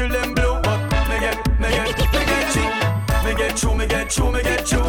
Till 0.00 0.08
them 0.08 0.34
blue, 0.34 0.58
but 0.62 0.80
me 1.08 1.20
get, 1.20 1.36
me 1.60 1.68
get, 1.68 1.88
me 2.14 2.24
get 2.30 2.52
through. 2.52 3.24
Me 3.24 3.34
get 3.36 3.62
you, 3.62 3.74
me 3.74 3.86
get 3.86 4.12
through, 4.12 4.32
me 4.32 4.42
get 4.42 4.66
through. 4.66 4.79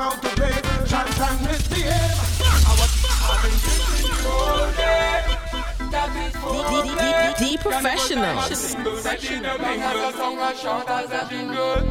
amount 0.00 0.24
of 0.24 0.32
pain. 0.36 0.62
Chant 0.86 1.20
and 1.20 1.40
misbehave. 1.46 2.16
I 2.40 2.72
was 2.80 2.92
having 3.28 3.58
this 3.64 4.26
all 4.26 4.66
day. 4.80 5.20
That 5.90 6.10
is 6.24 6.32
the 7.38 7.52
professionals. 7.58 8.46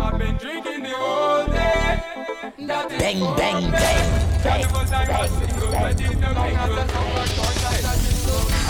I've 0.01 0.17
been 0.17 0.37
drinking 0.37 0.81
the 0.83 0.89
whole 0.89 1.45
day. 1.47 2.03
Bang, 2.57 3.19
bang, 3.37 3.71
bang. 3.71 4.07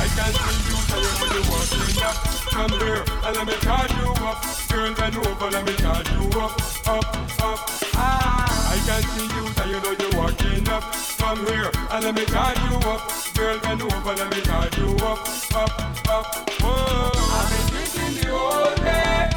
I 0.02 0.08
can't 0.16 0.79
so 0.90 0.98
you 0.98 1.12
know 1.20 1.30
you 1.38 1.44
walking 1.50 2.04
up. 2.04 2.16
Come 2.50 2.74
here, 2.82 3.04
and 3.24 3.36
let 3.38 3.46
me 3.48 3.54
charge 3.62 3.92
you 3.94 4.10
up. 4.26 4.38
Girl, 4.70 4.94
bend 4.96 5.18
over, 5.18 5.50
let 5.52 5.66
me 5.66 5.74
charge 5.76 6.10
you 6.12 6.24
up, 6.40 6.54
up, 6.88 7.06
up. 7.42 7.60
Ah, 7.96 8.74
I 8.74 8.78
can 8.86 9.02
see 9.14 9.28
you, 9.36 9.44
so 9.54 9.64
you 9.66 9.80
know 9.82 9.94
you're 10.00 10.16
walking 10.20 10.68
up. 10.70 10.84
Come 11.18 11.46
here, 11.48 11.72
and 11.92 12.04
let 12.06 12.16
me 12.16 12.26
charge 12.26 12.60
you 12.70 12.78
up. 12.90 13.02
Girl, 13.36 13.60
bend 13.60 13.82
over, 13.82 14.14
let 14.16 14.30
me 14.36 14.42
charge 14.42 14.78
you 14.78 14.90
up, 15.06 15.20
up, 15.56 16.10
up. 16.10 16.50
Whoa. 16.62 17.12
I've 17.38 17.50
been 17.50 17.66
drinking 17.70 18.14
the 18.22 18.36
whole 18.36 18.76
day. 18.76 19.30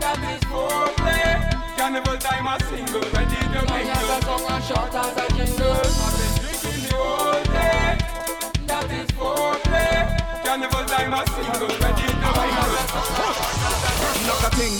That 0.00 0.18
is 0.32 0.42
foreplay. 0.50 1.76
Carnival 1.76 2.18
time, 2.18 2.46
a 2.46 2.58
single, 2.64 3.00
ready 3.12 3.36
to 3.36 3.60
mingle. 3.72 4.10
as 4.10 4.26
long 4.26 4.44
and 4.50 4.64
short 4.64 4.94
as 4.94 5.16
a 5.16 5.26
jingle. 5.36 6.19
Carnival 10.50 10.84
time, 10.84 11.14
a 11.14 11.22
single, 11.30 11.68
ready 11.78 12.10
to. 12.10 12.30
Knock 14.26 14.42
a 14.42 14.50
ting, 14.56 14.74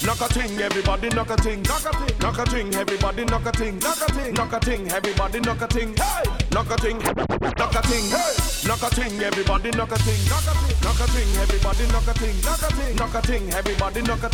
knock 0.00 0.20
a 0.22 0.28
ting, 0.32 0.58
everybody 0.58 1.08
knock 1.10 1.28
a 1.28 1.36
ting, 1.36 1.62
knock 1.64 1.84
a 1.84 1.92
ting, 1.92 2.18
knock 2.20 2.38
a 2.38 2.44
ting, 2.48 2.74
everybody 2.74 3.24
knock 3.26 3.44
a 3.44 3.52
ting, 3.52 3.78
knock 3.80 4.00
a 4.00 4.12
ting, 4.12 4.32
knock 4.32 4.52
a 4.54 4.60
ting, 4.60 4.88
everybody 4.90 5.40
knock 5.40 5.60
a 5.60 5.66
ting, 5.68 5.92
hey, 5.92 6.24
knock 6.52 6.70
a 6.70 6.76
ting, 6.80 6.98
knock 7.04 7.20
a 7.20 7.82
ting, 7.84 8.08
hey, 8.08 8.32
knock 8.64 8.80
a 8.80 8.88
ting, 8.96 9.20
everybody 9.20 9.70
knock 9.76 9.92
a 9.92 9.98
ting, 10.00 10.24
knock 10.24 10.48
a 10.48 10.54
ting, 10.56 10.80
knock 10.80 11.00
a 11.00 11.06
ting, 11.12 11.28
everybody 11.36 11.86
knock 11.92 12.08
a 12.08 12.14
ting, 12.16 12.40
knock 12.40 12.64
a 12.64 12.72
knock 12.96 13.14
a 13.14 13.20
ting, 13.20 13.52
everybody 13.52 14.00
knock 14.00 14.24
a 14.24 14.28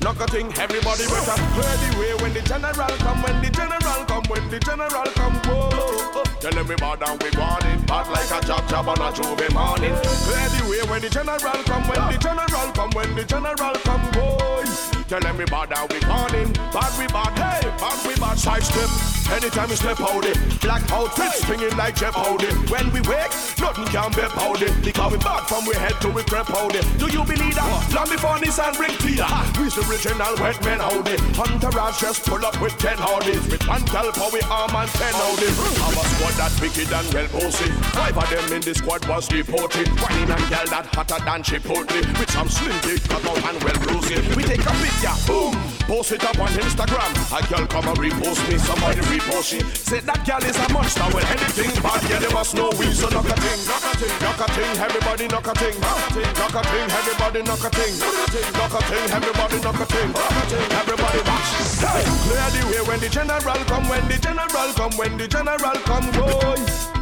knock 0.00 0.20
a 0.24 0.26
everybody 0.56 1.04
better 1.04 1.36
clear 1.52 1.76
the 1.84 1.88
way 2.00 2.14
when 2.22 2.32
the 2.32 2.40
general 2.48 2.96
come, 3.04 3.20
when 3.20 3.42
the 3.44 3.50
general 3.50 4.00
come, 4.08 4.24
when 4.32 4.48
the 4.48 4.58
general 4.58 5.08
come, 5.20 5.36
whoa. 5.44 6.24
Tell 6.40 6.56
everybody 6.56 7.04
down 7.04 7.18
we 7.18 7.30
want 7.38 7.64
it, 7.66 7.77
hot 7.88 8.06
like 8.12 8.30
a 8.30 8.46
job 8.46 8.68
job 8.68 8.88
on 8.88 9.00
a 9.00 9.08
Juve 9.16 9.52
morning. 9.52 9.96
Clear 10.28 10.48
the 10.52 10.62
way 10.68 10.82
when 10.90 11.00
the 11.02 11.10
general 11.10 11.38
come, 11.40 11.82
when 11.88 12.12
the 12.12 12.18
general 12.20 12.70
come, 12.72 12.90
when 12.92 13.14
the 13.16 13.24
general 13.24 13.74
come, 13.82 14.04
boy. 14.12 14.64
Tell 15.08 15.26
everybody 15.26 15.74
we 15.90 16.00
want 16.06 16.34
it, 16.34 16.52
bad 16.72 16.92
we 17.00 17.06
bad, 17.08 17.32
hey, 17.40 17.68
bad 17.80 18.06
we 18.06 18.14
bad. 18.20 18.38
Side 18.38 18.62
step, 18.62 18.90
anytime 19.32 19.70
you 19.70 19.76
step 19.76 20.00
out 20.00 20.24
it. 20.24 20.38
Black 20.60 20.82
outfit, 20.92 21.32
swinging 21.44 21.74
like 21.76 21.96
Jeff 21.96 22.14
Howdy. 22.14 22.48
When 22.72 22.90
we 22.92 23.00
wake, 23.02 23.32
nothing 23.60 23.86
can 23.92 24.10
be 24.12 24.22
powder. 24.32 24.70
Because 24.82 25.12
we 25.12 25.18
bad 25.18 25.42
from 25.48 25.66
we 25.66 25.74
head 25.74 25.96
to 26.00 26.08
we 26.10 26.22
crep 26.22 26.46
howdy. 26.46 26.80
Do 26.98 27.06
you 27.10 27.24
believe 27.24 27.54
that? 27.54 27.68
Long 27.94 28.08
before 28.08 28.38
Nissan 28.38 28.76
bring 28.76 28.94
Peter. 28.98 29.26
We's 29.58 29.74
the 29.74 29.84
original 29.88 30.34
wet 30.40 30.58
men 30.64 30.80
howdy. 30.80 31.16
Entourage 31.38 32.00
just 32.00 32.24
pull 32.26 32.44
up 32.44 32.60
with 32.60 32.76
ten 32.78 32.96
howdies. 32.98 33.44
With 33.48 33.66
one 33.66 33.84
gal 33.92 34.10
for 34.12 34.30
we 34.32 34.40
arm 34.48 34.74
and 34.74 34.90
ten 34.96 35.14
howdies. 35.14 35.56
Have 35.78 35.96
a 35.96 36.04
squad 36.16 36.34
that 36.40 36.52
wicked 36.60 36.90
and 36.92 37.08
well 37.14 37.28
posted. 37.28 37.72
Five 37.94 38.16
of 38.16 38.28
them 38.30 38.52
in 38.52 38.62
the 38.62 38.74
squad 38.74 39.06
was 39.08 39.28
deported. 39.28 39.88
Whining 40.00 40.30
and 40.30 40.46
gal 40.48 40.66
that 40.72 40.86
hotter 40.94 41.20
than 41.24 41.42
Chipotle. 41.42 42.00
With 42.18 42.30
some 42.30 42.48
slim 42.48 42.76
dick 42.82 43.02
cut 43.08 43.24
out 43.26 43.42
and 43.44 43.58
well 43.62 43.78
bruised. 43.84 44.36
We 44.36 44.42
take 44.44 44.64
a 44.64 44.74
picture, 44.80 45.16
boom, 45.26 45.52
post 45.84 46.12
it 46.12 46.24
up 46.24 46.38
on 46.38 46.48
Instagram. 46.48 47.10
A 47.34 47.40
girl 47.48 47.66
come 47.66 47.88
and 47.88 47.98
repost 47.98 48.40
me, 48.48 48.58
somebody 48.58 49.00
repost 49.18 49.50
she. 49.50 49.60
Say 49.74 50.00
that 50.00 50.22
girl 50.22 50.42
is 50.46 50.56
a 50.56 50.66
monster. 50.72 51.06
Well, 51.10 51.26
anything 51.26 51.74
bad, 51.82 52.02
yeah, 52.08 52.18
there 52.22 52.30
must 52.30 52.54
know 52.54 52.70
we. 52.78 52.86
So 52.94 53.08
knock 53.10 53.26
a 53.26 53.34
ting, 53.34 53.60
knock 53.66 53.84
a 53.84 53.92
ting, 53.98 54.14
knock 54.22 54.40
a 54.40 54.46
ting, 54.54 54.74
everybody 54.78 55.26
knock 55.28 55.48
a 55.50 55.54
ting, 55.58 55.76
knock 55.80 56.54
a 56.54 56.62
ting, 56.62 56.86
a 56.86 56.98
everybody 56.98 57.40
knock 57.42 57.64
a 57.66 57.70
ting, 57.74 57.94
knock 57.98 58.74
a 58.74 58.80
ting, 58.86 59.06
everybody 59.10 59.58
knock 59.60 59.80
a 59.82 59.86
ting, 59.90 60.10
a 60.14 60.58
everybody 60.78 61.20
watch. 61.26 61.50
Hey, 61.82 62.04
clear 62.26 62.48
the 62.54 62.62
way 62.70 62.82
when 62.86 63.00
the 63.00 63.08
general 63.10 63.60
come, 63.66 63.86
when 63.88 64.04
the 64.08 64.16
general 64.18 64.70
come, 64.78 64.94
when 64.96 65.16
the 65.18 65.26
general 65.26 65.78
come, 65.82 66.06
boy. 66.14 66.58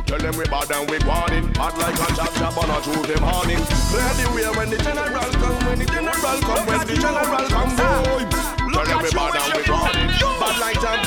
Tell 0.07 0.19
them 0.23 0.39
we 0.39 0.47
bad 0.47 0.71
and 0.71 0.89
we 0.89 1.03
it 1.03 1.57
Hot 1.59 1.75
like 1.83 1.99
a 1.99 2.07
chop 2.14 2.31
chop 2.39 2.55
on 2.62 2.71
a 2.71 2.79
Tuesday 2.79 3.19
morning 3.19 3.59
Clear 3.91 4.07
the 4.14 4.27
way 4.39 4.47
when 4.55 4.71
the 4.71 4.79
general 4.79 5.31
come 5.35 5.59
When 5.67 5.79
the 5.83 5.85
general 5.85 6.39
come 6.47 6.62
When 6.62 6.87
the 6.87 6.95
general 6.95 7.47
come 7.51 7.75
boy 7.75 8.23
Tell 8.71 8.87
them 8.87 9.03
we 9.03 9.11
bad 9.11 9.35
and 9.35 9.51
we 9.51 9.67
it 9.67 10.07
Bad 10.39 10.61
like 10.61 10.79
jam 10.81 11.05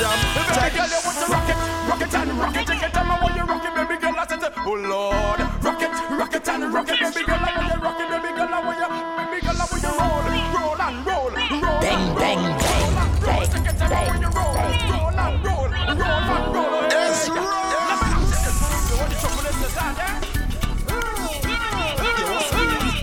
rock 1.89 2.01
it, 2.01 2.13
rock 2.13 2.13
it 2.13 2.15
and 2.15 2.39
rock 2.39 2.55
it. 2.55 2.67
Take 2.67 2.81
your 2.81 2.89
time, 2.89 3.11
I 3.11 3.21
want 3.21 3.35
you 3.35 3.43
rock 3.43 3.65
it, 3.65 3.73
baby 3.75 3.97
girl. 4.01 4.15
I 4.17 4.27
said, 4.27 4.53
oh 4.57 4.73
Lord, 4.73 5.39
rock 5.63 5.81
it, 5.81 5.91
rock 6.17 6.35
it 6.35 6.47
and 6.47 6.73
rock 6.73 6.89
it, 6.89 6.99
baby 6.99 7.25
girl. 7.25 7.39
I 7.39 7.49
want 7.49 7.73
you 7.73 7.81
rock 7.81 7.99
it, 7.99 8.09
baby 8.09 8.29
girl. 8.37 8.53
I 8.53 8.61
want 8.61 8.77
you, 8.79 8.89
baby 9.17 9.41
girl. 9.41 9.57
I 9.57 9.65
want 9.65 9.81
you 9.81 9.89
roll, 9.97 10.21
roll 10.53 10.81
and 10.81 11.05
roll, 11.07 11.33
roll. 11.33 11.81
Bang, 11.81 12.15
bang, 12.15 12.41
bang, 12.61 12.93
bang, 13.25 13.49
Take 13.49 13.65
your 13.65 13.73
time, 13.73 13.89
I 13.89 14.05
want 14.05 14.21
you 14.21 14.29
roll, 14.29 14.53
roll 14.53 15.17
and 15.17 15.41
roll, 15.45 15.65
roll 15.65 16.29
and 16.29 16.45
roll. 16.53 16.85
It's 16.93 17.25
roll. 17.29 17.49
You 17.49 18.95
want 18.99 19.09
the 19.09 19.17
chocolate 19.17 19.49
in 19.49 19.57
the 19.59 19.69
sand, 19.73 19.97
yeah? 19.97 20.13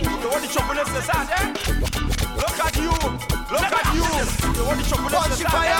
You 0.07 0.27
want 0.31 0.41
the 0.41 0.49
chocolate 0.53 0.87
in 0.87 0.93
the 0.93 1.01
sand, 1.03 1.27
yeah? 1.27 1.51
Look 2.39 2.59
at 2.63 2.75
you, 2.79 2.93
look 3.51 3.67
at 3.67 3.87
you. 3.95 4.07
You 4.55 4.63
want 4.63 4.79
the 4.79 4.85
chocolate 4.87 5.11
in 5.11 5.29
the 5.29 5.35
sand, 5.35 5.67
eh? 5.67 5.75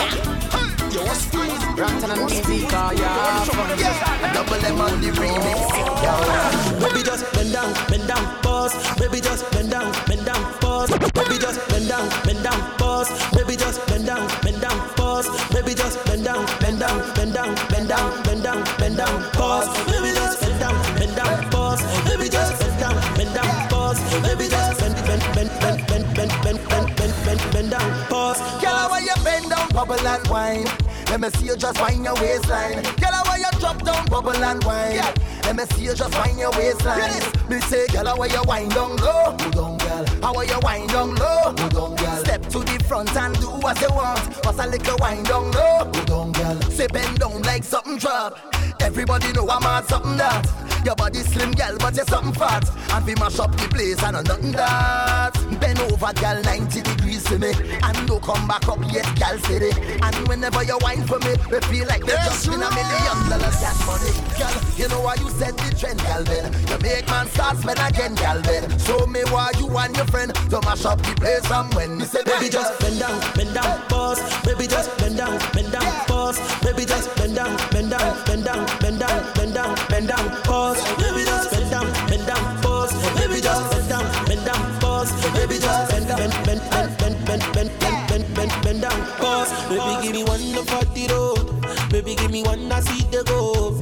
yeah? 0.92 1.37
Yo, 1.78 1.86
and 1.86 2.26
music, 2.26 2.74
ah, 2.74 2.90
yeah, 2.90 3.78
yeah. 3.78 4.34
Double 4.34 4.66
M 4.66 4.82
on 4.82 5.00
the 5.00 5.12
remix, 5.14 5.62
yeah. 6.02 6.80
Baby, 6.82 7.04
just 7.06 7.32
bend 7.34 7.54
down, 7.54 7.72
bend 7.88 8.08
down, 8.08 8.26
pause. 8.42 8.74
Baby, 8.98 9.22
just 9.22 9.46
bend 9.52 9.70
down, 9.70 9.94
bend 10.08 10.26
down, 10.26 10.42
pause. 10.58 10.90
Baby, 10.90 11.38
just 11.38 11.62
bend 11.70 11.88
down, 11.88 12.10
bend 12.26 12.42
down, 12.42 12.60
pause. 12.82 13.10
Baby, 13.30 13.56
just 13.56 13.86
bend 13.86 14.08
down, 14.08 14.26
bend 14.42 14.60
down, 14.60 14.80
pause. 14.98 15.30
Baby, 15.54 15.76
just 15.76 16.04
bend 16.06 16.26
down, 16.26 16.48
bend 16.58 16.80
down, 16.80 16.98
bend 17.14 17.34
down, 17.38 17.54
bend 17.70 17.88
down, 17.88 18.24
bend 18.24 18.42
down, 18.42 18.64
bend 18.80 18.98
down, 18.98 19.22
pause. 19.38 19.70
Baby, 19.86 20.18
just 20.18 20.42
bend 20.42 20.60
down, 20.60 20.74
bend 20.98 21.16
down, 21.16 21.52
pause. 21.52 21.82
Baby, 22.10 22.28
just 22.28 22.58
bend 22.58 22.80
down, 22.82 22.98
bend 23.14 23.34
down, 23.38 23.70
pause. 23.70 24.02
Baby, 24.26 24.50
just 24.50 24.82
bend, 24.82 24.98
bend, 25.06 25.22
bend, 25.38 25.52
bend, 25.62 25.78
bend, 25.86 26.06
bend, 26.18 26.34
bend, 26.42 26.58
bend, 26.74 26.90
bend, 26.98 27.14
bend, 27.22 27.42
bend 27.54 27.70
down, 27.70 27.90
pause. 28.10 28.42
Girl, 28.66 28.90
when 28.90 29.06
you 29.06 29.14
bend 29.24 29.46
down, 29.52 29.70
bubble 29.70 30.02
and 30.02 30.28
wine. 30.34 30.87
Let 31.10 31.22
me 31.22 31.30
see 31.30 31.46
you 31.48 31.56
just 31.56 31.80
wind 31.82 32.04
your 32.04 32.14
waistline. 32.16 32.84
Girl, 32.84 33.24
when 33.30 33.40
you 33.40 33.60
drop 33.60 33.82
down, 33.84 34.06
bubble 34.08 34.36
and 34.36 34.64
wine. 34.64 35.02
Let 35.44 35.56
me 35.56 35.64
see 35.72 35.86
you 35.86 35.96
just 35.96 36.14
wind 36.20 36.38
your 36.38 36.52
waistline. 36.52 37.24
Me 37.50 37.62
say, 37.62 37.88
girl, 37.88 38.18
when 38.18 38.30
you 38.30 38.44
wind 38.46 38.72
down 38.72 38.98
low, 38.98 39.36
go 39.38 39.52
down, 39.52 39.78
girl. 39.78 40.06
How 40.22 40.34
when 40.36 40.48
you 40.50 40.60
wind 40.62 40.90
down 40.90 41.16
low, 41.16 41.54
go 41.54 41.70
down, 41.70 41.96
girl. 41.96 42.18
Step 42.18 42.42
to 42.50 42.60
the 42.60 42.84
front 42.88 43.16
and 43.16 43.34
do 43.40 43.48
what 43.48 43.80
you 43.82 43.90
want. 43.90 44.20
What's 44.46 44.60
a 44.60 44.68
little 44.68 44.98
wind 45.00 45.26
down 45.26 45.52
low, 45.52 45.86
go 45.92 46.04
down, 46.04 46.32
girl. 46.34 46.62
Say 46.72 46.88
bend 46.88 47.20
down 47.20 47.42
like 47.44 47.64
something 47.64 47.98
drop. 47.98 48.38
Everybody 48.82 49.32
know 49.32 49.48
I'm 49.50 49.66
on 49.66 49.88
something 49.88 50.18
that. 50.18 50.67
Your 50.88 50.96
body 50.96 51.20
slim, 51.20 51.52
girl, 51.52 51.76
but 51.80 51.98
you're 51.98 52.06
something 52.06 52.32
fat. 52.32 52.64
And 52.94 53.06
we 53.06 53.14
mash 53.16 53.40
up 53.40 53.52
the 53.58 53.68
place 53.68 54.02
and 54.02 54.26
nothing 54.26 54.54
that. 54.54 55.36
Bend 55.60 55.80
over, 55.82 56.14
girl, 56.16 56.42
90 56.42 56.80
degrees 56.80 57.26
to 57.26 57.38
me. 57.38 57.52
And 57.84 58.08
don't 58.08 58.24
come 58.24 58.48
back 58.48 58.70
up 58.70 58.80
yet, 58.88 59.04
girl, 59.20 59.36
steady. 59.44 59.76
And 60.00 60.16
whenever 60.30 60.64
you 60.64 60.80
whine 60.80 61.04
for 61.04 61.20
me, 61.20 61.36
we 61.52 61.60
feel 61.68 61.88
like 61.92 62.08
we're 62.08 62.16
just 62.24 62.48
in 62.48 62.64
a 62.64 62.72
million 62.72 63.20
dollars 63.28 63.60
cash 63.60 63.84
money. 63.84 64.16
Girl, 64.40 64.56
you 64.80 64.88
know 64.88 65.02
why 65.04 65.16
you 65.20 65.28
set 65.36 65.58
the 65.60 65.76
trend, 65.76 66.00
girl, 66.08 66.24
then. 66.24 66.56
You 66.72 66.80
make 66.80 67.06
man 67.12 67.28
start 67.36 67.58
spend 67.58 67.84
again, 67.84 68.16
girl, 68.16 68.40
then. 68.48 68.72
Show 68.80 69.04
me 69.08 69.28
why 69.28 69.52
you 69.60 69.68
and 69.68 69.92
your 69.92 70.08
friend 70.08 70.32
to 70.56 70.62
mash 70.64 70.86
up 70.86 71.04
the 71.04 71.12
place 71.20 71.46
from 71.52 71.68
when. 71.76 71.98
Me 71.98 72.06
say, 72.06 72.24
Baby, 72.24 72.48
just 72.48 72.80
bend 72.80 72.96
down, 72.98 73.20
bend 73.36 73.52
down, 73.54 73.76
pause. 73.92 74.24
Baby, 74.48 74.68
just 74.72 74.96
bend 75.00 75.18
down, 75.18 75.36
bend 75.52 75.68
down, 75.68 75.92
pause. 76.08 76.40
Baby, 76.64 76.88
just 76.88 77.12
bend 77.20 77.36
down, 77.36 77.60
bend 77.76 77.92
down, 77.92 78.24
bend 78.24 78.46
down, 78.46 78.64
bend 78.80 79.00
down, 79.04 79.34
bend 79.36 79.54
down, 79.54 79.57
bend 79.90 80.08
down, 80.08 80.30
pause. 80.44 80.80
Baby, 80.98 81.24
just 81.26 81.52
bend 81.52 81.72
down, 81.72 81.88
bend 82.08 82.28
down, 82.28 82.62
pause. 82.62 82.94
Baby, 83.18 83.42
just 83.42 83.72
bend 83.72 83.90
down, 83.90 84.06
bend 84.26 84.46
down, 84.46 84.80
pause. 84.80 85.12
Baby, 85.34 85.58
just 85.60 85.92
bend, 85.92 86.08
bend, 86.08 86.34
bend, 86.46 86.62
bend, 86.72 86.98
bend, 87.00 87.26
bend, 87.26 87.44
bend, 87.54 87.72
bend, 87.80 88.08
bend, 88.08 88.36
bend, 88.36 88.52
bend 88.64 88.82
down, 88.82 89.00
pause. 89.18 89.52
Baby, 89.70 89.94
give 90.04 90.14
me 90.14 90.24
one 90.24 90.40
to 90.56 90.64
for 90.70 90.86
the 90.94 91.08
road. 91.12 91.90
Baby, 91.90 92.16
give 92.16 92.32
me 92.32 92.44
one 92.44 92.70
to 92.70 92.82
see 92.82 93.04
the 93.12 93.24
go. 93.26 93.80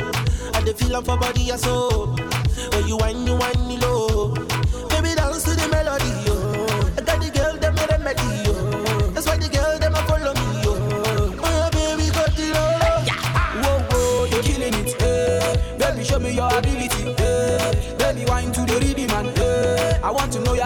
I 0.54 0.62
the 0.62 0.74
feel 0.74 1.02
for 1.02 1.18
body 1.18 1.50
and 1.50 1.60
soul. 1.60 2.08
When 2.72 2.88
you 2.88 2.98
whine, 2.98 3.28
you 3.28 3.36
whine 3.36 3.68
me 3.68 3.78
low. 3.78 4.34
Baby, 4.90 5.16
dance 5.16 5.44
to 5.44 5.52
the 5.52 5.68
melody, 5.70 6.12
yo. 6.26 6.55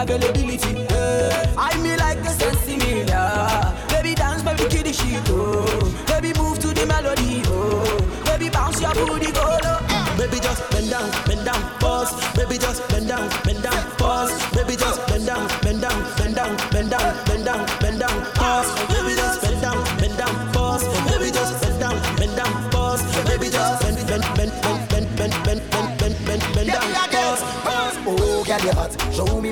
Availability, 0.02 0.69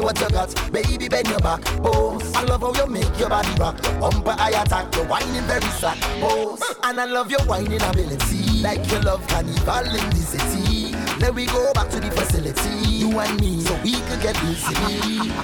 what 0.08 0.20
you 0.20 0.28
got, 0.30 0.72
baby, 0.72 1.06
bend 1.06 1.28
your 1.28 1.38
back. 1.40 1.60
Pose. 1.84 2.32
I 2.34 2.42
love 2.44 2.62
how 2.62 2.72
you 2.72 2.86
make 2.86 3.18
your 3.18 3.28
body 3.28 3.52
rock. 3.60 3.76
Your 3.84 4.00
bumper 4.00 4.34
I 4.38 4.48
attack, 4.62 4.94
your 4.94 5.04
whining 5.04 5.44
very 5.44 5.68
slack. 5.76 6.00
Pose. 6.20 6.62
And 6.82 6.98
I 6.98 7.04
love 7.04 7.30
your 7.30 7.42
whining 7.42 7.82
ability, 7.82 8.62
like 8.62 8.90
you 8.90 9.00
love 9.00 9.26
carnival 9.28 9.84
in 9.84 10.08
the 10.08 10.24
city. 10.24 10.96
Let 11.20 11.34
we 11.34 11.44
go 11.44 11.72
back 11.74 11.90
to 11.90 12.00
the 12.00 12.10
facility, 12.10 12.88
you 12.88 13.18
and 13.20 13.38
me, 13.38 13.60
so 13.60 13.74
we 13.84 14.00
could 14.08 14.22
get 14.22 14.34
busy. 14.40 14.72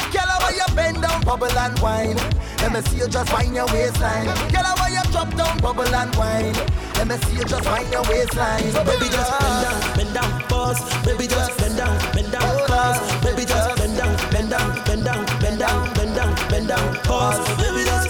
Girl, 0.08 0.32
how 0.40 0.48
you 0.48 0.64
bend 0.74 1.02
down, 1.02 1.20
bubble 1.24 1.58
and 1.58 1.78
wine. 1.80 2.16
Let 2.64 2.72
me 2.72 2.80
see 2.88 2.98
you 2.98 3.08
just 3.08 3.30
wind 3.34 3.54
your 3.54 3.66
waistline. 3.66 4.24
Girl, 4.48 4.64
how 4.64 4.88
you 4.88 5.04
drop 5.12 5.28
down, 5.36 5.58
bubble 5.58 5.94
and 5.94 6.16
wine. 6.16 6.54
Let 6.96 7.08
me 7.08 7.16
see 7.26 7.36
you 7.36 7.44
just 7.44 7.68
wind 7.68 7.92
your 7.92 8.02
waistline. 8.08 8.64
Baby, 8.88 9.12
just 9.12 9.30
bend 9.40 9.60
down, 9.60 9.96
bend 9.96 10.14
down, 10.14 10.40
pause. 10.48 10.80
Baby, 11.04 11.26
just 11.26 11.52
bend 11.58 11.76
down, 11.76 12.14
bend 14.48 14.50
down, 14.50 14.84
bend 14.84 15.04
down, 15.04 15.26
bend 15.40 15.58
down, 15.58 15.94
bend 15.94 16.14
down, 16.14 16.48
bend 16.48 16.68
down, 16.68 16.94
pause. 17.04 17.38
Baby, 17.56 17.84
that's 17.84 18.03